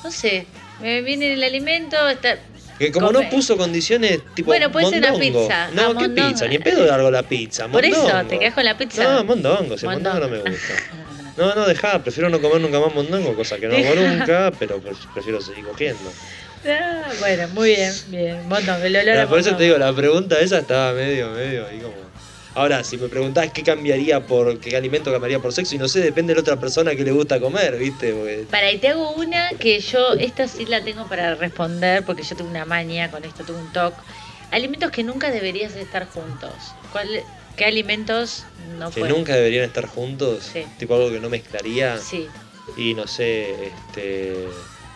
No 0.02 0.10
sé, 0.10 0.46
me 0.82 1.02
viene 1.02 1.34
el 1.34 1.44
alimento, 1.44 1.96
está... 2.08 2.36
Que 2.80 2.90
como 2.90 3.06
Come. 3.06 3.24
no 3.24 3.30
puso 3.30 3.56
condiciones 3.56 4.20
tipo. 4.34 4.48
Bueno, 4.48 4.70
puede 4.70 4.90
ser 4.90 4.98
una 4.98 5.12
mondongo. 5.12 5.40
pizza. 5.46 5.70
No, 5.72 5.82
Ah, 5.82 5.86
¿qué 5.96 6.08
mondongo. 6.08 6.28
pizza? 6.30 6.46
Ni 6.48 6.56
en 6.56 6.62
pedo 6.62 6.84
largo 6.84 7.10
la 7.10 7.22
pizza. 7.22 7.68
Por 7.68 7.82
eso, 7.84 8.02
mondongo. 8.02 8.28
te 8.28 8.38
quedas 8.38 8.54
con 8.54 8.64
la 8.64 8.76
pizza. 8.76 9.02
No, 9.04 9.24
mondongo, 9.24 9.78
si 9.78 9.86
el 9.86 9.92
mondongo 9.92 10.18
no 10.20 10.28
me 10.28 10.38
gusta. 10.40 10.74
No, 11.36 11.54
no, 11.54 11.66
dejá, 11.66 12.02
prefiero 12.02 12.30
no 12.30 12.40
comer 12.40 12.60
nunca 12.60 12.80
más 12.80 12.92
mondongo, 12.94 13.36
cosa 13.36 13.58
que 13.60 13.68
no 13.68 13.76
hago 13.76 13.94
nunca, 13.94 14.56
pero 14.58 14.80
pre- 14.82 14.94
prefiero 15.12 15.40
seguir 15.40 15.64
cogiendo. 15.64 16.16
Ah, 16.64 17.14
bueno, 17.18 17.48
muy 17.48 17.70
bien, 17.70 18.02
bien. 18.10 18.48
Mondongo, 18.48 18.84
el 18.84 18.96
olor 18.96 19.18
a 19.20 19.26
Pero 19.26 19.28
por 19.28 19.38
eso 19.38 19.50
mondongo. 19.50 19.58
te 19.58 19.64
digo, 19.64 19.78
la 19.78 19.94
pregunta 19.94 20.40
esa 20.40 20.58
estaba 20.58 20.92
medio, 20.92 21.30
medio 21.30 21.66
ahí 21.66 21.80
como. 21.80 22.14
Ahora, 22.54 22.82
si 22.84 22.96
me 22.96 23.08
preguntás 23.10 23.52
qué 23.52 23.62
cambiaría 23.62 24.26
por, 24.26 24.58
qué 24.60 24.74
alimento 24.76 25.12
cambiaría 25.12 25.40
por 25.40 25.52
sexo, 25.52 25.74
y 25.74 25.78
no 25.78 25.88
sé, 25.88 26.00
depende 26.00 26.30
de 26.32 26.36
la 26.36 26.40
otra 26.40 26.58
persona 26.58 26.96
que 26.96 27.04
le 27.04 27.12
gusta 27.12 27.38
comer, 27.38 27.76
¿viste? 27.76 28.14
Porque 28.14 28.46
Para, 28.50 28.72
y 28.72 28.78
te 28.80 28.88
hago 28.88 29.12
una 29.14 29.58
que 29.58 29.78
yo, 29.80 30.14
esta 30.14 30.48
sí 30.48 30.64
la 30.66 30.82
tengo 30.82 31.06
para 31.08 31.34
responder, 31.34 32.04
porque 32.04 32.22
yo 32.22 32.34
tuve 32.36 32.48
una 32.48 32.64
maña 32.64 33.10
con 33.10 33.24
esto, 33.24 33.44
tuve 33.44 33.58
un 33.58 33.72
toque. 33.72 34.04
Alimentos 34.50 34.90
que 34.90 35.04
nunca 35.04 35.30
deberías 35.30 35.74
estar 35.76 36.06
juntos. 36.08 36.78
¿Cuál, 36.88 37.26
¿Qué 37.56 37.64
alimentos 37.64 38.44
no 38.78 38.90
que 38.90 39.00
pueden? 39.00 39.16
nunca 39.16 39.34
deberían 39.34 39.64
estar 39.64 39.86
juntos, 39.86 40.48
Sí. 40.52 40.64
tipo 40.78 40.94
algo 40.94 41.10
que 41.10 41.20
no 41.20 41.28
mezclaría, 41.30 41.98
Sí. 41.98 42.28
y 42.76 42.94
no 42.94 43.06
sé, 43.06 43.68
este. 43.68 44.48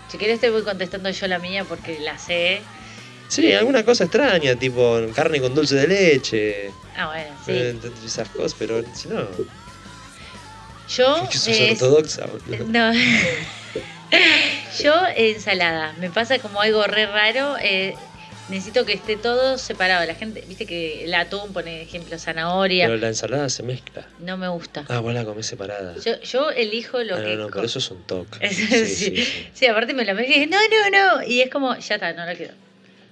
Si 0.09 0.19
querés 0.19 0.41
te 0.41 0.51
voy 0.51 0.63
contestando 0.63 1.09
yo 1.11 1.27
la 1.29 1.39
mía 1.39 1.65
porque 1.65 1.99
la 2.01 2.19
sé. 2.19 2.61
Sí, 3.29 3.53
alguna 3.53 3.85
cosa 3.85 4.05
extraña, 4.05 4.57
tipo 4.57 4.99
carne 5.15 5.41
con 5.41 5.55
dulce 5.55 5.77
de 5.77 5.87
leche, 5.87 6.71
Ah, 6.97 7.07
bueno, 7.07 7.31
sí. 7.47 7.53
eh, 7.53 7.77
esas 8.05 8.29
cosas, 8.29 8.55
pero 8.59 8.83
si 8.93 9.09
no, 9.09 9.21
yo. 10.89 11.29
que 11.31 11.39
sos 11.39 11.49
es- 11.57 11.81
ortodoxa, 11.83 12.27
boludo. 12.27 12.65
No. 12.67 12.93
Yo 14.83 14.95
ensalada. 15.15 15.93
Me 16.01 16.11
pasa 16.11 16.39
como 16.41 16.61
algo 16.61 16.83
re 16.85 17.07
raro. 17.07 17.57
eh, 17.61 17.95
necesito 18.51 18.85
que 18.85 18.93
esté 18.93 19.17
todo 19.17 19.57
separado. 19.59 20.05
La 20.07 20.15
gente, 20.15 20.45
viste 20.47 20.67
que 20.67 21.05
el 21.05 21.15
atún, 21.15 21.53
pone 21.53 21.83
ejemplo, 21.83 22.19
zanahoria. 22.19 22.87
Pero 22.87 22.99
la 22.99 23.09
ensalada 23.09 23.49
se 23.49 23.63
mezcla. 23.63 24.07
No 24.19 24.37
me 24.37 24.49
gusta. 24.49 24.85
Ah, 24.89 25.01
vos 25.01 25.15
la 25.15 25.25
comés 25.25 25.47
separada. 25.47 25.95
Yo, 26.05 26.21
yo 26.21 26.51
elijo 26.51 27.03
lo 27.03 27.17
ah, 27.17 27.23
que. 27.23 27.37
no, 27.37 27.45
no, 27.45 27.49
pero 27.49 27.65
eso 27.65 27.79
es 27.79 27.91
un 27.91 28.03
toque. 28.03 28.49
Sí, 28.51 28.67
sí. 28.67 29.17
sí, 29.17 29.49
sí. 29.55 29.67
Aparte 29.67 29.95
me 29.95 30.05
la 30.05 30.15
mezclo 30.15 30.35
y 30.35 30.41
dije, 30.41 30.51
no, 30.51 30.59
no, 30.59 31.17
no. 31.17 31.23
Y 31.27 31.41
es 31.41 31.51
como, 31.51 31.77
ya 31.77 31.95
está, 31.95 32.13
no 32.13 32.27
la 32.27 32.35
quiero. 32.35 32.53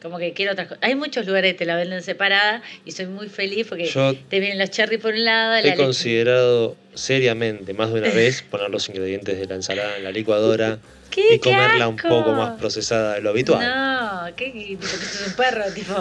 Como 0.03 0.18
que 0.18 0.33
quiero 0.33 0.53
otras 0.53 0.68
cosas. 0.68 0.83
Hay 0.83 0.94
muchos 0.94 1.27
lugares 1.27 1.53
que 1.53 1.59
te 1.59 1.64
la 1.64 1.77
venden 1.77 2.03
separada 2.03 2.62
y 2.85 2.92
soy 2.92 3.07
muy 3.07 3.29
feliz 3.29 3.66
porque 3.68 3.87
Yo 3.87 4.14
te 4.14 4.38
vienen 4.38 4.59
los 4.59 4.70
cherry 4.70 4.98
por 4.98 5.14
un 5.14 5.24
lado, 5.24 5.61
la 5.61 5.61
he 5.61 5.74
considerado 5.74 6.77
seriamente 6.94 7.74
más 7.74 7.92
de 7.92 8.01
una 8.01 8.11
vez 8.14 8.42
poner 8.42 8.70
los 8.70 8.88
ingredientes 8.88 9.38
de 9.38 9.46
la 9.46 9.57
ensalada 9.57 9.96
en 9.96 10.05
la 10.05 10.12
licuadora 10.12 10.79
¿Qué? 11.11 11.35
y 11.35 11.38
comerla 11.38 11.88
un 11.88 11.97
¡Qué 11.97 12.07
asco! 12.07 12.18
poco 12.18 12.33
más 12.35 12.59
procesada 12.59 13.14
de 13.14 13.21
lo 13.23 13.31
habitual. 13.31 13.61
No, 13.66 14.37
¿qué? 14.37 14.51
Tipo 14.51 14.81
que 14.83 14.87
sos 14.88 15.27
un 15.29 15.33
perro, 15.35 15.64
tipo. 15.75 15.94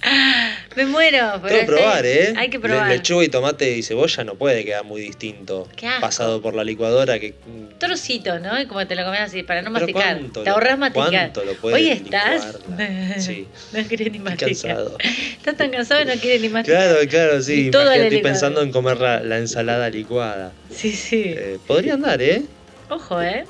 Ah, 0.00 0.52
Me 0.76 0.86
muero. 0.86 1.32
Tengo 1.44 1.48
que 1.60 1.64
probar, 1.66 2.06
¿eh? 2.06 2.32
Hay 2.36 2.50
que 2.50 2.58
Le- 2.58 2.62
probar. 2.68 2.88
Lechuga 2.88 3.24
y 3.24 3.28
tomate 3.28 3.76
y 3.76 3.82
cebolla 3.82 4.22
no 4.22 4.36
puede 4.36 4.64
quedar 4.64 4.84
muy 4.84 5.00
distinto. 5.00 5.66
Qué 5.74 5.88
asco. 5.88 6.00
Pasado 6.02 6.40
por 6.40 6.54
la 6.54 6.62
licuadora 6.62 7.18
que... 7.18 7.34
Trocito, 7.78 8.38
¿no? 8.38 8.60
Y 8.60 8.66
como 8.66 8.86
te 8.86 8.94
lo 8.94 9.02
comes 9.04 9.18
así, 9.22 9.42
para 9.42 9.60
no 9.60 9.72
masticar. 9.72 10.18
¿cuánto 10.18 10.44
Te 10.44 10.50
ahorras 10.50 10.78
masticar. 10.78 11.10
cuánto 11.10 11.44
lo 11.44 11.54
puedes 11.54 11.76
Hoy 11.76 11.88
estás. 11.88 12.58
Sí. 13.18 13.48
no 13.72 13.82
quieres 13.88 14.12
ni 14.12 14.18
Estoy 14.18 14.20
masticar. 14.20 14.48
cansado. 14.76 14.98
Estás 15.36 15.56
tan 15.56 15.70
cansado 15.72 16.04
que 16.06 16.14
no 16.14 16.20
quieres 16.20 16.40
ni 16.42 16.48
masticar. 16.48 16.80
Claro, 16.90 17.08
claro, 17.08 17.42
sí. 17.42 17.70
Estoy 17.74 18.20
pensando 18.22 18.62
en 18.62 18.70
comer 18.70 18.98
la, 19.00 19.18
la 19.18 19.38
ensalada 19.38 19.90
licuada. 19.90 20.52
Sí, 20.72 20.92
sí. 20.92 21.24
Eh, 21.36 21.58
podría 21.66 21.94
andar, 21.94 22.22
¿eh? 22.22 22.44
Ojo, 22.88 23.20
¿eh? 23.20 23.44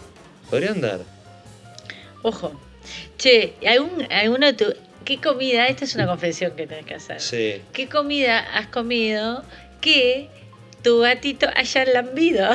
Podría 0.51 0.71
andar. 0.71 1.01
Ojo. 2.23 2.59
Che, 3.19 3.55
¿algún, 3.67 4.11
alguno 4.11 4.47
de 4.47 4.53
tu. 4.53 4.65
¿Qué 5.05 5.19
comida? 5.19 5.67
Esta 5.67 5.85
es 5.85 5.95
una 5.95 6.07
confesión 6.07 6.53
que 6.57 6.67
tenés 6.67 6.85
que 6.85 6.95
hacer. 6.95 7.21
Sí. 7.21 7.63
¿Qué 7.73 7.89
comida 7.89 8.41
has 8.41 8.67
comido 8.67 9.43
que 9.81 10.29
tu 10.83 11.01
gatito 11.01 11.47
haya 11.55 11.85
lambido? 11.87 12.49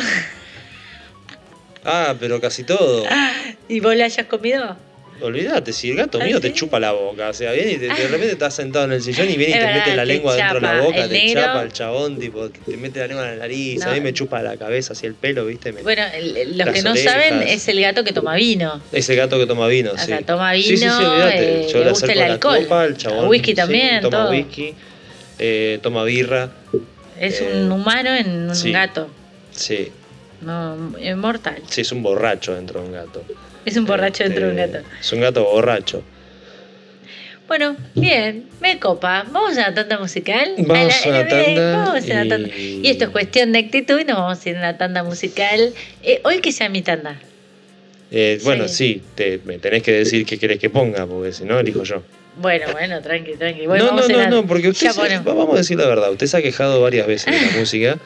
Ah, 1.85 2.15
pero 2.19 2.39
casi 2.39 2.63
todo. 2.63 3.03
¿Y 3.67 3.79
vos 3.79 3.95
la 3.95 4.05
hayas 4.05 4.27
comido? 4.27 4.77
Olvídate, 5.23 5.71
si 5.71 5.91
el 5.91 5.95
gato 5.97 6.19
¿Ah, 6.21 6.25
mío 6.25 6.35
sí? 6.37 6.41
te 6.41 6.53
chupa 6.53 6.79
la 6.81 6.91
boca, 6.91 7.29
o 7.29 7.33
sea, 7.33 7.53
viene 7.53 7.71
y 7.71 7.77
te- 7.77 7.87
de 7.87 8.07
repente 8.09 8.31
estás 8.33 8.53
sentado 8.53 8.83
en 8.85 8.91
el 8.91 9.01
sillón 9.01 9.29
y 9.29 9.37
viene 9.37 9.51
y 9.51 9.53
Es 9.53 9.59
te 9.59 9.65
verdad, 9.65 9.79
mete 9.85 9.95
la 9.95 10.05
lengua 10.05 10.35
dentro 10.35 10.55
de 10.59 10.61
la 10.67 10.81
boca, 10.81 11.03
El 11.03 11.09
te 11.09 11.13
negro- 11.15 11.41
chapa 11.41 11.61
el 11.63 11.71
chabón, 11.71 12.19
tipo, 12.19 12.49
te 12.49 12.75
mete 12.77 12.99
la 12.99 13.07
lengua 13.07 13.23
en 13.25 13.31
la 13.31 13.35
nariz, 13.47 13.79
No. 13.79 13.91
a 13.91 13.93
mí 13.93 14.01
me 14.01 14.11
chupa 14.13 14.41
la 14.43 14.57
cabeza, 14.57 14.91
así 14.93 15.05
el 15.05 15.15
pelo, 15.15 15.45
¿viste? 15.45 15.71
Me- 15.71 15.81
Bueno, 15.81 16.03
el- 16.13 16.35
el- 16.35 16.57
los 16.57 16.67
que 16.69 16.81
no 16.81 16.91
orejas. 16.91 17.11
saben 17.13 17.41
es 17.47 17.65
el 17.69 17.79
gato 17.79 18.03
que 18.03 18.11
toma 18.11 18.35
vino. 18.35 18.81
Ese 18.91 19.15
gato 19.15 19.39
que 19.39 19.45
toma 19.45 19.67
vino, 19.69 19.91
O 19.93 19.97
sí. 19.97 20.07
sea, 20.07 20.21
toma 20.23 20.53
Sí, 20.55 20.63
sí, 20.63 20.77
sí, 20.77 20.83
vino, 20.83 20.97
olvídate. 20.99 21.61
eh, 21.61 21.67
Yo 21.71 21.77
le 21.79 21.83
le 21.85 21.89
gusta 21.91 22.05
acerco 22.05 22.11
el 22.11 22.19
la 22.27 22.33
alcohol. 22.33 22.63
copa, 22.63 22.85
el 22.85 22.97
chabón. 22.97 23.27
Whisky 23.29 23.51
sí, 23.51 23.55
también, 23.55 24.01
Toma 24.01 24.17
todo. 24.17 24.31
whisky, 24.31 24.73
eh, 25.39 25.79
toma 25.81 26.03
birra, 26.03 26.49
Es 27.19 27.39
Eh, 27.41 27.61
un 27.63 27.71
humano 27.71 28.13
en 28.13 28.49
un 28.49 28.55
sí. 28.55 28.71
gato. 28.71 29.07
sí. 29.51 29.89
No, 30.41 30.93
es 30.99 31.15
mortal. 31.15 31.61
Sí, 31.69 31.79
es 31.81 31.91
un 31.93 32.03
borracho 32.03 32.53
dentro 32.53 32.81
de 32.81 32.87
un 32.87 32.91
gato. 32.93 33.23
Es 33.65 33.77
un 33.77 33.85
borracho 33.85 34.23
dentro 34.23 34.47
de 34.47 34.51
un 34.53 34.59
Este, 34.59 34.77
gato. 34.79 34.87
Es 34.99 35.13
un 35.13 35.21
gato 35.21 35.43
borracho. 35.45 36.03
Bueno, 37.47 37.75
bien, 37.93 38.45
me 38.61 38.79
copa. 38.79 39.25
Vamos 39.29 39.57
a 39.57 39.69
la 39.69 39.73
tanda 39.75 39.99
musical. 39.99 40.53
Vamos 40.57 41.05
a 41.05 41.09
la 41.09 41.23
bien, 41.23 41.27
tanda 41.55 41.77
vamos 41.77 42.03
a 42.09 42.13
la 42.13 42.25
y- 42.25 42.29
tanda. 42.29 42.49
Y 42.57 42.81
esto 42.87 43.03
es 43.05 43.09
cuestión 43.11 43.51
de 43.51 43.59
actitud 43.59 43.99
y 43.99 44.05
nos 44.05 44.17
vamos 44.17 44.45
a 44.45 44.49
ir 44.49 44.55
a 44.55 44.59
una 44.59 44.77
tanda 44.77 45.03
musical. 45.03 45.73
Eh, 46.01 46.21
hoy 46.23 46.39
que 46.39 46.51
sea 46.51 46.69
mi 46.69 46.81
tanda. 46.81 47.15
Eh, 48.11 48.39
bueno, 48.43 48.67
Sí. 48.67 48.75
sí, 48.75 49.01
te, 49.15 49.39
me 49.43 49.57
tenés 49.59 49.83
que 49.83 49.91
decir 49.91 50.25
qué 50.25 50.37
querés 50.37 50.59
que 50.59 50.69
ponga, 50.69 51.05
porque 51.05 51.33
si 51.33 51.43
no, 51.45 51.59
elijo 51.59 51.83
yo. 51.83 52.03
Bueno, 52.37 52.65
bueno, 52.71 53.01
tranqui, 53.01 53.33
tranqui. 53.35 53.65
No, 53.67 53.75
no, 53.75 54.07
no, 54.07 54.07
la- 54.07 54.27
no, 54.29 54.45
porque 54.47 54.69
usted, 54.69 54.89
se- 54.91 55.19
vamos 55.19 55.53
a 55.53 55.57
decir 55.57 55.77
la 55.77 55.87
verdad, 55.87 56.11
usted 56.11 56.27
se 56.27 56.37
ha 56.37 56.41
quejado 56.41 56.81
varias 56.81 57.05
veces 57.07 57.33
de 57.33 57.51
la 57.51 57.51
música, 57.59 57.97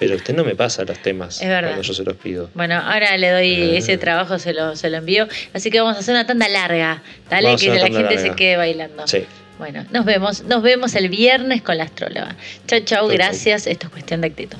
pero 0.00 0.16
usted 0.16 0.34
no 0.34 0.42
me 0.44 0.56
pasa 0.56 0.82
los 0.84 0.98
temas 1.00 1.40
Es 1.40 1.46
verdad. 1.48 1.68
cuando 1.70 1.82
yo 1.82 1.94
se 1.94 2.02
los 2.02 2.16
pido. 2.16 2.50
Bueno, 2.54 2.74
ahora 2.76 3.16
le 3.18 3.30
doy 3.30 3.74
Ah. 3.74 3.78
ese 3.78 3.96
trabajo, 3.98 4.38
se 4.40 4.52
lo, 4.52 4.74
se 4.74 4.90
lo 4.90 4.96
envío. 4.96 5.28
Así 5.52 5.70
que 5.70 5.80
vamos 5.80 5.96
a 5.96 6.00
hacer 6.00 6.12
una 6.14 6.26
tanda 6.26 6.48
larga. 6.48 7.02
Dale, 7.30 7.46
Vamos 7.48 7.60
que 7.62 7.68
la 7.68 7.86
gente 7.86 8.18
se 8.18 8.30
quede 8.34 8.56
bailando. 8.56 9.06
Sí. 9.06 9.24
Bueno, 9.58 9.84
nos 9.92 10.04
vemos, 10.06 10.42
nos 10.44 10.62
vemos 10.62 10.94
el 10.94 11.08
viernes 11.10 11.60
con 11.62 11.76
la 11.76 11.84
astróloga. 11.84 12.34
Chau, 12.66 12.80
chau, 12.80 12.84
Chau, 12.84 12.98
chau. 13.00 13.08
gracias. 13.08 13.66
Esto 13.66 13.86
es 13.86 13.92
cuestión 13.92 14.22
de 14.22 14.28
actitud. 14.28 14.58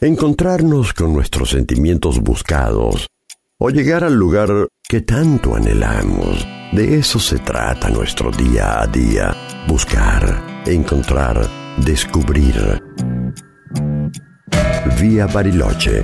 Encontrarnos 0.00 0.92
con 0.92 1.12
nuestros 1.14 1.50
sentimientos 1.50 2.20
buscados 2.20 3.06
o 3.58 3.70
llegar 3.70 4.04
al 4.04 4.14
lugar 4.14 4.48
que 4.88 5.00
tanto 5.00 5.54
anhelamos. 5.54 6.46
De 6.72 6.98
eso 6.98 7.18
se 7.18 7.38
trata 7.38 7.88
nuestro 7.88 8.30
día 8.30 8.82
a 8.82 8.86
día. 8.86 9.34
Buscar, 9.66 10.62
encontrar, 10.66 11.48
descubrir. 11.78 12.82
Vía 15.00 15.26
Bariloche. 15.26 16.02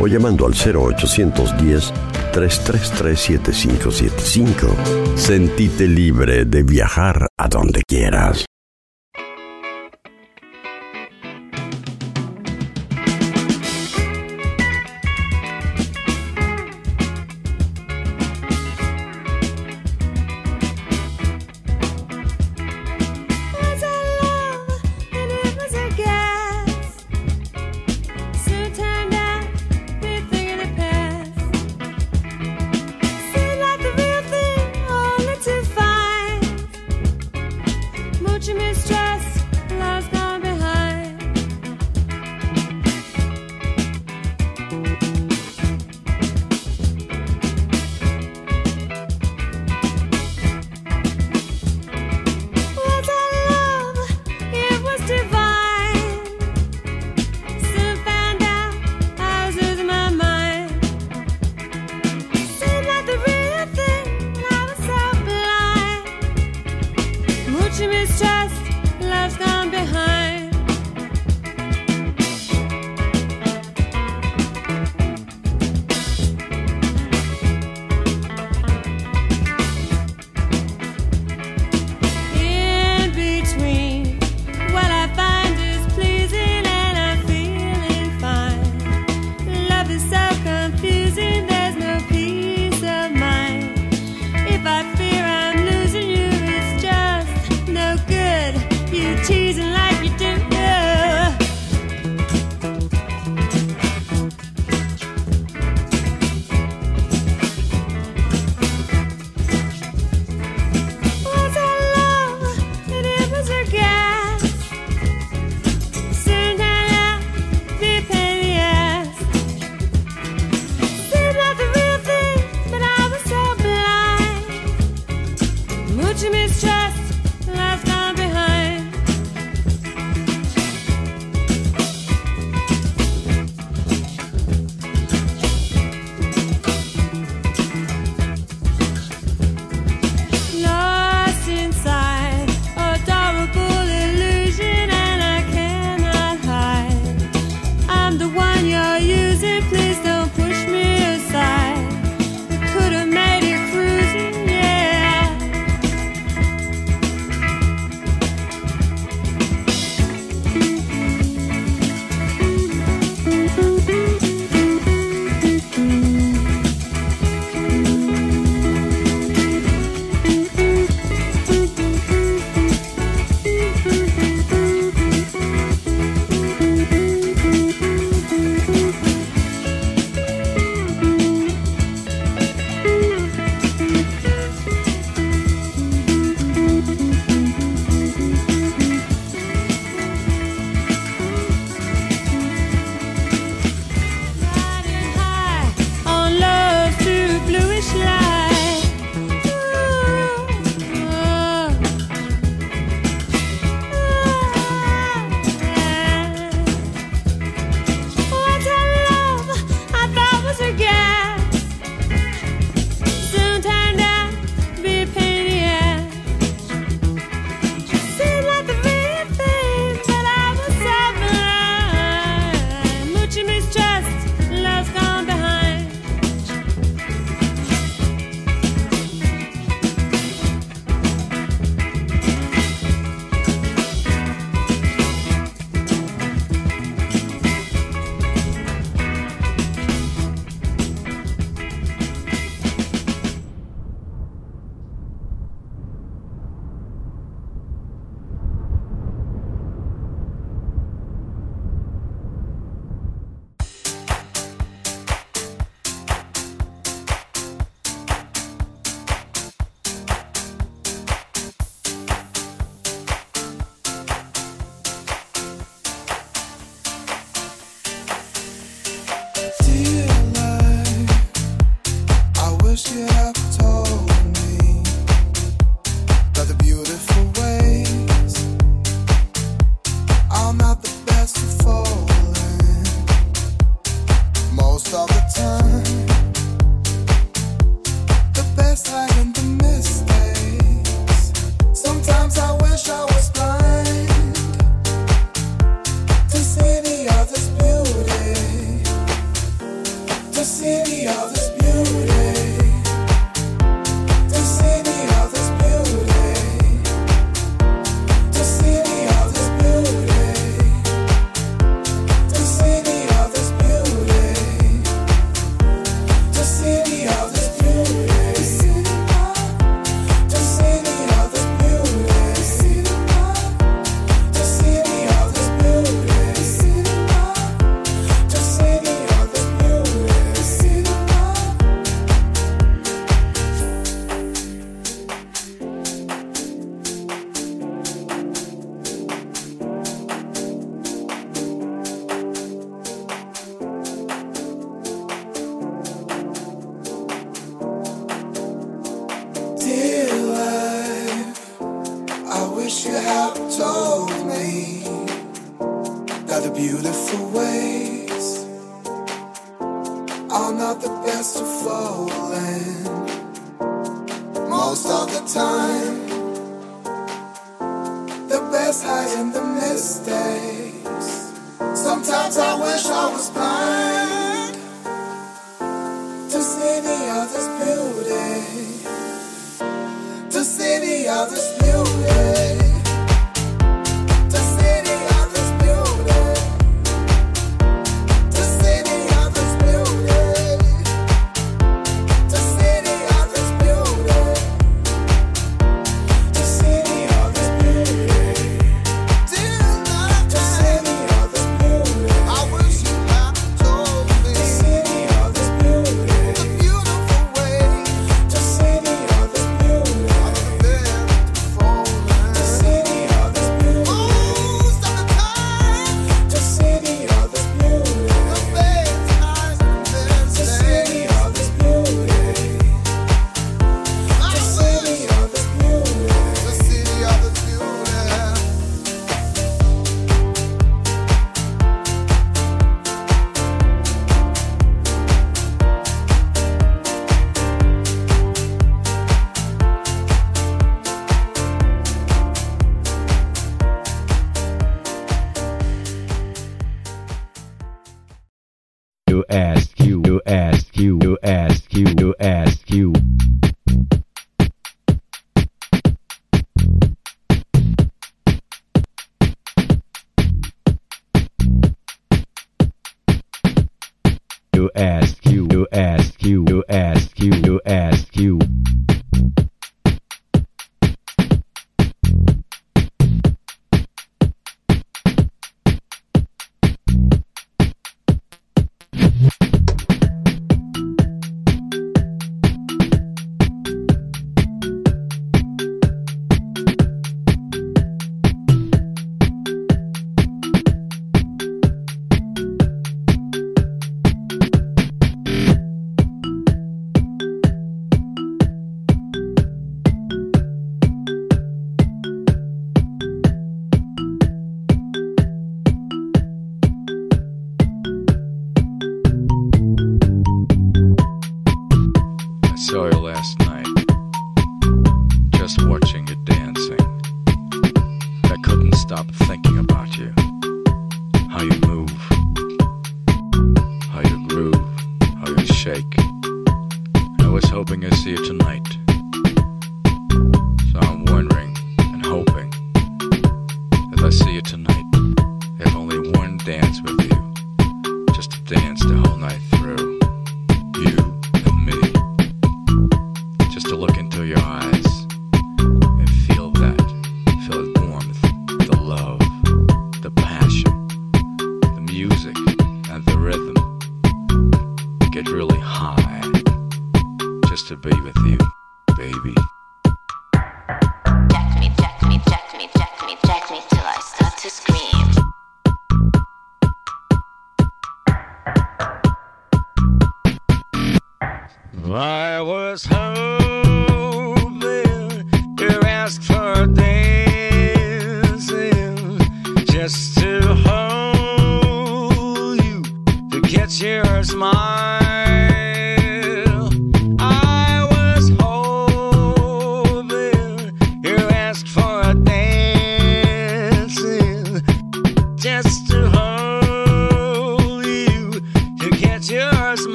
o 0.00 0.06
llamando 0.06 0.46
al 0.46 0.54
0810 0.54 1.92
333 2.32 3.20
7575. 3.20 4.66
Sentite 5.14 5.86
libre 5.86 6.44
de 6.44 6.64
viajar 6.64 7.28
a 7.38 7.48
donde 7.48 7.82
quieras. 7.86 8.44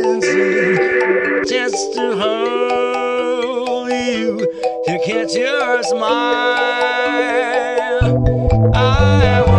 dancing 0.00 0.76
just 1.48 1.94
to 1.94 2.16
hold 2.16 3.90
you 3.90 4.38
to 4.86 4.98
catch 5.06 5.34
your 5.34 5.82
smile. 5.82 7.10
I 8.74 9.49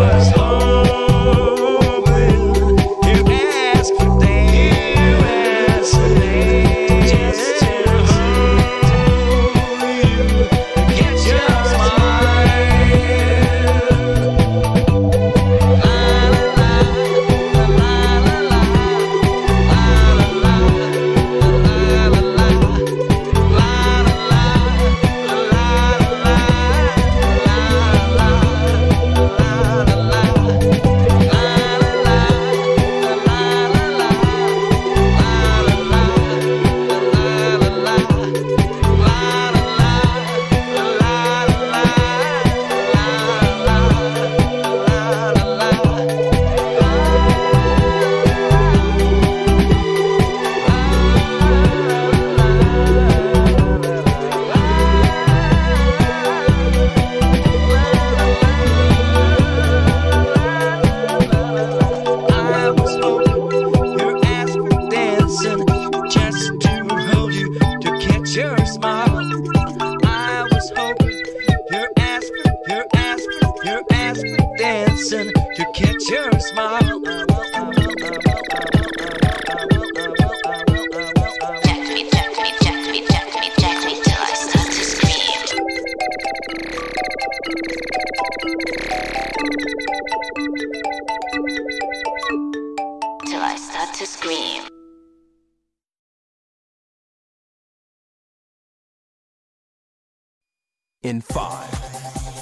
in 101.12 101.20
five, 101.20 101.68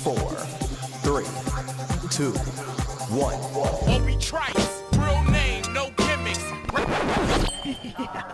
four, 0.03 0.29
three, 1.01 1.25
two, 2.11 2.31
one. 3.09 3.33
Obi 3.95 4.15
Trice, 4.17 4.83
real 4.95 5.23
name, 5.23 5.63
no 5.73 5.89
gimmicks. 5.97 6.45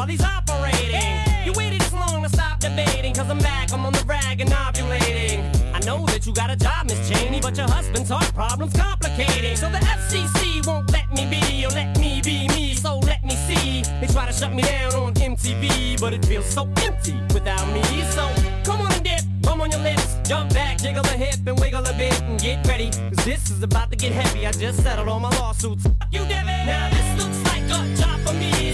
while 0.00 0.08
he's 0.08 0.24
operating. 0.24 1.18
You 1.44 1.52
waited 1.52 1.78
this 1.78 1.92
long 1.92 2.22
to 2.22 2.28
stop 2.30 2.58
debating, 2.58 3.12
cause 3.12 3.28
I'm 3.28 3.38
back, 3.38 3.70
I'm 3.70 3.84
on 3.84 3.92
the 3.92 4.02
rag 4.06 4.40
and 4.40 4.48
ovulating. 4.48 5.40
I 5.74 5.80
know 5.80 6.06
that 6.06 6.26
you 6.26 6.32
got 6.32 6.48
a 6.48 6.56
job, 6.56 6.86
Miss 6.86 7.06
Cheney, 7.10 7.38
but 7.38 7.54
your 7.54 7.68
husband's 7.68 8.08
heart 8.08 8.32
problem's 8.32 8.72
complicating. 8.72 9.56
So 9.56 9.68
the 9.68 9.76
FCC 9.76 10.66
won't 10.66 10.90
let 10.90 11.12
me 11.12 11.26
be, 11.28 11.66
or 11.66 11.68
let 11.80 11.98
me 11.98 12.22
be 12.24 12.48
me, 12.48 12.72
so 12.72 12.98
let 13.00 13.22
me 13.22 13.36
see. 13.46 13.82
They 14.00 14.06
try 14.06 14.24
to 14.24 14.32
shut 14.32 14.54
me 14.54 14.62
down 14.62 14.94
on 14.94 15.12
MTV, 15.12 16.00
but 16.00 16.14
it 16.14 16.24
feels 16.24 16.46
so 16.46 16.62
empty 16.80 17.20
without 17.34 17.66
me. 17.74 17.82
So 18.16 18.24
come 18.64 18.80
on 18.80 18.90
and 18.94 19.04
dip, 19.04 19.20
bum 19.42 19.60
on 19.60 19.70
your 19.70 19.80
lips, 19.80 20.16
jump 20.26 20.54
back, 20.54 20.78
jiggle 20.78 21.04
a 21.04 21.16
hip, 21.24 21.46
and 21.46 21.60
wiggle 21.60 21.84
a 21.84 21.92
bit, 21.92 22.18
and 22.22 22.40
get 22.40 22.66
ready, 22.66 22.88
cause 22.88 23.26
this 23.26 23.50
is 23.50 23.62
about 23.62 23.90
to 23.90 23.96
get 23.96 24.12
heavy. 24.12 24.46
I 24.46 24.52
just 24.52 24.82
settled 24.82 25.08
all 25.08 25.20
my 25.20 25.30
lawsuits. 25.36 25.84
You, 26.10 26.20
Devin! 26.20 26.64
Now 26.64 26.88
this 26.88 27.22
looks 27.22 27.40
like 27.52 27.64
a 27.64 27.96
job 28.00 28.18
for 28.20 28.32
me. 28.32 28.69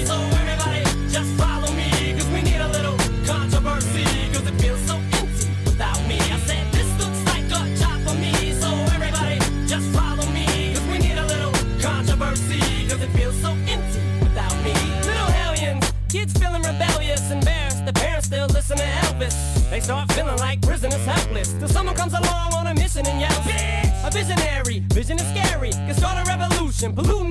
Just 1.16 1.32
follow 1.40 1.72
me, 1.72 1.88
cause 2.12 2.28
we 2.28 2.42
need 2.42 2.60
a 2.60 2.68
little 2.68 2.94
controversy, 3.24 4.04
cause 4.34 4.46
it 4.46 4.60
feels 4.60 4.78
so 4.82 4.96
empty 5.16 5.48
without 5.64 5.98
me. 6.06 6.20
I 6.20 6.36
said 6.44 6.70
this 6.72 6.90
looks 7.00 7.24
like 7.32 7.46
a 7.46 7.64
job 7.80 7.98
for 8.04 8.14
me, 8.20 8.52
so 8.52 8.68
everybody 8.92 9.38
just 9.66 9.88
follow 9.96 10.26
me, 10.36 10.74
cause 10.74 10.86
we 10.92 10.98
need 10.98 11.16
a 11.16 11.24
little 11.24 11.52
controversy, 11.80 12.60
cause 12.86 13.00
it 13.00 13.08
feels 13.16 13.34
so 13.40 13.48
empty 13.48 14.00
without 14.20 14.52
me. 14.62 14.74
Little 15.08 15.32
hellions, 15.40 15.90
kids 16.10 16.34
feeling 16.34 16.60
rebellious, 16.60 17.30
embarrassed, 17.30 17.86
the 17.86 17.94
parents 17.94 18.26
still 18.26 18.48
listen 18.48 18.76
to 18.76 18.84
Elvis. 18.84 19.70
They 19.70 19.80
start 19.80 20.12
feeling 20.12 20.36
like 20.36 20.60
prisoners 20.60 21.02
helpless, 21.06 21.54
till 21.54 21.68
someone 21.68 21.94
comes 21.94 22.12
along 22.12 22.52
on 22.52 22.66
a 22.66 22.74
mission 22.74 23.06
and 23.06 23.18
yells, 23.22 23.38
Bitch! 23.48 24.06
A 24.06 24.10
visionary, 24.10 24.80
vision 24.92 25.16
is 25.16 25.26
scary, 25.32 25.70
can 25.70 25.94
start 25.94 26.18
a 26.20 26.28
revolution, 26.28 26.94
polluting 26.94 27.25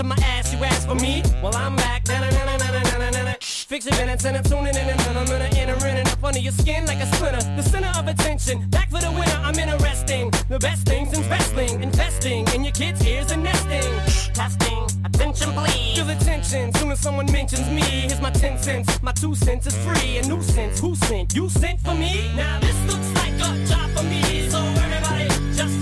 on 0.00 0.08
my 0.08 0.16
ass, 0.22 0.52
you 0.52 0.58
ask 0.64 0.88
for 0.88 0.94
me. 0.94 1.22
Well, 1.42 1.54
I'm 1.54 1.76
back. 1.76 2.06
Na-na-na-na-na-na-na-na. 2.08 3.34
Fixing 3.40 3.94
minutes 3.96 4.24
and 4.24 4.44
tuning 4.44 4.74
in 4.74 4.88
and 4.88 5.18
I'm 5.18 5.26
gonna 5.26 5.50
enter 5.56 5.86
in 5.86 5.96
and 5.96 6.08
up 6.08 6.22
under 6.22 6.38
your 6.38 6.52
skin 6.52 6.86
like 6.86 6.98
a 6.98 7.06
splinter. 7.14 7.42
The 7.56 7.62
center 7.62 7.92
of 7.98 8.08
attention, 8.08 8.68
back 8.70 8.90
for 8.90 9.00
the 9.00 9.10
winner. 9.10 9.38
I'm 9.42 9.58
interesting. 9.58 10.30
The 10.48 10.58
best 10.58 10.86
things 10.86 11.16
in 11.16 11.28
wrestling, 11.28 11.82
investing 11.82 12.46
in 12.54 12.64
your 12.64 12.72
kids' 12.72 13.06
ears 13.06 13.30
and 13.30 13.42
nesting. 13.42 14.32
Testing, 14.32 14.86
attention 15.04 15.52
please. 15.52 15.96
Feel 15.96 16.10
attention 16.10 16.72
soon 16.74 16.92
as 16.92 17.00
someone 17.00 17.30
mentions 17.30 17.68
me. 17.68 17.82
Here's 17.82 18.20
my 18.20 18.30
10 18.30 18.58
cents. 18.58 19.02
My 19.02 19.12
two 19.12 19.34
cents 19.34 19.66
is 19.66 19.76
free. 19.84 20.18
A 20.18 20.26
nuisance. 20.26 20.80
Who 20.80 20.94
sent? 20.94 21.34
You 21.34 21.48
sent 21.48 21.80
for 21.80 21.94
me? 21.94 22.30
Now 22.36 22.58
this 22.60 22.78
looks 22.86 23.10
like 23.20 23.34
a 23.34 23.64
job 23.66 23.90
for 23.96 24.04
me. 24.04 24.48
So 24.50 24.58
everybody 24.58 25.28
just 25.54 25.80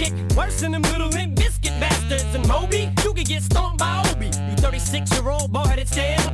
kicked. 0.00 0.36
Worse 0.36 0.60
than 0.60 0.72
them 0.72 0.82
little 0.82 1.08
limp 1.08 1.36
biscuit 1.36 1.74
bastards. 1.78 2.34
And 2.34 2.46
Moby, 2.48 2.90
you 3.04 3.12
can 3.12 3.24
get 3.24 3.42
stomped 3.42 3.78
by 3.78 4.02
Obi. 4.10 4.26
You 4.26 4.56
36 4.56 5.12
year 5.12 5.30
old 5.30 5.52
boy 5.52 5.64
headed 5.64 5.88
stairs. 5.88 6.26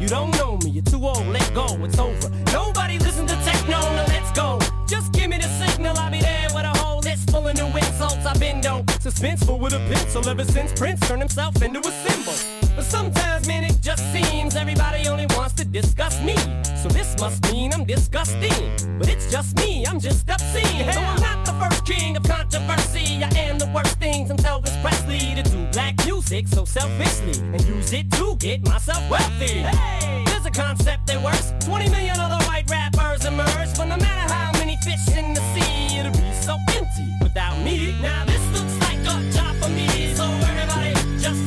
You 0.00 0.08
don't 0.08 0.32
know 0.38 0.58
me, 0.62 0.70
you're 0.70 0.90
too 0.92 1.04
old, 1.04 1.26
let 1.26 1.52
go, 1.54 1.66
it's 1.84 1.98
over. 1.98 2.30
Nobody 2.52 2.98
listen 2.98 3.26
to 3.26 3.36
techno, 3.48 3.80
now 3.80 4.06
let's 4.14 4.30
go. 4.32 4.58
Just 4.86 5.12
give 5.12 5.28
me 5.28 5.38
the 5.38 5.50
signal, 5.60 5.96
I'll 5.98 6.10
be 6.10 6.20
there 6.20 6.48
with 6.54 6.64
a 6.64 6.74
whole 6.78 7.00
list 7.00 7.30
full 7.30 7.48
of 7.48 7.56
new 7.56 7.66
insults. 7.66 8.24
I've 8.24 8.38
been 8.38 8.60
though 8.60 8.84
suspenseful 9.06 9.58
with 9.58 9.72
a 9.72 9.82
pencil 9.90 10.28
ever 10.28 10.44
since 10.44 10.72
Prince 10.78 11.00
turned 11.08 11.22
himself 11.22 11.60
into 11.62 11.80
a 11.80 11.92
symbol. 12.06 12.57
But 12.78 12.84
sometimes, 12.84 13.48
man, 13.48 13.64
it 13.64 13.74
just 13.82 14.04
seems 14.12 14.54
everybody 14.54 15.08
only 15.08 15.26
wants 15.30 15.54
to 15.54 15.64
discuss 15.64 16.22
me. 16.22 16.36
So 16.80 16.88
this 16.88 17.18
must 17.18 17.42
mean 17.52 17.72
I'm 17.74 17.84
disgusting. 17.84 18.54
But 19.00 19.08
it's 19.08 19.28
just 19.32 19.56
me, 19.56 19.84
I'm 19.84 19.98
just 19.98 20.30
obscene. 20.30 20.92
So 20.92 21.00
I'm 21.00 21.20
not 21.20 21.44
the 21.44 21.54
first 21.54 21.84
king 21.84 22.16
of 22.16 22.22
controversy. 22.22 23.24
I 23.24 23.30
am 23.36 23.58
the 23.58 23.66
worst 23.74 23.98
thing 23.98 24.28
since 24.28 24.42
Elvis 24.42 24.80
Presley 24.80 25.34
to 25.34 25.42
do 25.42 25.66
black 25.72 25.96
music 26.06 26.46
so 26.46 26.64
selfishly 26.64 27.42
and 27.52 27.60
use 27.66 27.92
it 27.92 28.12
to 28.12 28.36
get 28.36 28.64
myself 28.64 29.02
wealthy. 29.10 29.58
Hey, 29.58 30.22
there's 30.26 30.46
a 30.46 30.50
concept 30.52 31.08
that 31.08 31.20
works. 31.20 31.52
20 31.66 31.90
million 31.90 32.20
other 32.20 32.38
white 32.46 32.70
rappers 32.70 33.24
emerge, 33.24 33.76
but 33.76 33.86
no 33.86 33.96
matter 33.96 34.32
how 34.32 34.52
many 34.52 34.76
fish 34.84 35.16
in 35.16 35.34
the 35.34 35.42
sea, 35.52 35.98
it'll 35.98 36.12
be 36.12 36.32
so 36.32 36.56
empty 36.76 37.10
without 37.24 37.58
me. 37.64 37.98
Now 38.00 38.24
this 38.24 38.44
looks 38.54 38.78
like 38.86 39.00
a 39.00 39.32
job 39.32 39.56
for 39.60 39.68
me, 39.68 40.14
so 40.14 40.22
everybody 40.22 40.94
just 41.18 41.42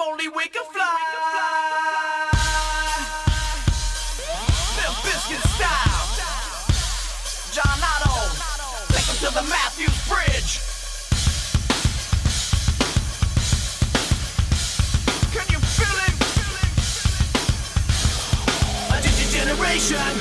only 0.00 0.28
we 0.28 0.44
can 0.48 0.64
fly. 0.72 0.98
Limp 4.76 4.96
Bizkit 5.04 5.42
style. 5.54 6.06
John 7.52 7.80
Otto. 7.92 8.14
Take 8.92 9.18
to 9.20 9.30
the 9.34 9.42
Matthews 9.48 9.98
Bridge. 10.08 10.60
Can 15.34 15.46
you 15.52 15.60
feel 15.76 15.96
it? 16.06 16.14
A 18.94 19.00
generation. 19.32 20.19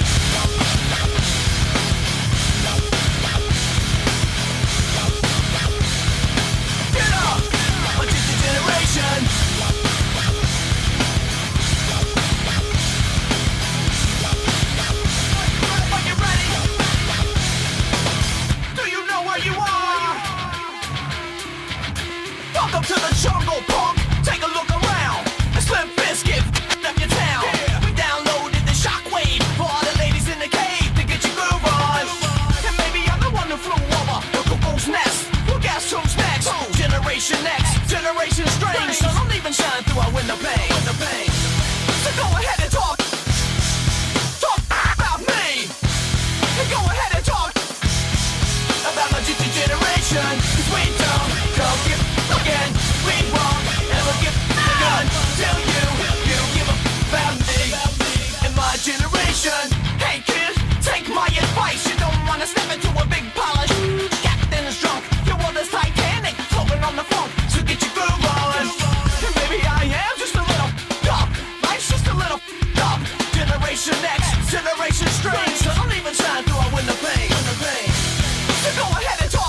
generation 74.50 75.08
strange. 75.10 75.58
So 75.62 75.70
I'm 75.70 75.92
even 75.92 76.14
trying 76.14 76.44
to 76.44 76.54
I 76.54 76.74
win 76.74 76.86
the 76.86 76.98
pain. 77.06 77.30
So 77.30 78.70
go 78.82 78.90
ahead 78.98 79.22
and 79.22 79.32
talk. 79.32 79.49